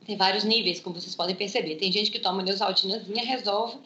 Tem 0.07 0.17
vários 0.17 0.43
níveis, 0.43 0.81
como 0.81 0.99
vocês 0.99 1.15
podem 1.15 1.37
perceber. 1.37 1.77
Tem 1.77 1.93
gente 1.93 2.11
que 2.11 2.19
toma 2.19 2.43
neosaldinazinha, 2.43 3.25
resolve, 3.25 3.79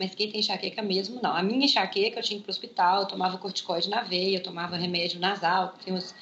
mas 0.00 0.14
quem 0.14 0.30
tem 0.30 0.40
enxaqueca 0.40 0.80
mesmo, 0.80 1.20
não. 1.22 1.36
A 1.36 1.42
minha 1.42 1.66
enxaqueca, 1.66 2.18
eu 2.18 2.22
tinha 2.22 2.38
que 2.38 2.42
ir 2.42 2.44
para 2.44 2.50
o 2.50 2.54
hospital, 2.54 3.02
eu 3.02 3.06
tomava 3.06 3.36
corticoide 3.36 3.90
na 3.90 4.00
veia, 4.00 4.38
eu 4.38 4.42
tomava 4.42 4.74
remédio 4.74 5.20
nasal, 5.20 5.74
tem 5.84 5.92
os, 5.92 6.14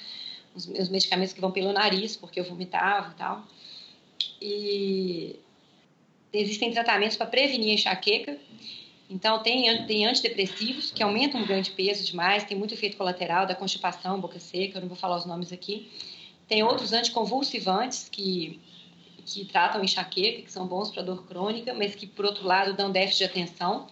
os 0.52 0.88
medicamentos 0.88 1.32
que 1.32 1.40
vão 1.40 1.52
pelo 1.52 1.72
nariz, 1.72 2.16
porque 2.16 2.40
eu 2.40 2.44
vomitava 2.44 3.12
e 3.12 3.14
tal. 3.14 3.46
E 4.42 5.36
existem 6.32 6.72
tratamentos 6.72 7.16
para 7.16 7.28
prevenir 7.28 7.70
a 7.70 7.74
enxaqueca. 7.74 8.36
Então, 9.08 9.40
tem, 9.44 9.86
tem 9.86 10.06
antidepressivos 10.06 10.90
que 10.90 11.00
aumentam 11.00 11.40
o 11.40 11.46
ganho 11.46 11.62
de 11.62 11.70
peso 11.70 12.04
demais, 12.04 12.42
tem 12.42 12.58
muito 12.58 12.74
efeito 12.74 12.96
colateral 12.96 13.46
da 13.46 13.54
constipação, 13.54 14.20
boca 14.20 14.40
seca, 14.40 14.78
eu 14.78 14.80
não 14.80 14.88
vou 14.88 14.96
falar 14.96 15.18
os 15.18 15.24
nomes 15.24 15.52
aqui. 15.52 15.88
Tem 16.48 16.64
outros 16.64 16.92
anticonvulsivantes 16.92 18.08
que, 18.08 18.58
que 19.34 19.44
tratam 19.44 19.82
enxaqueca, 19.82 20.42
que 20.42 20.50
são 20.50 20.66
bons 20.66 20.90
para 20.90 21.02
dor 21.02 21.26
crônica, 21.26 21.74
mas 21.74 21.94
que, 21.94 22.06
por 22.06 22.24
outro 22.24 22.46
lado, 22.46 22.74
dão 22.74 22.90
déficit 22.90 23.18
de 23.18 23.24
atenção. 23.24 23.86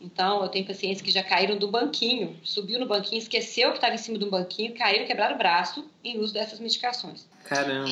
Então, 0.00 0.42
eu 0.42 0.48
tenho 0.48 0.66
pacientes 0.66 1.02
que 1.02 1.10
já 1.10 1.22
caíram 1.22 1.58
do 1.58 1.68
banquinho, 1.68 2.36
subiu 2.42 2.80
no 2.80 2.86
banquinho, 2.86 3.18
esqueceu 3.18 3.70
que 3.70 3.76
estava 3.76 3.94
em 3.94 3.98
cima 3.98 4.18
do 4.18 4.30
banquinho, 4.30 4.74
caíram, 4.74 5.06
quebraram 5.06 5.34
o 5.34 5.38
braço 5.38 5.86
em 6.02 6.18
uso 6.18 6.32
dessas 6.32 6.58
medicações. 6.58 7.28
Caramba! 7.44 7.90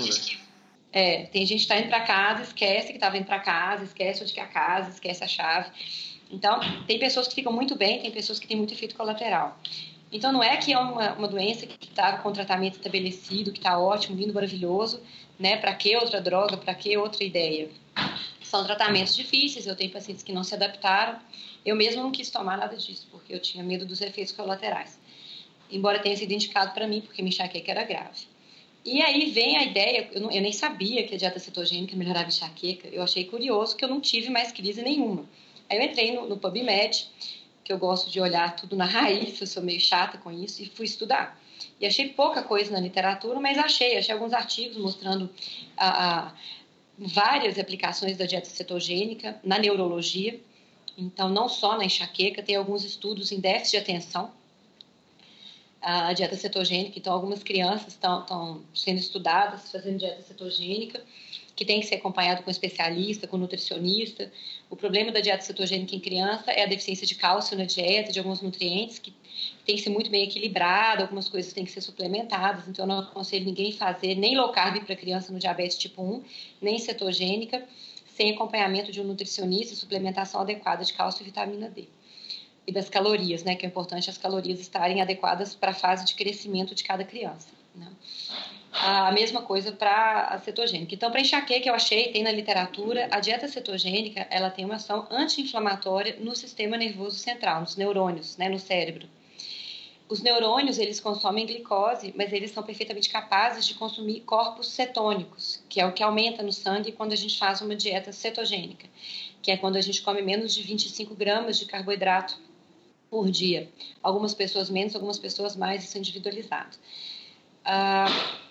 É, 0.91 1.25
tem 1.25 1.45
gente 1.45 1.59
que 1.59 1.65
está 1.65 1.79
indo 1.79 1.89
para 1.89 2.01
casa, 2.01 2.43
esquece 2.43 2.89
que 2.89 2.95
estava 2.95 3.19
indo 3.19 3.27
para 3.27 3.39
casa, 3.39 3.85
esquece 3.85 4.23
onde 4.23 4.33
que 4.33 4.41
é 4.41 4.43
a 4.43 4.47
casa, 4.47 4.91
esquece 4.91 5.23
a 5.23 5.29
chave. 5.29 5.71
Então, 6.31 6.61
tem 6.87 6.99
pessoas 6.99 7.29
que 7.29 7.35
ficam 7.35 7.53
muito 7.53 7.77
bem, 7.77 8.01
tem 8.01 8.11
pessoas 8.11 8.39
que 8.39 8.47
têm 8.47 8.57
muito 8.57 8.73
efeito 8.73 8.95
colateral. 8.95 9.59
Então, 10.11 10.33
não 10.33 10.43
é 10.43 10.57
que 10.57 10.73
é 10.73 10.79
uma, 10.79 11.13
uma 11.13 11.29
doença 11.29 11.67
que 11.67 11.87
está 11.87 12.19
com 12.19 12.33
tratamento 12.33 12.77
estabelecido, 12.77 13.53
que 13.53 13.59
está 13.59 13.79
ótimo, 13.79 14.17
lindo, 14.17 14.33
maravilhoso, 14.33 15.03
né? 15.39 15.57
Para 15.57 15.75
que 15.75 15.97
outra 15.97 16.21
droga, 16.21 16.57
para 16.57 16.75
que 16.75 16.97
outra 16.97 17.23
ideia? 17.23 17.69
São 18.43 18.65
tratamentos 18.65 19.15
difíceis, 19.15 19.67
eu 19.67 19.77
tenho 19.77 19.93
pacientes 19.93 20.23
que 20.23 20.33
não 20.33 20.43
se 20.43 20.55
adaptaram. 20.55 21.19
Eu 21.65 21.77
mesmo 21.77 22.03
não 22.03 22.11
quis 22.11 22.31
tomar 22.31 22.57
nada 22.57 22.77
disso, 22.77 23.07
porque 23.11 23.35
eu 23.35 23.41
tinha 23.41 23.63
medo 23.63 23.85
dos 23.85 24.01
efeitos 24.01 24.33
colaterais. 24.33 24.99
Embora 25.71 25.99
tenha 25.99 26.17
sido 26.17 26.33
indicado 26.33 26.73
para 26.73 26.87
mim, 26.87 27.03
porque 27.03 27.23
me 27.23 27.29
enxaqueca 27.29 27.71
era 27.71 27.85
grave. 27.85 28.27
E 28.85 29.03
aí 29.03 29.31
vem 29.31 29.57
a 29.59 29.65
ideia, 29.65 30.09
eu, 30.13 30.21
não, 30.23 30.31
eu 30.31 30.41
nem 30.41 30.53
sabia 30.53 31.07
que 31.07 31.15
a 31.15 31.19
dieta 31.19 31.39
cetogênica 31.39 31.95
melhorava 31.95 32.27
a 32.27 32.29
enxaqueca, 32.29 32.89
eu 32.89 33.03
achei 33.03 33.25
curioso 33.25 33.77
que 33.77 33.85
eu 33.85 33.89
não 33.89 34.01
tive 34.01 34.31
mais 34.31 34.51
crise 34.51 34.81
nenhuma. 34.83 35.29
Aí 35.69 35.77
eu 35.77 35.83
entrei 35.83 36.15
no, 36.15 36.27
no 36.27 36.39
PubMed, 36.39 37.07
que 37.63 37.71
eu 37.71 37.79
gosto 37.79 38.11
de 38.11 38.19
olhar 38.19 38.57
tudo 38.57 38.77
na 38.77 38.87
raiz, 38.87 39.39
eu 39.39 39.47
sou 39.47 39.63
meio 39.63 39.81
chata 39.81 40.17
com 40.17 40.31
isso, 40.31 40.63
e 40.63 40.67
fui 40.67 40.87
estudar. 40.87 41.39
E 41.81 41.87
achei 41.87 42.09
pouca 42.09 42.43
coisa 42.43 42.71
na 42.73 42.81
literatura, 42.81 43.41
mas 43.41 43.59
achei, 43.59 43.97
achei 43.97 44.15
alguns 44.15 44.33
artigos 44.33 44.77
mostrando 44.77 45.31
a, 45.77 46.29
a 46.29 46.35
várias 46.99 47.59
aplicações 47.59 48.17
da 48.17 48.27
dieta 48.27 48.49
cetogênica 48.49 49.39
na 49.45 49.59
neurologia, 49.59 50.41
então 50.97 51.29
não 51.29 51.49
só 51.49 51.77
na 51.77 51.85
enxaqueca, 51.85 52.43
tem 52.43 52.57
alguns 52.57 52.85
estudos 52.85 53.31
em 53.31 53.39
déficit 53.39 53.73
de 53.73 53.77
atenção, 53.79 54.33
a 55.81 56.13
dieta 56.13 56.37
cetogênica. 56.37 56.99
Então, 56.99 57.13
algumas 57.13 57.43
crianças 57.43 57.89
estão 57.89 58.63
sendo 58.75 58.99
estudadas 58.99 59.71
fazendo 59.71 59.99
dieta 59.99 60.23
cetogênica, 60.23 61.03
que 61.55 61.65
tem 61.65 61.81
que 61.81 61.87
ser 61.87 61.97
acompanhado 61.97 62.43
com 62.43 62.51
especialista, 62.51 63.27
com 63.27 63.37
nutricionista. 63.37 64.31
O 64.71 64.77
problema 64.77 65.11
da 65.11 65.21
dieta 65.21 65.43
cetogênica 65.43 65.95
em 65.95 66.01
criança 66.01 66.51
é 66.53 66.63
a 66.63 66.67
deficiência 66.67 67.07
de 67.07 67.15
cálcio 67.15 67.57
na 67.57 67.65
dieta, 67.65 68.13
de 68.13 68.19
alguns 68.19 68.41
nutrientes, 68.41 68.99
que 68.99 69.13
tem 69.65 69.77
que 69.77 69.83
ser 69.83 69.91
muito 69.91 70.11
bem 70.11 70.25
equilibrada, 70.25 71.03
algumas 71.03 71.29
coisas 71.29 71.53
têm 71.53 71.65
que 71.65 71.73
ser 71.73 71.81
suplementadas. 71.81 72.69
Então, 72.69 72.85
eu 72.85 72.89
não 72.89 72.99
aconselho 73.01 73.45
ninguém 73.45 73.73
fazer 73.73 74.15
nem 74.15 74.37
low 74.37 74.51
carb 74.51 74.85
para 74.85 74.97
criança 74.97 75.33
no 75.33 75.39
diabetes 75.39 75.79
tipo 75.79 76.03
1, 76.03 76.23
nem 76.61 76.79
cetogênica, 76.79 77.65
sem 78.07 78.33
acompanhamento 78.33 78.91
de 78.91 79.01
um 79.01 79.05
nutricionista 79.05 79.75
e 79.75 79.77
suplementação 79.77 80.41
adequada 80.41 80.85
de 80.85 80.93
cálcio 80.93 81.23
e 81.23 81.25
vitamina 81.25 81.69
D 81.69 81.89
e 82.69 82.73
das 82.73 82.91
calorias, 82.91 83.43
né? 83.43 83.55
Que 83.55 83.65
é 83.65 83.69
importante 83.69 84.11
as 84.11 84.19
calorias 84.19 84.61
estarem 84.61 85.01
adequadas 85.01 85.55
para 85.55 85.71
a 85.71 85.75
fase 85.75 86.05
de 86.05 86.15
crescimento 86.15 86.75
de 86.75 86.85
cada 86.85 87.03
criança. 87.03 87.49
Né? 87.75 87.91
A 88.71 89.11
mesma 89.11 89.41
coisa 89.41 89.73
para 89.73 90.25
a 90.25 90.39
cetogênica. 90.39 90.95
Então, 90.95 91.11
para 91.11 91.23
enxaqueca, 91.23 91.67
eu 91.67 91.75
achei, 91.75 92.13
tem 92.13 92.23
na 92.23 92.31
literatura, 92.31 93.09
a 93.11 93.21
dieta 93.21 93.49
cetogênica, 93.49 94.27
ela 94.29 94.51
tem 94.51 94.67
uma 94.67 94.75
ação 94.75 95.09
anti-inflamatória 95.11 96.19
no 96.21 96.37
sistema 96.37 96.77
nervoso 96.77 97.17
central, 97.17 97.63
nos 97.63 97.75
neurônios, 97.75 98.37
né, 98.37 98.51
no 98.51 98.59
cérebro. 98.59 99.09
Os 100.07 100.23
neurônios, 100.23 100.79
eles 100.79 101.01
consomem 101.01 101.47
glicose, 101.47 102.13
mas 102.15 102.35
eles 102.35 102.51
são 102.51 102.63
perfeitamente 102.63 103.09
capazes 103.09 103.67
de 103.67 103.75
consumir 103.75 104.21
corpos 104.21 104.69
cetônicos, 104.69 105.63
que 105.71 105.81
é 105.81 105.87
o 105.87 105.93
que 105.93 106.03
aumenta 106.03 106.43
no 106.43 106.53
sangue 106.53 106.93
quando 106.93 107.15
a 107.15 107.17
gente 107.17 107.39
faz 107.39 107.63
uma 107.63 107.75
dieta 107.75 108.13
cetogênica, 108.13 108.87
que 109.41 109.51
é 109.51 109.57
quando 109.57 109.77
a 109.77 109.81
gente 109.81 110.03
come 110.03 110.21
menos 110.21 110.55
de 110.55 110.63
25 110.63 111.15
gramas 111.15 111.59
de 111.59 111.65
carboidrato 111.65 112.48
por 113.11 113.31
dia. 113.31 113.71
Algumas 114.03 114.35
pessoas 114.35 114.69
menos, 114.71 114.95
algumas 114.95 115.19
pessoas 115.19 115.57
mais, 115.57 115.85
isso 115.85 115.97
é 115.97 116.01
individualizado. 116.01 116.77
Ah, 117.65 118.07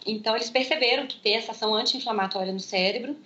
então, 0.06 0.36
eles 0.36 0.50
perceberam 0.50 1.08
que 1.08 1.20
tem 1.20 1.36
essa 1.36 1.52
ação 1.52 1.74
anti-inflamatória 1.74 2.54
no 2.54 2.60
cérebro 2.60 3.18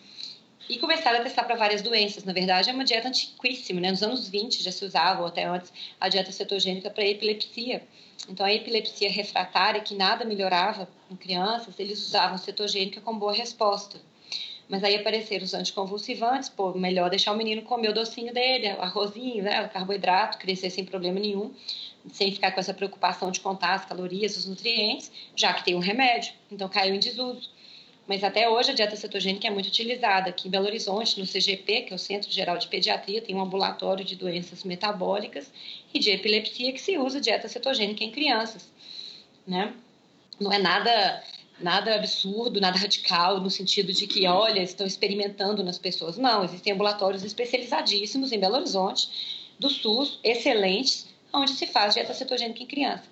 e 0.69 0.77
começaram 0.77 1.19
a 1.19 1.23
testar 1.23 1.43
para 1.43 1.55
várias 1.55 1.81
doenças. 1.81 2.23
Na 2.23 2.33
verdade, 2.33 2.69
é 2.69 2.73
uma 2.73 2.85
dieta 2.85 3.07
antiquíssima, 3.07 3.81
né? 3.81 3.91
Nos 3.91 4.01
anos 4.01 4.29
20 4.29 4.63
já 4.63 4.71
se 4.71 4.85
usava, 4.85 5.21
ou 5.21 5.27
até 5.27 5.43
antes, 5.43 5.71
a 5.99 6.07
dieta 6.07 6.31
cetogênica 6.31 6.89
para 6.89 7.05
epilepsia. 7.05 7.83
Então, 8.29 8.45
a 8.45 8.53
epilepsia 8.53 9.09
refratária, 9.09 9.81
que 9.81 9.95
nada 9.95 10.23
melhorava 10.23 10.87
em 11.09 11.15
crianças, 11.15 11.79
eles 11.79 11.99
usavam 12.07 12.37
cetogênica 12.37 13.01
com 13.01 13.17
boa 13.17 13.33
resposta. 13.33 13.99
Mas 14.71 14.85
aí 14.85 14.95
apareceram 14.95 15.43
os 15.43 15.53
anticonvulsivantes, 15.53 16.47
pô, 16.47 16.71
melhor 16.71 17.09
deixar 17.09 17.33
o 17.33 17.37
menino 17.37 17.61
comer 17.61 17.89
o 17.89 17.93
docinho 17.93 18.33
dele, 18.33 18.71
o 18.71 18.81
arrozinho, 18.81 19.43
né, 19.43 19.61
o 19.65 19.69
carboidrato, 19.69 20.37
crescer 20.37 20.69
sem 20.69 20.85
problema 20.85 21.19
nenhum, 21.19 21.53
sem 22.13 22.31
ficar 22.31 22.53
com 22.53 22.59
essa 22.61 22.73
preocupação 22.73 23.31
de 23.31 23.41
contar 23.41 23.73
as 23.73 23.83
calorias, 23.83 24.37
os 24.37 24.45
nutrientes, 24.45 25.11
já 25.35 25.53
que 25.53 25.65
tem 25.65 25.75
um 25.75 25.79
remédio. 25.79 26.31
Então 26.49 26.69
caiu 26.69 26.95
em 26.95 26.99
desuso. 26.99 27.49
Mas 28.07 28.23
até 28.23 28.47
hoje 28.47 28.71
a 28.71 28.73
dieta 28.73 28.95
cetogênica 28.95 29.45
é 29.45 29.51
muito 29.51 29.67
utilizada. 29.67 30.29
Aqui 30.29 30.47
em 30.47 30.51
Belo 30.51 30.67
Horizonte, 30.67 31.19
no 31.19 31.27
CGP, 31.27 31.81
que 31.81 31.91
é 31.91 31.95
o 31.95 31.99
Centro 31.99 32.31
Geral 32.31 32.57
de 32.57 32.69
Pediatria, 32.69 33.21
tem 33.21 33.35
um 33.35 33.41
ambulatório 33.41 34.05
de 34.05 34.15
doenças 34.15 34.63
metabólicas 34.63 35.51
e 35.93 35.99
de 35.99 36.11
epilepsia 36.11 36.71
que 36.71 36.79
se 36.79 36.97
usa 36.97 37.19
dieta 37.19 37.49
cetogênica 37.49 38.05
em 38.05 38.09
crianças. 38.09 38.71
Né? 39.45 39.73
Não 40.39 40.51
é 40.51 40.57
nada 40.57 41.21
nada 41.61 41.95
absurdo, 41.95 42.59
nada 42.59 42.77
radical, 42.77 43.39
no 43.39 43.49
sentido 43.49 43.93
de 43.93 44.07
que, 44.07 44.27
olha, 44.27 44.61
estão 44.61 44.85
experimentando 44.85 45.63
nas 45.63 45.77
pessoas. 45.77 46.17
Não, 46.17 46.43
existem 46.43 46.73
ambulatórios 46.73 47.23
especializadíssimos 47.23 48.31
em 48.31 48.39
Belo 48.39 48.55
Horizonte, 48.55 49.09
do 49.59 49.69
SUS, 49.69 50.19
excelentes, 50.23 51.07
onde 51.33 51.51
se 51.51 51.67
faz 51.67 51.93
dieta 51.93 52.13
cetogênica 52.13 52.63
em 52.63 52.65
criança. 52.65 53.03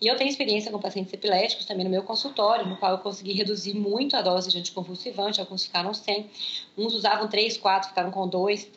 E 0.00 0.06
eu 0.06 0.16
tenho 0.16 0.28
experiência 0.28 0.70
com 0.70 0.78
pacientes 0.78 1.12
epiléticos 1.12 1.64
também 1.64 1.84
no 1.84 1.90
meu 1.90 2.02
consultório, 2.02 2.66
no 2.66 2.76
qual 2.76 2.92
eu 2.92 2.98
consegui 2.98 3.32
reduzir 3.32 3.74
muito 3.74 4.16
a 4.16 4.22
dose 4.22 4.50
de 4.50 4.58
anticonvulsivante, 4.58 5.40
alguns 5.40 5.64
ficaram 5.64 5.94
sem, 5.94 6.28
uns 6.76 6.94
usavam 6.94 7.28
três, 7.28 7.56
quatro, 7.56 7.88
ficaram 7.88 8.10
com 8.10 8.28
dois. 8.28 8.68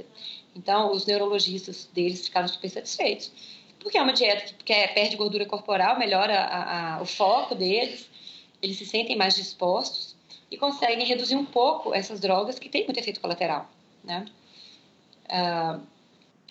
Então, 0.56 0.92
os 0.92 1.06
neurologistas 1.06 1.90
deles 1.94 2.26
ficaram 2.26 2.48
super 2.48 2.70
satisfeitos. 2.70 3.32
Porque 3.80 3.98
é 3.98 4.02
uma 4.02 4.14
dieta 4.14 4.54
que 4.64 4.88
perde 4.90 5.16
gordura 5.16 5.46
corporal, 5.46 6.00
melhora 6.00 6.40
a, 6.40 6.96
a, 6.96 7.02
o 7.02 7.06
foco 7.06 7.56
deles, 7.56 8.10
eles 8.62 8.78
se 8.78 8.86
sentem 8.86 9.16
mais 9.16 9.36
dispostos 9.36 10.16
e 10.50 10.58
conseguem 10.58 11.06
reduzir 11.06 11.36
um 11.36 11.46
pouco 11.46 11.94
essas 11.94 12.20
drogas 12.20 12.58
que 12.58 12.70
têm 12.70 12.86
muito 12.86 13.00
efeito 13.00 13.20
colateral, 13.20 13.70
né? 14.04 14.26
Uh, 15.26 15.82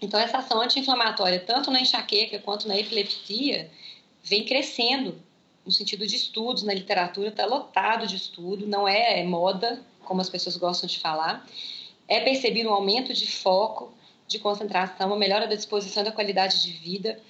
então, 0.00 0.20
essa 0.20 0.38
ação 0.38 0.61
anti-inflamatória, 0.61 1.40
tanto 1.40 1.70
na 1.70 1.80
enxaqueca 1.80 2.38
quanto 2.38 2.68
na 2.68 2.78
epilepsia, 2.78 3.70
vem 4.22 4.44
crescendo 4.44 5.18
no 5.64 5.72
sentido 5.72 6.07
de 6.07 6.14
estudos, 6.14 6.62
na 6.62 6.72
literatura 6.72 7.28
está 7.28 7.44
lotado 7.44 8.07
de 8.07 8.14
estudo, 8.14 8.66
não 8.66 8.86
é 8.86 9.24
moda, 9.24 9.82
como 10.04 10.20
as 10.20 10.28
pessoas 10.28 10.57
gostam 10.57 10.86
de 10.86 11.00
falar. 11.00 11.44
É 12.07 12.20
percebido 12.20 12.68
um 12.68 12.72
aumento 12.72 13.12
de 13.12 13.26
foco, 13.26 13.92
de 14.28 14.38
concentração, 14.38 15.09
uma 15.09 15.16
melhora 15.16 15.48
da 15.48 15.57
disposição 15.57 16.04
da 16.04 16.12
qualidade 16.12 16.62
de 16.62 16.70
vida, 16.70 17.20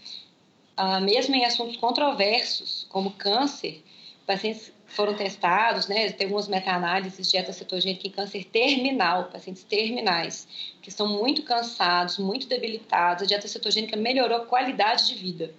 uh, 0.78 1.00
mesmo 1.00 1.34
em 1.34 1.44
assuntos 1.44 1.76
controversos, 1.76 2.86
como 2.90 3.12
câncer, 3.12 3.82
pacientes 4.26 4.72
foram 4.86 5.14
testados, 5.14 5.86
né, 5.86 6.10
tem 6.10 6.26
algumas 6.26 6.48
meta-análises 6.48 7.26
de 7.26 7.32
dieta 7.32 7.52
cetogênica 7.52 8.06
em 8.06 8.10
câncer 8.10 8.44
terminal, 8.44 9.24
pacientes 9.24 9.62
terminais, 9.62 10.46
que 10.82 10.88
estão 10.88 11.06
muito 11.06 11.42
cansados, 11.42 12.18
muito 12.18 12.46
debilitados, 12.46 13.22
a 13.22 13.26
dieta 13.26 13.46
cetogênica 13.46 13.96
melhorou 13.96 14.38
a 14.38 14.46
qualidade 14.46 15.06
de 15.06 15.14
vida. 15.14 15.54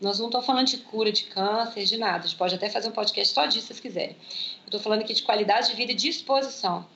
Nós 0.00 0.18
não 0.18 0.26
estamos 0.26 0.46
falando 0.46 0.66
de 0.66 0.76
cura 0.78 1.10
de 1.10 1.24
câncer, 1.24 1.84
de 1.84 1.96
nada, 1.96 2.24
a 2.24 2.28
gente 2.28 2.36
pode 2.36 2.54
até 2.54 2.68
fazer 2.68 2.88
um 2.88 2.92
podcast 2.92 3.32
só 3.32 3.46
disso, 3.46 3.62
se 3.62 3.66
vocês 3.68 3.80
quiserem. 3.80 4.16
Eu 4.62 4.66
estou 4.66 4.80
falando 4.80 5.00
aqui 5.00 5.14
de 5.14 5.22
qualidade 5.22 5.68
de 5.68 5.74
vida 5.74 5.92
e 5.92 5.94
disposição. 5.94 6.86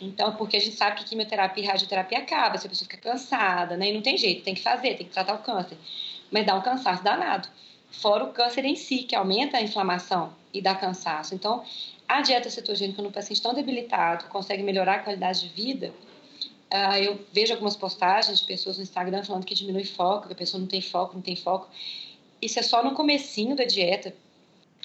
Então, 0.00 0.34
porque 0.34 0.56
a 0.56 0.60
gente 0.60 0.76
sabe 0.76 0.96
que 0.96 1.04
quimioterapia 1.04 1.64
e 1.64 1.66
radioterapia 1.66 2.18
acaba, 2.18 2.58
se 2.58 2.66
a 2.66 2.70
pessoa 2.70 2.88
fica 2.90 3.10
cansada, 3.10 3.76
né, 3.76 3.88
e 3.88 3.92
não 3.94 4.02
tem 4.02 4.18
jeito, 4.18 4.42
tem 4.42 4.54
que 4.54 4.60
fazer, 4.60 4.94
tem 4.96 5.06
que 5.06 5.12
tratar 5.12 5.34
o 5.34 5.38
câncer, 5.38 5.78
mas 6.30 6.44
dá 6.44 6.54
um 6.54 6.60
cansaço 6.60 7.02
danado 7.02 7.48
fora 7.90 8.24
o 8.24 8.32
câncer 8.32 8.64
em 8.64 8.76
si, 8.76 8.98
que 8.98 9.14
aumenta 9.14 9.56
a 9.56 9.62
inflamação 9.62 10.32
e 10.52 10.60
dá 10.60 10.74
cansaço. 10.74 11.34
Então, 11.34 11.64
a 12.08 12.20
dieta 12.20 12.48
cetogênica 12.50 13.02
no 13.02 13.10
paciente 13.10 13.42
tão 13.42 13.54
debilitado 13.54 14.26
consegue 14.26 14.62
melhorar 14.62 14.96
a 14.96 14.98
qualidade 15.00 15.40
de 15.40 15.48
vida. 15.48 15.92
Uh, 16.72 16.96
eu 17.00 17.20
vejo 17.32 17.52
algumas 17.52 17.76
postagens 17.76 18.40
de 18.40 18.44
pessoas 18.44 18.76
no 18.76 18.82
Instagram 18.82 19.22
falando 19.22 19.44
que 19.44 19.54
diminui 19.54 19.84
foco, 19.84 20.26
que 20.26 20.32
a 20.32 20.36
pessoa 20.36 20.60
não 20.60 20.66
tem 20.66 20.80
foco, 20.80 21.14
não 21.14 21.22
tem 21.22 21.36
foco. 21.36 21.68
Isso 22.42 22.58
é 22.58 22.62
só 22.62 22.82
no 22.82 22.92
comecinho 22.92 23.56
da 23.56 23.64
dieta, 23.64 24.14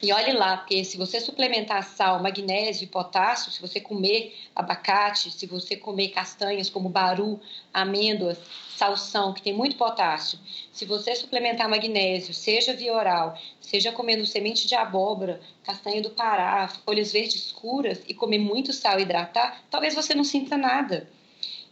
e 0.02 0.12
olhe 0.12 0.34
lá, 0.34 0.58
porque 0.58 0.84
se 0.84 0.98
você 0.98 1.20
suplementar 1.20 1.84
sal, 1.84 2.22
magnésio 2.22 2.86
e 2.86 2.88
potássio, 2.88 3.52
se 3.52 3.62
você 3.62 3.80
comer 3.80 4.36
abacate, 4.56 5.30
se 5.30 5.46
você 5.46 5.76
comer 5.76 6.10
castanhas 6.10 6.70
como 6.70 6.90
baru, 6.90 7.40
amêndoas, 7.72 8.40
salsão, 8.76 9.32
que 9.32 9.44
tem 9.44 9.54
muito 9.54 9.76
potássio, 9.76 10.40
se 10.74 10.86
você 10.86 11.16
suplementar 11.16 11.70
magnésio, 11.70 12.34
seja 12.34 12.74
via 12.74 12.94
oral, 12.96 13.38
seja 13.60 13.92
comendo 13.92 14.26
semente 14.26 14.68
de 14.68 14.74
abóbora, 14.74 15.40
castanha 15.64 16.02
do 16.02 16.10
Pará, 16.10 16.68
folhas 16.68 17.12
verdes 17.12 17.36
escuras 17.36 18.02
e 18.08 18.14
comer 18.16 18.40
muito 18.40 18.74
sal 18.74 19.00
e 19.00 19.04
hidratar, 19.04 19.64
talvez 19.70 19.94
você 19.94 20.16
não 20.16 20.24
sinta 20.24 20.58
nada. 20.58 21.08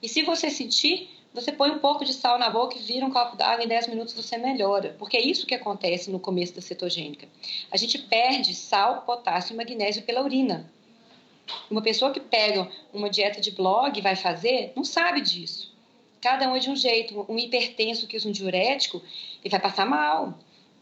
E 0.03 0.07
se 0.07 0.21
você 0.21 0.51
sentir, 0.51 1.09
você 1.33 1.51
põe 1.51 1.69
um 1.69 1.79
pouco 1.79 2.03
de 2.03 2.13
sal 2.13 2.39
na 2.39 2.49
boca 2.49 2.75
e 2.75 2.81
vira 2.81 3.05
um 3.05 3.11
copo 3.11 3.35
d'água, 3.35 3.63
em 3.63 3.67
10 3.67 3.87
minutos 3.87 4.13
você 4.13 4.37
melhora. 4.37 4.95
Porque 4.97 5.15
é 5.15 5.21
isso 5.21 5.45
que 5.45 5.53
acontece 5.53 6.09
no 6.09 6.19
começo 6.19 6.55
da 6.55 6.61
cetogênica. 6.61 7.27
A 7.71 7.77
gente 7.77 7.99
perde 7.99 8.55
sal, 8.55 9.03
potássio 9.03 9.53
e 9.53 9.57
magnésio 9.57 10.01
pela 10.01 10.23
urina. 10.23 10.71
Uma 11.69 11.81
pessoa 11.81 12.11
que 12.11 12.19
pega 12.19 12.67
uma 12.93 13.09
dieta 13.09 13.39
de 13.39 13.51
blog 13.51 13.97
e 13.97 14.01
vai 14.01 14.15
fazer, 14.15 14.73
não 14.75 14.83
sabe 14.83 15.21
disso. 15.21 15.71
Cada 16.19 16.49
um 16.49 16.55
é 16.55 16.59
de 16.59 16.69
um 16.69 16.75
jeito. 16.75 17.25
Um 17.29 17.37
hipertenso 17.37 18.07
que 18.07 18.17
usa 18.17 18.27
um 18.27 18.31
diurético, 18.31 19.01
ele 19.43 19.51
vai 19.51 19.59
passar 19.59 19.85
mal. 19.85 20.33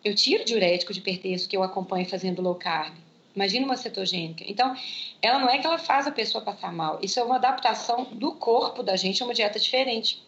Eu 0.04 0.16
tiro 0.16 0.46
diurético 0.46 0.94
de 0.94 1.00
hipertenso 1.00 1.48
que 1.48 1.58
eu 1.58 1.64
acompanho 1.64 2.06
fazendo 2.06 2.42
low 2.42 2.56
carb. 2.56 2.94
Imagina 3.36 3.66
uma 3.66 3.78
cetogênica. 3.78 4.44
Então, 4.48 4.76
ela 5.22 5.38
não 5.38 5.50
é 5.50 5.60
que 5.60 5.68
ela 5.68 5.78
faz 5.78 6.08
a 6.08 6.12
pessoa 6.12 6.44
passar 6.44 6.74
mal. 6.74 7.00
Isso 7.04 7.20
é 7.20 7.24
uma 7.24 7.36
adaptação 7.36 8.06
do 8.14 8.32
corpo 8.32 8.82
da 8.82 8.96
gente 8.96 9.22
a 9.22 9.26
uma 9.26 9.34
dieta 9.34 9.60
diferente. 9.60 10.26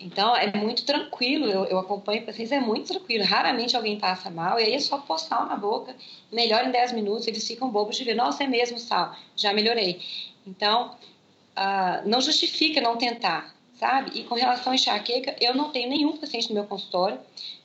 Então, 0.00 0.36
é 0.36 0.56
muito 0.56 0.84
tranquilo, 0.84 1.46
eu, 1.46 1.64
eu 1.64 1.78
acompanho 1.78 2.24
pacientes, 2.24 2.52
é 2.52 2.60
muito 2.60 2.86
tranquilo. 2.86 3.24
Raramente 3.24 3.76
alguém 3.76 3.98
passa 3.98 4.30
mal, 4.30 4.58
e 4.60 4.62
aí 4.62 4.74
é 4.74 4.78
só 4.78 4.98
pôr 4.98 5.18
sal 5.18 5.46
na 5.46 5.56
boca, 5.56 5.94
melhora 6.30 6.68
em 6.68 6.70
10 6.70 6.92
minutos, 6.92 7.26
eles 7.26 7.46
ficam 7.46 7.68
bobos 7.68 7.96
de 7.96 8.04
ver, 8.04 8.14
nossa, 8.14 8.44
é 8.44 8.46
mesmo 8.46 8.78
sal, 8.78 9.14
já 9.36 9.52
melhorei. 9.52 10.00
Então, 10.46 10.96
uh, 11.56 12.08
não 12.08 12.20
justifica 12.20 12.80
não 12.80 12.96
tentar, 12.96 13.54
sabe? 13.74 14.20
E 14.20 14.24
com 14.24 14.36
relação 14.36 14.72
à 14.72 14.76
enxaqueca, 14.76 15.34
eu 15.40 15.54
não 15.54 15.70
tenho 15.70 15.88
nenhum 15.88 16.16
paciente 16.16 16.48
no 16.48 16.54
meu 16.54 16.64
consultório 16.64 17.18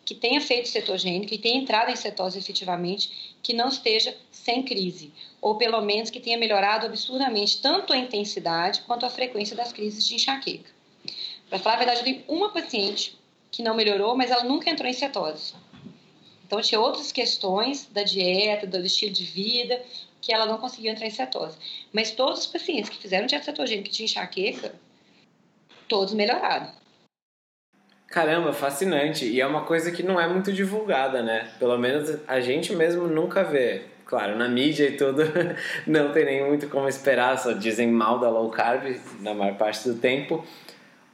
que 0.03 0.15
tenha 0.15 0.41
feito 0.41 0.67
cetogênica 0.67 1.34
e 1.34 1.38
tenha 1.38 1.61
entrado 1.61 1.89
em 1.89 1.95
cetose 1.95 2.38
efetivamente, 2.38 3.36
que 3.41 3.53
não 3.53 3.69
esteja 3.69 4.15
sem 4.31 4.63
crise, 4.63 5.13
ou 5.39 5.55
pelo 5.55 5.79
menos 5.81 6.09
que 6.09 6.19
tenha 6.19 6.38
melhorado 6.38 6.86
absurdamente 6.86 7.61
tanto 7.61 7.93
a 7.93 7.97
intensidade 7.97 8.81
quanto 8.81 9.05
a 9.05 9.09
frequência 9.09 9.55
das 9.55 9.71
crises 9.71 10.05
de 10.05 10.15
enxaqueca. 10.15 10.82
Para 11.54 11.60
falar 11.60 11.76
a 11.76 11.78
verdade, 11.78 11.99
eu 11.99 12.04
tenho 12.04 12.24
uma 12.28 12.49
paciente 12.49 13.16
que 13.51 13.62
não 13.62 13.76
melhorou, 13.76 14.18
mas 14.18 14.32
ela 14.32 14.43
nunca 14.43 14.72
entrou 14.72 14.89
em 14.89 14.93
cetose. 14.93 15.54
Então, 16.47 16.60
tinha 16.60 16.82
outras 16.82 17.12
questões 17.12 17.88
da 17.91 18.01
dieta, 18.01 18.66
do 18.66 18.84
estilo 18.84 19.14
de 19.14 19.24
vida, 19.24 19.80
que 20.20 20.34
ela 20.34 20.47
não 20.47 20.58
conseguia 20.58 20.89
entrar 20.89 21.06
em 21.06 21.12
cetose. 21.12 21.56
Mas 21.93 22.10
todos 22.10 22.39
os 22.39 22.47
pacientes 22.47 22.89
que 22.89 22.97
fizeram 22.97 23.28
dieta 23.28 23.45
cetogênica 23.45 23.88
que 23.88 23.91
tinha 23.93 24.06
enxaqueca, 24.06 24.74
todos 25.88 26.16
melhoraram. 26.16 26.72
Caramba, 28.08 28.51
fascinante. 28.51 29.24
E 29.24 29.39
é 29.39 29.45
uma 29.45 29.64
coisa 29.64 29.91
que 29.91 30.01
não 30.01 30.20
é 30.20 30.28
muito 30.28 30.51
divulgada, 30.51 31.22
né? 31.22 31.54
Pelo 31.60 31.78
menos 31.78 32.18
a 32.28 32.39
gente 32.39 32.74
mesmo 32.74 33.06
nunca 33.06 33.43
vê. 33.43 33.84
Claro, 34.06 34.36
na 34.36 34.49
mídia 34.49 34.88
e 34.88 34.97
tudo 34.97 35.22
não 35.86 36.12
tem 36.12 36.26
nem 36.26 36.47
muito 36.47 36.68
como 36.68 36.88
esperar, 36.88 37.38
só 37.38 37.51
dizem 37.51 37.88
mal 37.88 38.20
da 38.20 38.30
low 38.30 38.49
carb 38.49 38.99
na 39.20 39.36
maior 39.36 39.56
parte 39.56 39.88
do 39.88 39.99
tempo. 39.99 40.43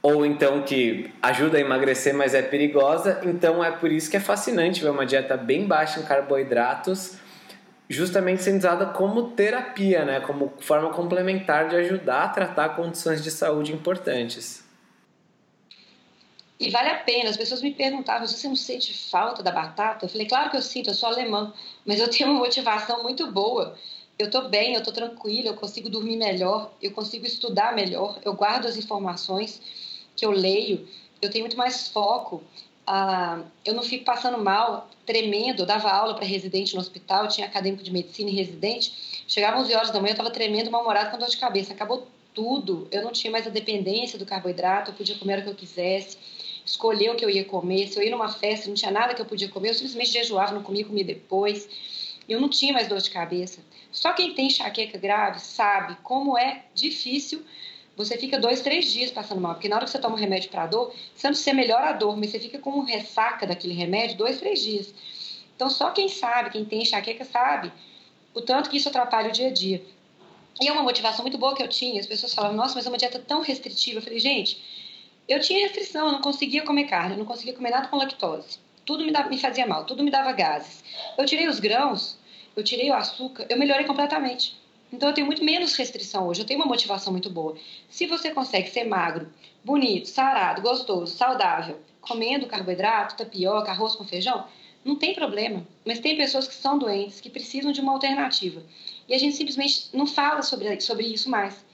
Ou 0.02 0.24
então 0.24 0.62
que 0.62 1.12
ajuda 1.20 1.58
a 1.58 1.60
emagrecer, 1.60 2.14
mas 2.14 2.34
é 2.34 2.40
perigosa. 2.40 3.20
Então 3.24 3.62
é 3.62 3.70
por 3.70 3.92
isso 3.92 4.10
que 4.10 4.16
é 4.16 4.20
fascinante 4.20 4.82
ver 4.82 4.90
uma 4.90 5.04
dieta 5.04 5.36
bem 5.36 5.66
baixa 5.66 6.00
em 6.00 6.04
carboidratos, 6.04 7.18
justamente 7.88 8.42
sendo 8.42 8.58
usada 8.58 8.86
como 8.86 9.32
terapia, 9.32 10.04
né? 10.04 10.20
Como 10.20 10.54
forma 10.60 10.90
complementar 10.90 11.68
de 11.68 11.76
ajudar 11.76 12.24
a 12.24 12.28
tratar 12.28 12.70
condições 12.70 13.22
de 13.22 13.30
saúde 13.30 13.72
importantes. 13.72 14.64
E 16.58 16.70
vale 16.70 16.88
a 16.88 16.98
pena. 16.98 17.28
As 17.28 17.36
pessoas 17.36 17.60
me 17.60 17.72
perguntavam: 17.72 18.26
você 18.26 18.48
não 18.48 18.56
sente 18.56 18.94
falta 19.10 19.42
da 19.42 19.50
batata? 19.50 20.06
Eu 20.06 20.08
falei: 20.08 20.26
claro 20.26 20.50
que 20.50 20.56
eu 20.56 20.62
sinto, 20.62 20.88
eu 20.88 20.94
sou 20.94 21.10
alemã, 21.10 21.52
mas 21.84 22.00
eu 22.00 22.08
tenho 22.08 22.30
uma 22.30 22.38
motivação 22.38 23.02
muito 23.02 23.30
boa. 23.30 23.76
Eu 24.18 24.26
estou 24.26 24.50
bem, 24.50 24.74
eu 24.74 24.80
estou 24.80 24.92
tranquila, 24.92 25.48
eu 25.48 25.54
consigo 25.54 25.88
dormir 25.88 26.18
melhor, 26.18 26.72
eu 26.82 26.90
consigo 26.90 27.24
estudar 27.24 27.74
melhor, 27.74 28.18
eu 28.22 28.34
guardo 28.34 28.66
as 28.66 28.76
informações 28.76 29.62
que 30.20 30.26
eu 30.26 30.30
leio, 30.30 30.86
eu 31.20 31.30
tenho 31.30 31.44
muito 31.44 31.56
mais 31.56 31.88
foco. 31.88 32.42
Ah, 32.86 33.42
eu 33.64 33.74
não 33.74 33.82
fico 33.82 34.04
passando 34.04 34.38
mal, 34.38 34.88
tremendo. 35.06 35.62
Eu 35.62 35.66
dava 35.66 35.90
aula 35.90 36.14
para 36.14 36.24
residente 36.24 36.74
no 36.74 36.80
hospital, 36.80 37.26
tinha 37.26 37.46
acadêmico 37.46 37.82
de 37.82 37.90
medicina 37.90 38.30
e 38.30 38.34
residente. 38.34 39.24
Chegava 39.26 39.58
11 39.58 39.74
horas 39.74 39.90
da 39.90 40.00
manhã, 40.00 40.10
eu 40.10 40.14
estava 40.14 40.30
tremendo, 40.30 40.70
mal-humorado, 40.70 41.10
com 41.10 41.18
dor 41.18 41.28
de 41.28 41.36
cabeça. 41.36 41.72
Acabou 41.72 42.06
tudo. 42.34 42.86
Eu 42.92 43.02
não 43.02 43.12
tinha 43.12 43.30
mais 43.30 43.46
a 43.46 43.50
dependência 43.50 44.18
do 44.18 44.26
carboidrato, 44.26 44.90
eu 44.90 44.94
podia 44.94 45.16
comer 45.16 45.40
o 45.40 45.42
que 45.42 45.48
eu 45.48 45.54
quisesse 45.54 46.16
escolher 46.64 47.10
o 47.10 47.16
que 47.16 47.24
eu 47.24 47.30
ia 47.30 47.44
comer. 47.44 47.88
Se 47.88 47.98
eu 47.98 48.02
ia 48.02 48.10
numa 48.10 48.28
festa 48.28 48.68
não 48.68 48.74
tinha 48.74 48.90
nada 48.90 49.14
que 49.14 49.20
eu 49.20 49.26
podia 49.26 49.48
comer, 49.48 49.70
eu 49.70 49.74
simplesmente 49.74 50.12
jejuava, 50.12 50.52
não 50.52 50.62
comia, 50.62 50.84
comia 50.84 51.04
depois. 51.04 51.68
Eu 52.28 52.40
não 52.40 52.48
tinha 52.48 52.72
mais 52.72 52.86
dor 52.86 53.00
de 53.00 53.10
cabeça. 53.10 53.60
Só 53.90 54.12
quem 54.12 54.34
tem 54.34 54.46
enxaqueca 54.46 54.96
grave 54.98 55.40
sabe 55.40 55.96
como 56.02 56.38
é 56.38 56.64
difícil. 56.74 57.42
Você 58.00 58.16
fica 58.16 58.38
dois, 58.38 58.62
três 58.62 58.90
dias 58.90 59.10
passando 59.10 59.40
mal, 59.40 59.54
porque 59.54 59.68
na 59.68 59.76
hora 59.76 59.84
que 59.84 59.90
você 59.90 59.98
toma 59.98 60.16
um 60.16 60.18
remédio 60.18 60.50
para 60.50 60.66
dor, 60.66 60.92
você 61.14 61.28
você 61.28 61.52
melhora 61.52 61.90
a 61.90 61.92
dor, 61.92 62.16
mas 62.16 62.30
você 62.30 62.40
fica 62.40 62.58
com 62.58 62.80
ressaca 62.80 63.46
daquele 63.46 63.74
remédio 63.74 64.16
dois, 64.16 64.38
três 64.38 64.62
dias. 64.62 64.94
Então, 65.54 65.68
só 65.68 65.90
quem 65.90 66.08
sabe, 66.08 66.48
quem 66.48 66.64
tem 66.64 66.80
enxaqueca, 66.80 67.24
sabe 67.24 67.70
o 68.34 68.40
tanto 68.40 68.70
que 68.70 68.76
isso 68.76 68.88
atrapalha 68.88 69.28
o 69.28 69.32
dia 69.32 69.48
a 69.48 69.52
dia. 69.52 69.84
E 70.60 70.68
é 70.68 70.72
uma 70.72 70.82
motivação 70.82 71.22
muito 71.22 71.38
boa 71.38 71.54
que 71.54 71.62
eu 71.62 71.68
tinha. 71.68 72.00
As 72.00 72.06
pessoas 72.06 72.34
falavam, 72.34 72.56
nossa, 72.56 72.74
mas 72.74 72.86
é 72.86 72.88
uma 72.88 72.98
dieta 72.98 73.18
tão 73.18 73.40
restritiva. 73.40 73.98
Eu 73.98 74.02
falei, 74.02 74.18
gente, 74.18 74.62
eu 75.28 75.40
tinha 75.40 75.60
restrição, 75.60 76.06
eu 76.06 76.12
não 76.12 76.20
conseguia 76.20 76.62
comer 76.62 76.84
carne, 76.84 77.12
eu 77.12 77.18
não 77.18 77.24
conseguia 77.24 77.54
comer 77.54 77.70
nada 77.70 77.88
com 77.88 77.96
lactose. 77.96 78.58
Tudo 78.84 79.04
me, 79.04 79.12
dava, 79.12 79.28
me 79.28 79.38
fazia 79.38 79.66
mal, 79.66 79.84
tudo 79.84 80.02
me 80.02 80.10
dava 80.10 80.32
gases. 80.32 80.82
Eu 81.16 81.24
tirei 81.24 81.46
os 81.48 81.60
grãos, 81.60 82.18
eu 82.56 82.64
tirei 82.64 82.90
o 82.90 82.94
açúcar, 82.94 83.46
eu 83.48 83.58
melhorei 83.58 83.84
completamente. 83.84 84.59
Então 84.92 85.08
eu 85.08 85.14
tenho 85.14 85.26
muito 85.26 85.44
menos 85.44 85.74
restrição 85.74 86.26
hoje, 86.26 86.42
eu 86.42 86.46
tenho 86.46 86.60
uma 86.60 86.66
motivação 86.66 87.12
muito 87.12 87.30
boa. 87.30 87.56
Se 87.88 88.06
você 88.06 88.30
consegue 88.30 88.68
ser 88.70 88.84
magro, 88.84 89.28
bonito, 89.64 90.08
sarado, 90.08 90.62
gostoso, 90.62 91.14
saudável, 91.14 91.78
comendo 92.00 92.46
carboidrato, 92.46 93.16
tapioca, 93.16 93.70
arroz 93.70 93.94
com 93.94 94.04
feijão, 94.04 94.46
não 94.84 94.96
tem 94.96 95.14
problema. 95.14 95.66
Mas 95.84 96.00
tem 96.00 96.16
pessoas 96.16 96.48
que 96.48 96.54
são 96.54 96.78
doentes, 96.78 97.20
que 97.20 97.30
precisam 97.30 97.72
de 97.72 97.80
uma 97.80 97.92
alternativa. 97.92 98.62
E 99.08 99.14
a 99.14 99.18
gente 99.18 99.36
simplesmente 99.36 99.88
não 99.92 100.06
fala 100.06 100.42
sobre, 100.42 100.80
sobre 100.80 101.06
isso 101.06 101.28
mais. 101.28 101.64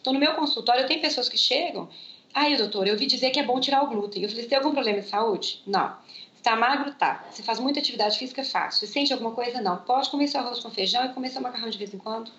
Então, 0.00 0.12
no 0.12 0.18
meu 0.18 0.34
consultório, 0.34 0.82
eu 0.82 0.86
tenho 0.88 1.00
pessoas 1.00 1.28
que 1.28 1.38
chegam 1.38 1.88
Aí, 2.32 2.56
doutor, 2.56 2.86
eu 2.86 2.92
ouvi 2.92 3.06
dizer 3.06 3.30
que 3.30 3.40
é 3.40 3.42
bom 3.42 3.58
tirar 3.58 3.82
o 3.82 3.88
glúten. 3.88 4.22
Eu 4.22 4.28
falei, 4.28 4.44
você 4.44 4.48
tem 4.48 4.58
algum 4.58 4.72
problema 4.72 5.00
de 5.00 5.08
saúde? 5.08 5.60
Não. 5.66 5.96
Você 6.32 6.42
tá 6.42 6.54
magro? 6.54 6.94
Tá. 6.94 7.24
Você 7.30 7.42
faz 7.42 7.58
muita 7.58 7.80
atividade 7.80 8.18
física? 8.18 8.44
Faz. 8.44 8.76
Você 8.76 8.86
sente 8.86 9.12
alguma 9.12 9.32
coisa? 9.32 9.60
Não. 9.60 9.78
Pode 9.78 10.08
comer 10.10 10.28
seu 10.28 10.40
arroz 10.40 10.60
com 10.60 10.70
feijão 10.70 11.04
e 11.04 11.08
comer 11.12 11.30
seu 11.30 11.42
macarrão 11.42 11.68
de 11.68 11.76
vez 11.76 11.92
em 11.92 11.98
quando? 11.98 12.30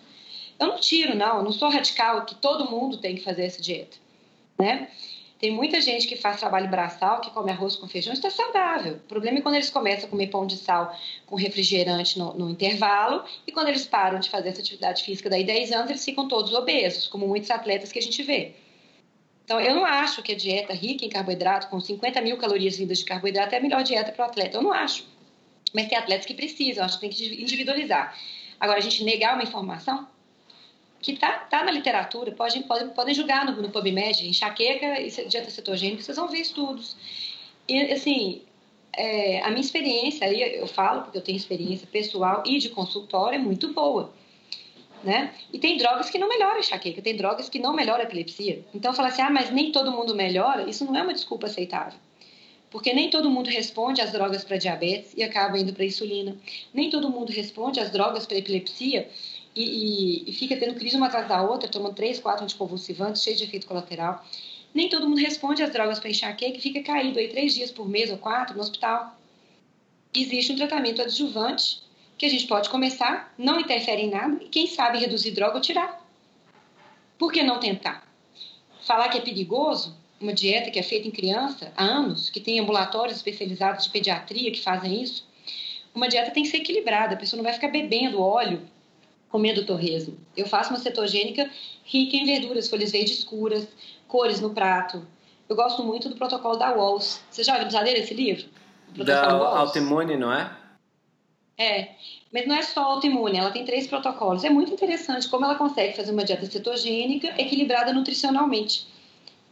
Eu 0.62 0.68
não 0.68 0.80
tiro, 0.80 1.16
não. 1.16 1.38
Eu 1.38 1.44
não 1.44 1.52
sou 1.52 1.70
radical 1.70 2.24
que 2.24 2.36
todo 2.36 2.70
mundo 2.70 2.98
tem 2.98 3.16
que 3.16 3.24
fazer 3.24 3.46
essa 3.46 3.60
dieta, 3.60 3.98
né? 4.60 4.88
Tem 5.40 5.50
muita 5.50 5.82
gente 5.82 6.08
que 6.08 6.16
faz 6.16 6.40
trabalho 6.40 6.70
braçal, 6.70 7.20
que 7.20 7.32
come 7.32 7.50
arroz 7.50 7.76
com 7.76 7.88
feijão, 7.88 8.14
está 8.14 8.30
saudável. 8.30 8.98
O 8.98 9.08
problema 9.08 9.40
é 9.40 9.42
quando 9.42 9.56
eles 9.56 9.72
começam 9.72 10.06
a 10.06 10.08
comer 10.08 10.28
pão 10.28 10.46
de 10.46 10.56
sal 10.56 10.96
com 11.26 11.36
refrigerante 11.36 12.20
no, 12.20 12.36
no, 12.36 12.48
intervalo 12.48 13.24
e 13.48 13.52
quando 13.52 13.70
eles 13.70 13.88
param 13.88 14.20
de 14.20 14.30
fazer 14.30 14.50
essa 14.50 14.62
atividade 14.62 15.04
física 15.04 15.32
daí 15.32 15.44
10 15.44 15.72
anos, 15.72 15.90
eles 15.90 16.06
ficam 16.06 16.28
todos 16.28 16.54
obesos, 16.54 17.08
como 17.08 17.28
muitos 17.28 17.50
atletas 17.50 17.92
que 17.92 17.98
a 17.98 18.02
gente 18.04 18.22
vê. 18.22 18.54
Então, 19.44 19.60
eu 19.60 19.74
não 19.74 19.84
acho 19.84 20.22
que 20.22 20.32
a 20.32 20.36
dieta 20.36 20.74
rica 20.74 21.04
em 21.04 21.10
carboidrato, 21.10 21.70
com 21.70 21.80
50 21.80 22.22
mil 22.22 22.38
calorias 22.38 22.78
vindas 22.78 23.00
de 23.00 23.06
carboidrato, 23.06 23.56
é 23.56 23.58
a 23.58 23.62
melhor 23.62 23.82
dieta 23.82 24.12
para 24.12 24.28
o 24.28 24.30
atleta. 24.30 24.58
Eu 24.58 24.62
não 24.62 24.72
acho. 24.72 25.08
Mas 25.74 25.88
tem 25.88 25.98
atletas 25.98 26.28
que 26.28 26.36
precisam, 26.36 26.86
acho 26.86 27.00
que 27.00 27.02
tem 27.02 27.10
que 27.10 27.42
individualizar. 27.42 28.16
Agora, 28.60 28.78
a 28.78 28.82
gente 28.82 29.04
negar 29.04 29.34
uma 29.34 29.44
informação 29.44 30.08
que 31.02 31.14
está 31.14 31.32
tá 31.40 31.64
na 31.64 31.72
literatura, 31.72 32.32
pode, 32.32 32.62
podem, 32.64 32.90
podem 32.90 33.14
julgar 33.14 33.46
no, 33.46 33.62
no 33.62 33.70
PubMed, 33.70 34.28
enxaqueca 34.28 35.00
e 35.00 35.10
dieta 35.10 35.50
cetogênica, 35.50 36.04
vocês 36.04 36.18
vão 36.18 36.28
ver 36.28 36.40
estudos. 36.40 36.96
E, 37.68 37.80
assim, 37.92 38.42
é, 38.94 39.42
a 39.42 39.50
minha 39.50 39.62
experiência, 39.62 40.28
aí 40.28 40.58
eu 40.58 40.68
falo, 40.68 41.04
porque 41.04 41.18
eu 41.18 41.22
tenho 41.22 41.38
experiência 41.38 41.88
pessoal 41.92 42.44
e 42.46 42.60
de 42.60 42.70
consultório, 42.70 43.36
é 43.36 43.40
muito 43.40 43.74
boa 43.74 44.14
né? 45.04 45.34
E 45.52 45.60
tem 45.60 45.78
drogas 45.78 46.10
que 46.10 46.18
não 46.18 46.28
melhoram 46.28 46.58
a 46.58 46.60
enxaqueca, 46.60 47.02
tem 47.02 47.16
drogas 47.16 47.50
que 47.50 47.60
não 47.60 47.74
melhoram 47.74 48.02
a 48.02 48.04
epilepsia. 48.04 48.64
Então, 48.74 48.94
falar 48.94 49.10
assim, 49.10 49.22
ah, 49.22 49.30
mas 49.30 49.52
nem 49.52 49.72
todo 49.72 49.92
mundo 49.92 50.16
melhora, 50.16 50.70
isso 50.70 50.86
não 50.86 50.96
é 50.96 51.02
uma 51.02 51.14
desculpa 51.14 51.48
aceitável. 51.48 52.00
Porque 52.70 52.94
nem 52.94 53.10
todo 53.10 53.30
mundo 53.30 53.50
responde 53.50 54.00
às 54.00 54.12
drogas 54.12 54.44
para 54.44 54.58
diabetes 54.58 55.14
e 55.18 55.24
acaba 55.24 55.60
indo 55.60 55.74
para 55.74 55.84
insulina. 55.84 56.38
Nem 56.74 56.90
todo 56.90 57.10
mundo 57.10 57.30
responde 57.32 57.80
às 57.80 57.90
drogas 57.90 58.26
para 58.26 58.38
epilepsia 58.38 59.10
e, 59.56 59.64
e, 59.64 60.30
e, 60.30 60.34
fica 60.34 60.56
tendo 60.56 60.76
crise 60.76 60.96
uma 60.96 61.08
atrás 61.08 61.28
da 61.28 61.42
outra, 61.42 61.68
tomando 61.68 61.96
três, 61.96 62.20
quatro 62.20 62.44
anticonvulsivantes, 62.44 63.22
cheio 63.22 63.36
de 63.36 63.44
efeito 63.44 63.68
colateral. 63.68 64.26
Nem 64.74 64.88
todo 64.88 65.08
mundo 65.08 65.20
responde 65.20 65.62
às 65.62 65.72
drogas 65.72 66.00
para 66.00 66.10
enxaqueca 66.10 66.58
e 66.58 66.62
fica 66.62 66.82
caído 66.82 67.20
aí 67.20 67.28
três 67.28 67.54
dias 67.54 67.72
por 67.72 67.88
mês 67.88 68.10
ou 68.10 68.18
quatro 68.18 68.56
no 68.56 68.62
hospital. 68.62 69.18
Existe 70.14 70.54
um 70.54 70.56
tratamento 70.56 71.02
adjuvante 71.02 71.82
que 72.18 72.26
a 72.26 72.30
gente 72.30 72.48
pode 72.48 72.70
começar, 72.70 73.34
não 73.38 73.60
interfere 73.60 74.04
em 74.04 74.10
nada, 74.10 74.42
e 74.44 74.48
quem 74.48 74.68
sabe 74.68 75.00
reduzir 75.00 75.32
droga 75.32 75.56
ou 75.56 75.62
tirar. 75.62 76.06
Por 77.18 77.32
que 77.32 77.44
não 77.44 77.60
tentar? 77.60 78.08
Falar 78.86 79.10
que 79.10 79.18
é 79.18 79.22
perigoso, 79.22 79.98
uma 80.20 80.34
dieta 80.34 80.70
que 80.70 80.80
é 80.80 80.84
feita 80.84 81.08
em 81.08 81.12
criança 81.12 81.74
há 81.76 81.84
anos, 81.84 82.30
que 82.30 82.40
tem 82.40 82.60
ambulatórios 82.60 83.18
especializados 83.18 83.86
de 83.86 83.90
pediatria 83.90 84.52
que 84.52 84.62
fazem 84.62 85.02
isso, 85.02 85.28
uma 85.94 86.08
dieta 86.08 86.32
tem 86.32 86.44
que 86.44 86.50
ser 86.50 86.58
equilibrada, 86.58 87.16
a 87.16 87.18
pessoa 87.18 87.38
não 87.38 87.44
vai 87.44 87.54
ficar 87.54 87.68
bebendo 87.68 88.22
óleo, 88.22 88.62
comendo 89.32 89.66
torresmo. 89.66 90.18
Eu 90.36 90.46
faço 90.46 90.72
uma 90.72 90.80
cetogênica 90.80 91.50
rica 91.86 92.16
em 92.16 92.26
verduras, 92.26 92.70
folhas 92.70 92.92
verdes 92.92 93.20
escuras, 93.20 93.68
cores 94.08 94.40
no 94.42 94.52
prato. 94.52 95.06
Eu 95.48 95.56
gosto 95.56 95.84
muito 95.84 96.10
do 96.10 96.16
protocolo 96.16 96.58
da 96.58 96.72
Walls. 96.72 97.22
Você 97.30 97.44
já 97.44 97.58
ouviu 97.58 97.82
ler 97.82 97.98
esse 97.98 98.14
livro? 98.14 98.46
Da 98.96 99.32
autoimune, 99.32 100.18
não 100.18 100.32
é? 100.32 100.52
É, 101.58 101.90
mas 102.34 102.48
não 102.48 102.56
é 102.56 102.62
só 102.62 102.82
autoimune, 102.82 103.38
ela 103.38 103.52
tem 103.52 103.64
três 103.64 103.86
protocolos. 103.88 104.44
É 104.44 104.50
muito 104.50 104.74
interessante 104.74 105.30
como 105.30 105.46
ela 105.46 105.56
consegue 105.56 105.96
fazer 105.96 106.12
uma 106.12 106.24
dieta 106.24 106.46
cetogênica 106.46 107.28
equilibrada 107.40 107.94
nutricionalmente. 107.94 108.88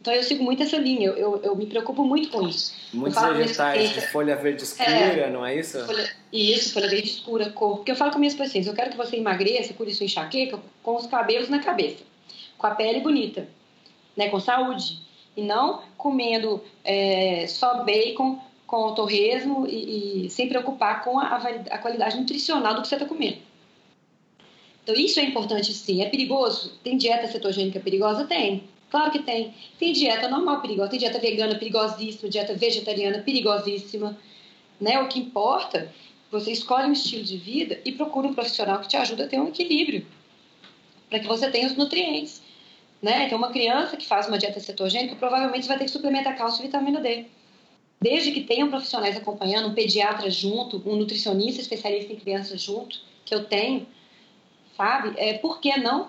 Então 0.00 0.12
eu 0.12 0.22
sigo 0.22 0.42
muito 0.42 0.62
essa 0.62 0.78
linha, 0.78 1.08
eu, 1.08 1.16
eu, 1.16 1.42
eu 1.42 1.56
me 1.56 1.66
preocupo 1.66 2.02
muito 2.02 2.30
com 2.30 2.48
isso. 2.48 2.74
Muitos 2.92 3.22
vegetais 3.22 3.90
de 3.90 4.00
folha 4.00 4.34
verde 4.34 4.64
escura, 4.64 4.90
é, 4.90 5.30
não 5.30 5.44
é 5.44 5.54
isso? 5.54 5.84
Folha, 5.84 6.10
isso, 6.32 6.78
verde 6.78 7.08
escura, 7.08 7.50
cor. 7.50 7.76
Porque 7.76 7.90
eu 7.90 7.96
falo 7.96 8.12
com 8.12 8.18
minhas 8.18 8.34
pacientes, 8.34 8.68
eu 8.68 8.74
quero 8.74 8.90
que 8.90 8.96
você 8.96 9.16
emagreça, 9.16 9.74
cure 9.74 9.94
sua 9.94 10.04
enxaqueca 10.04 10.60
com 10.82 10.96
os 10.96 11.06
cabelos 11.06 11.48
na 11.48 11.58
cabeça, 11.58 12.04
com 12.56 12.66
a 12.66 12.74
pele 12.74 13.00
bonita, 13.00 13.48
né, 14.16 14.28
com 14.28 14.38
saúde. 14.38 14.98
E 15.36 15.42
não 15.42 15.82
comendo 15.96 16.62
é, 16.84 17.46
só 17.46 17.84
bacon 17.84 18.38
com 18.66 18.94
torresmo 18.94 19.66
e, 19.66 20.26
e 20.26 20.30
sem 20.30 20.48
preocupar 20.48 21.02
com 21.02 21.18
a, 21.18 21.36
a, 21.36 21.78
qualidade 21.78 22.16
nutricional 22.16 22.74
do 22.74 22.82
que 22.82 22.88
você 22.88 22.94
está 22.94 23.06
comendo. 23.06 23.38
Então, 24.82 24.94
isso 24.94 25.18
é 25.18 25.24
importante 25.24 25.72
sim. 25.72 26.02
É 26.02 26.08
perigoso? 26.08 26.78
Tem 26.82 26.96
dieta 26.96 27.26
cetogênica 27.26 27.80
perigosa? 27.80 28.24
Tem. 28.26 28.64
Claro 28.88 29.10
que 29.10 29.20
tem. 29.20 29.54
Tem 29.78 29.92
dieta 29.92 30.28
normal 30.28 30.60
perigosa, 30.60 30.90
tem 30.90 30.98
dieta 31.00 31.18
vegana 31.18 31.56
perigosíssima, 31.56 32.28
dieta 32.28 32.54
vegetariana 32.54 33.18
perigosíssima. 33.18 34.16
Né? 34.80 35.00
O 35.00 35.08
que 35.08 35.18
importa, 35.18 35.92
você 36.30 36.52
escolhe 36.52 36.88
um 36.88 36.92
estilo 36.92 37.24
de 37.24 37.36
vida 37.36 37.80
e 37.84 37.92
procura 37.92 38.28
um 38.28 38.34
profissional 38.34 38.80
que 38.80 38.88
te 38.88 38.96
ajude 38.96 39.22
a 39.22 39.28
ter 39.28 39.40
um 39.40 39.48
equilíbrio, 39.48 40.06
para 41.08 41.18
que 41.18 41.26
você 41.26 41.50
tenha 41.50 41.66
os 41.66 41.76
nutrientes. 41.76 42.40
Né? 43.02 43.26
Então, 43.26 43.38
uma 43.38 43.50
criança 43.50 43.96
que 43.96 44.06
faz 44.06 44.28
uma 44.28 44.38
dieta 44.38 44.60
cetogênica, 44.60 45.16
provavelmente 45.16 45.66
vai 45.66 45.78
ter 45.78 45.84
que 45.84 45.90
suplementar 45.90 46.36
cálcio 46.36 46.62
e 46.62 46.66
vitamina 46.66 47.00
D 47.00 47.26
desde 48.00 48.32
que 48.32 48.42
tenham 48.42 48.70
profissionais 48.70 49.16
acompanhando, 49.16 49.68
um 49.68 49.74
pediatra 49.74 50.30
junto, 50.30 50.82
um 50.86 50.96
nutricionista 50.96 51.60
especialista 51.60 52.12
em 52.12 52.16
crianças 52.16 52.60
junto, 52.60 52.98
que 53.24 53.34
eu 53.34 53.44
tenho, 53.44 53.86
sabe? 54.76 55.12
É, 55.18 55.34
por 55.34 55.60
que 55.60 55.76
não? 55.76 56.08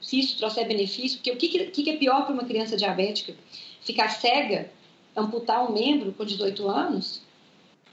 Se 0.00 0.18
isso 0.18 0.36
trouxer 0.36 0.66
benefício, 0.66 1.18
porque 1.18 1.30
o 1.30 1.36
que, 1.36 1.48
que 1.82 1.90
é 1.90 1.96
pior 1.96 2.24
para 2.24 2.34
uma 2.34 2.44
criança 2.44 2.76
diabética? 2.76 3.34
Ficar 3.80 4.08
cega, 4.08 4.70
amputar 5.16 5.68
um 5.68 5.72
membro 5.72 6.12
com 6.12 6.24
18 6.24 6.68
anos? 6.68 7.22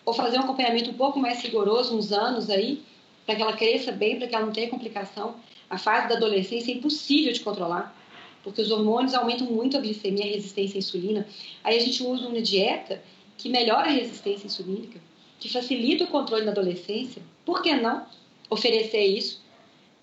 Ou 0.05 0.13
fazer 0.13 0.37
um 0.37 0.41
acompanhamento 0.41 0.91
um 0.91 0.93
pouco 0.93 1.19
mais 1.19 1.41
rigoroso, 1.41 1.97
uns 1.97 2.11
anos 2.11 2.49
aí, 2.49 2.83
para 3.25 3.35
que 3.35 3.41
ela 3.41 3.53
cresça 3.53 3.91
bem, 3.91 4.17
para 4.17 4.27
que 4.27 4.35
ela 4.35 4.45
não 4.45 4.53
tenha 4.53 4.69
complicação? 4.69 5.35
A 5.69 5.77
fase 5.77 6.07
da 6.07 6.15
adolescência 6.15 6.71
é 6.71 6.75
impossível 6.75 7.33
de 7.33 7.39
controlar, 7.39 7.95
porque 8.43 8.61
os 8.61 8.69
hormônios 8.69 9.15
aumentam 9.15 9.47
muito 9.47 9.75
a 9.75 9.81
glicemia, 9.81 10.25
a 10.25 10.27
resistência 10.27 10.77
à 10.77 10.79
insulina. 10.79 11.27
Aí 11.63 11.77
a 11.77 11.79
gente 11.79 12.03
usa 12.03 12.27
uma 12.27 12.41
dieta 12.41 13.01
que 13.37 13.49
melhora 13.49 13.87
a 13.87 13.91
resistência 13.91 14.45
insulínica, 14.45 14.99
que 15.39 15.49
facilita 15.49 16.03
o 16.03 16.07
controle 16.07 16.45
na 16.45 16.51
adolescência. 16.51 17.21
Por 17.43 17.61
que 17.63 17.73
não 17.73 18.05
oferecer 18.49 19.03
isso? 19.03 19.43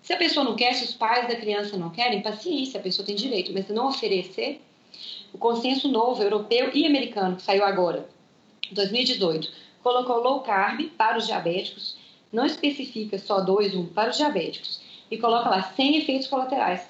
Se 0.03 0.13
a 0.13 0.17
pessoa 0.17 0.45
não 0.45 0.57
quer, 0.57 0.75
se 0.75 0.85
os 0.85 0.95
pais 0.95 1.29
da 1.29 1.37
criança 1.37 1.77
não 1.77 1.91
querem, 1.91 2.21
paciência, 2.21 2.81
a 2.81 2.83
pessoa 2.83 3.07
tem 3.07 3.15
direito, 3.15 3.53
mas 3.53 3.67
se 3.67 3.73
não 3.73 3.87
oferecer, 3.87 4.61
o 5.33 5.39
consenso 5.39 5.89
novo 5.89 6.21
europeu 6.23 6.71
e 6.75 6.85
americano 6.85 7.37
que 7.37 7.43
saiu 7.43 7.65
agora, 7.65 8.09
2018, 8.73 9.49
colocou 9.83 10.23
low 10.23 10.41
carb 10.41 10.89
para 10.97 11.19
os 11.19 11.27
diabéticos, 11.27 11.97
não 12.33 12.47
especifica 12.47 13.19
só 13.19 13.41
2, 13.41 13.75
1 13.75 13.81
um, 13.81 13.87
para 13.87 14.11
os 14.11 14.17
diabéticos, 14.17 14.81
e 15.11 15.19
coloca 15.19 15.49
lá 15.49 15.63
sem 15.75 15.97
efeitos 15.97 16.29
colaterais. 16.29 16.89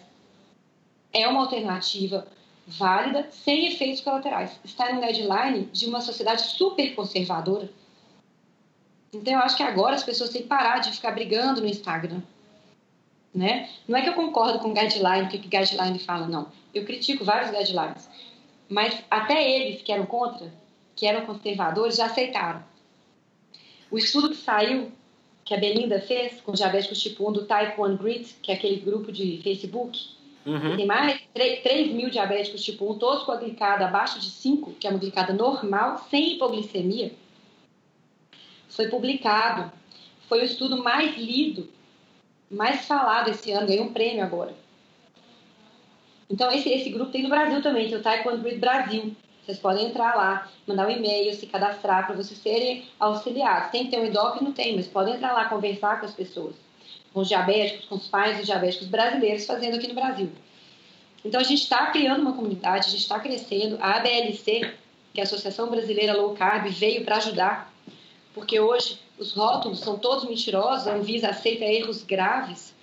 É 1.13 1.27
uma 1.27 1.41
alternativa 1.41 2.27
válida, 2.67 3.29
sem 3.31 3.67
efeitos 3.67 4.01
colaterais. 4.01 4.59
Está 4.65 4.93
no 4.93 5.01
guideline 5.01 5.65
de 5.73 5.87
uma 5.87 6.01
sociedade 6.01 6.43
super 6.43 6.95
conservadora. 6.95 7.69
Então, 9.13 9.35
eu 9.35 9.41
acho 9.41 9.57
que 9.57 9.63
agora 9.63 9.95
as 9.95 10.05
pessoas 10.05 10.31
têm 10.31 10.43
que 10.43 10.49
parar 10.49 10.79
de 10.79 10.93
ficar 10.93 11.11
brigando 11.11 11.61
no 11.61 11.67
Instagram. 11.67 12.23
Né? 13.35 13.69
Não 13.89 13.99
é 13.99 14.03
que 14.03 14.09
eu 14.09 14.15
concordo 14.15 14.59
com 14.59 14.69
o 14.69 14.75
guideline, 14.75 15.27
o 15.27 15.29
que 15.29 15.37
o 15.37 15.41
guideline 15.41 15.99
fala, 15.99 16.27
não. 16.27 16.49
Eu 16.73 16.85
critico 16.85 17.25
vários 17.25 17.51
guidelines. 17.51 18.09
Mas 18.69 19.03
até 19.11 19.51
eles 19.51 19.83
que 19.83 19.93
eram 19.93 20.07
contra, 20.07 20.53
que 20.97 21.07
eram 21.07 21.27
conservadores, 21.27 21.97
já 21.97 22.07
aceitaram. 22.07 22.63
O 23.93 23.99
estudo 23.99 24.31
que 24.31 24.37
saiu 24.37 24.91
que 25.45 25.55
a 25.55 25.59
Belinda 25.59 26.01
fez 26.01 26.41
com 26.41 26.53
diabéticos 26.53 27.01
tipo 27.03 27.29
1 27.29 27.33
do 27.33 27.45
Type 27.45 27.79
1 27.79 27.97
Grit, 27.99 28.37
que 28.41 28.51
é 28.51 28.55
aquele 28.55 28.77
grupo 28.77 29.13
de 29.13 29.39
Facebook, 29.43 30.01
uhum. 30.47 30.77
tem 30.77 30.87
mais 30.87 31.19
de 31.19 31.29
3, 31.35 31.63
3 31.63 31.93
mil 31.93 32.09
diabéticos 32.09 32.65
tipo 32.65 32.91
1, 32.91 32.99
todos 32.99 33.25
com 33.25 33.33
a 33.33 33.37
glicada 33.37 33.85
abaixo 33.85 34.19
de 34.19 34.31
5, 34.31 34.73
que 34.81 34.87
é 34.87 34.91
uma 34.91 34.99
glicada 34.99 35.35
normal, 35.35 36.07
sem 36.09 36.35
hipoglicemia, 36.35 37.13
foi 38.71 38.89
publicado. 38.89 39.71
Foi 40.27 40.41
o 40.41 40.45
estudo 40.45 40.83
mais 40.83 41.15
lido, 41.19 41.69
mais 42.51 42.87
falado 42.87 43.29
esse 43.29 43.53
ano, 43.53 43.67
ganhou 43.67 43.85
um 43.85 43.93
prêmio 43.93 44.25
agora. 44.25 44.55
Então, 46.31 46.51
esse, 46.51 46.71
esse 46.71 46.89
grupo 46.89 47.13
tem 47.13 47.23
no 47.23 47.29
Brasil 47.29 47.61
também, 47.61 47.91
tem 47.91 47.99
o 47.99 48.03
Taekwondo 48.03 48.43
Grid 48.43 48.59
Brasil. 48.59 49.15
Vocês 49.45 49.59
podem 49.59 49.87
entrar 49.87 50.15
lá, 50.15 50.49
mandar 50.67 50.87
um 50.87 50.91
e-mail, 50.91 51.35
se 51.35 51.47
cadastrar 51.47 52.07
para 52.07 52.15
vocês 52.15 52.39
serem 52.39 52.85
auxiliados. 52.99 53.71
Tem 53.71 53.85
que 53.85 53.91
ter 53.91 54.01
um 54.01 54.07
endócrino? 54.07 54.53
Tem, 54.53 54.77
mas 54.77 54.87
podem 54.87 55.15
entrar 55.15 55.33
lá, 55.33 55.47
conversar 55.47 55.99
com 55.99 56.07
as 56.07 56.15
pessoas, 56.15 56.55
com 57.13 57.21
os 57.21 57.29
diabéticos, 57.29 57.87
com 57.87 57.97
os 57.97 58.07
pais 58.07 58.37
dos 58.37 58.47
diabéticos 58.47 58.87
brasileiros 58.87 59.45
fazendo 59.45 59.77
aqui 59.77 59.89
no 59.89 59.95
Brasil. 59.95 60.31
Então, 61.25 61.41
a 61.41 61.45
gente 61.45 61.63
está 61.63 61.87
criando 61.87 62.21
uma 62.21 62.35
comunidade, 62.35 62.87
a 62.87 62.91
gente 62.91 63.01
está 63.01 63.19
crescendo. 63.19 63.79
A 63.81 63.97
ABLC, 63.97 64.75
que 65.13 65.21
é 65.21 65.23
a 65.23 65.25
Associação 65.25 65.69
Brasileira 65.69 66.17
Low 66.17 66.35
Carb, 66.37 66.69
veio 66.69 67.05
para 67.05 67.17
ajudar, 67.17 67.73
porque 68.35 68.61
hoje 68.61 69.01
os 69.19 69.33
rótulos 69.33 69.81
são 69.81 69.99
todos 69.99 70.25
mentirosos, 70.25 70.87
a 70.87 70.95
Anvisa 70.95 71.31
aceita 71.31 71.65
erros 71.65 72.05
graves. 72.05 72.75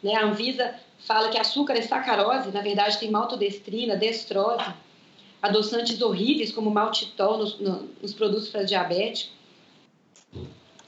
Né? 0.00 0.14
A 0.14 0.24
Anvisa 0.24 0.74
fala 1.00 1.28
que 1.28 1.38
açúcar 1.38 1.74
é 1.74 1.82
sacarose, 1.82 2.50
na 2.52 2.60
verdade 2.60 2.98
tem 2.98 3.10
maltodestrina, 3.10 3.96
destrose 3.96 4.64
adoçantes 5.44 6.00
horríveis 6.00 6.50
como 6.50 6.70
maltitol 6.70 7.36
nos, 7.36 7.58
nos 7.60 8.14
produtos 8.14 8.48
para 8.48 8.62
diabetes, 8.62 9.30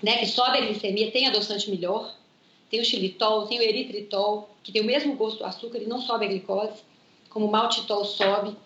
né, 0.02 0.16
que 0.16 0.26
sobe 0.26 0.56
a 0.56 0.60
glicemia, 0.62 1.10
tem 1.10 1.26
adoçante 1.26 1.70
melhor, 1.70 2.14
tem 2.70 2.80
o 2.80 2.84
xilitol, 2.84 3.46
tem 3.46 3.58
o 3.58 3.62
eritritol, 3.62 4.48
que 4.62 4.72
tem 4.72 4.80
o 4.80 4.86
mesmo 4.86 5.14
gosto 5.14 5.38
do 5.38 5.44
açúcar 5.44 5.78
e 5.78 5.86
não 5.86 6.00
sobe 6.00 6.24
a 6.24 6.28
glicose, 6.28 6.82
como 7.28 7.46
o 7.46 7.52
maltitol 7.52 8.02
sobe. 8.06 8.56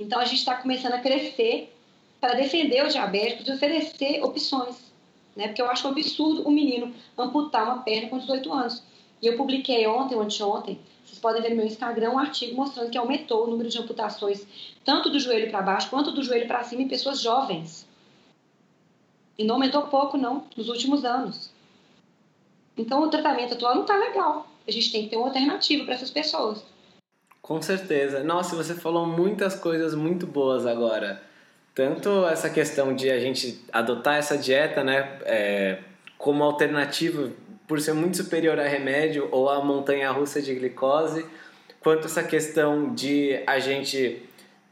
Então 0.00 0.18
a 0.18 0.24
gente 0.24 0.38
está 0.38 0.56
começando 0.56 0.94
a 0.94 0.98
crescer 0.98 1.72
para 2.20 2.34
defender 2.34 2.84
os 2.84 2.92
diabéticos 2.92 3.46
e 3.46 3.52
oferecer 3.52 4.24
opções, 4.24 4.92
né? 5.36 5.46
Porque 5.46 5.62
eu 5.62 5.70
acho 5.70 5.86
um 5.86 5.92
absurdo 5.92 6.42
o 6.42 6.48
um 6.48 6.52
menino 6.52 6.92
amputar 7.16 7.64
uma 7.64 7.82
perna 7.84 8.08
com 8.08 8.18
18 8.18 8.52
anos. 8.52 8.82
Eu 9.26 9.36
publiquei 9.36 9.86
ontem 9.86 10.14
ou 10.14 10.22
anteontem 10.22 10.78
vocês 11.06 11.20
podem 11.20 11.40
ver 11.40 11.50
no 11.50 11.56
meu 11.56 11.66
Instagram 11.66 12.10
um 12.10 12.18
artigo 12.18 12.56
mostrando 12.56 12.90
que 12.90 12.98
aumentou 12.98 13.44
o 13.44 13.50
número 13.50 13.68
de 13.68 13.78
amputações, 13.78 14.44
tanto 14.84 15.08
do 15.08 15.20
joelho 15.20 15.48
para 15.48 15.62
baixo 15.62 15.88
quanto 15.88 16.10
do 16.10 16.22
joelho 16.22 16.48
para 16.48 16.64
cima 16.64 16.82
em 16.82 16.88
pessoas 16.88 17.20
jovens. 17.20 17.86
E 19.38 19.44
não 19.44 19.54
aumentou 19.54 19.82
pouco, 19.82 20.16
não, 20.16 20.44
nos 20.56 20.68
últimos 20.68 21.04
anos. 21.04 21.52
Então 22.76 23.02
o 23.02 23.08
tratamento 23.08 23.54
atual 23.54 23.76
não 23.76 23.82
está 23.82 23.96
legal. 23.96 24.48
A 24.66 24.70
gente 24.70 24.90
tem 24.90 25.04
que 25.04 25.10
ter 25.10 25.16
uma 25.16 25.26
alternativa 25.26 25.84
para 25.84 25.94
essas 25.94 26.10
pessoas. 26.10 26.64
Com 27.40 27.62
certeza. 27.62 28.24
Nossa, 28.24 28.56
você 28.56 28.74
falou 28.74 29.06
muitas 29.06 29.54
coisas 29.54 29.94
muito 29.94 30.26
boas 30.26 30.66
agora. 30.66 31.22
Tanto 31.72 32.26
essa 32.26 32.50
questão 32.50 32.94
de 32.94 33.08
a 33.10 33.20
gente 33.20 33.64
adotar 33.72 34.16
essa 34.16 34.36
dieta, 34.36 34.82
né, 34.82 35.18
é, 35.24 35.78
como 36.18 36.42
alternativa 36.42 37.30
por 37.66 37.80
ser 37.80 37.92
muito 37.92 38.16
superior 38.16 38.58
a 38.58 38.66
remédio 38.66 39.28
ou 39.32 39.50
a 39.50 39.64
montanha 39.64 40.10
russa 40.10 40.40
de 40.40 40.54
glicose, 40.54 41.26
quanto 41.80 42.06
essa 42.06 42.22
questão 42.22 42.94
de 42.94 43.40
a 43.46 43.58
gente 43.58 44.22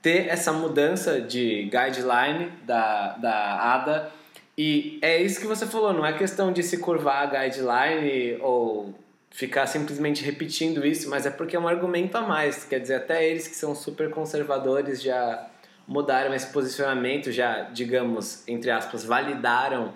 ter 0.01 0.29
essa 0.29 0.53
mudança 0.53 1.21
de 1.21 1.65
guideline 1.65 2.51
da, 2.65 3.13
da 3.13 3.75
ADA. 3.75 4.13
E 4.57 4.99
é 5.03 5.21
isso 5.21 5.41
que 5.41 5.47
você 5.47 5.67
falou, 5.67 5.93
não 5.93 6.07
é 6.07 6.13
questão 6.13 6.53
de 6.53 6.63
se 6.63 6.79
curvar 6.79 7.23
a 7.23 7.27
guideline 7.27 8.39
ou 8.41 8.95
ficar 9.31 9.67
simplesmente 9.67 10.23
repetindo 10.25 10.87
isso, 10.87 11.11
mas 11.11 11.27
é 11.27 11.31
porque 11.31 11.57
é 11.57 11.59
um 11.59 11.67
argumento 11.67 12.17
a 12.17 12.21
mais. 12.21 12.65
Quer 12.65 12.79
dizer, 12.79 12.95
até 12.97 13.29
eles 13.29 13.49
que 13.49 13.57
são 13.57 13.75
super 13.75 14.11
conservadores 14.11 15.03
já 15.03 15.49
mudaram 15.89 16.33
esse 16.33 16.53
posicionamento, 16.53 17.33
já, 17.33 17.63
digamos, 17.63 18.47
entre 18.47 18.71
aspas, 18.71 19.05
validaram 19.05 19.93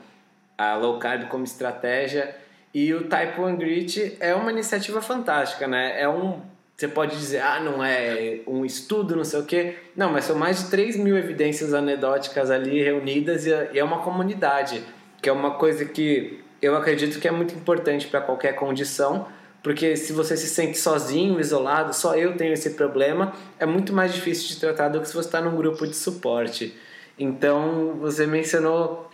a 0.57 0.75
low 0.75 0.99
carb 0.99 1.29
como 1.29 1.45
estratégia 1.45 2.35
e 2.73 2.93
o 2.93 3.05
Type 3.05 3.41
1 3.41 3.57
Grit 3.57 4.17
é 4.21 4.35
uma 4.35 4.53
iniciativa 4.53 5.01
fantástica, 5.01 5.67
né? 5.67 6.01
É 6.01 6.09
um. 6.09 6.41
Você 6.77 6.87
pode 6.87 7.17
dizer, 7.17 7.41
ah, 7.41 7.59
não 7.59 7.83
é 7.83 8.41
um 8.47 8.65
estudo, 8.65 9.17
não 9.17 9.25
sei 9.25 9.41
o 9.41 9.45
quê. 9.45 9.75
Não, 9.97 10.13
mas 10.13 10.27
são 10.27 10.37
mais 10.37 10.63
de 10.63 10.71
3 10.71 10.97
mil 10.97 11.19
evidências 11.19 11.75
anedóticas 11.75 12.53
ali 12.53 12.81
reunidas 12.81 13.47
e 13.47 13.53
é 13.77 13.83
uma 13.83 13.99
comunidade, 13.99 14.85
que 15.21 15.29
é 15.29 15.33
uma 15.33 15.53
coisa 15.53 15.85
que 15.85 16.41
eu 16.63 16.77
acredito 16.77 17.19
que 17.19 17.27
é 17.27 17.33
muito 17.33 17.55
importante 17.55 18.07
para 18.07 18.21
qualquer 18.21 18.55
condição, 18.55 19.27
porque 19.63 19.97
se 19.97 20.13
você 20.13 20.37
se 20.37 20.49
sente 20.49 20.79
sozinho, 20.79 21.41
isolado, 21.41 21.93
só 21.95 22.15
eu 22.15 22.37
tenho 22.37 22.53
esse 22.53 22.71
problema, 22.71 23.33
é 23.59 23.67
muito 23.67 23.93
mais 23.93 24.13
difícil 24.15 24.49
de 24.49 24.61
tratar 24.61 24.89
do 24.89 25.01
que 25.01 25.09
se 25.09 25.15
você 25.15 25.29
está 25.29 25.41
num 25.41 25.57
grupo 25.57 25.87
de 25.87 25.97
suporte. 25.97 26.77
Então, 27.19 27.97
você 28.01 28.27
mencionou 28.27 29.09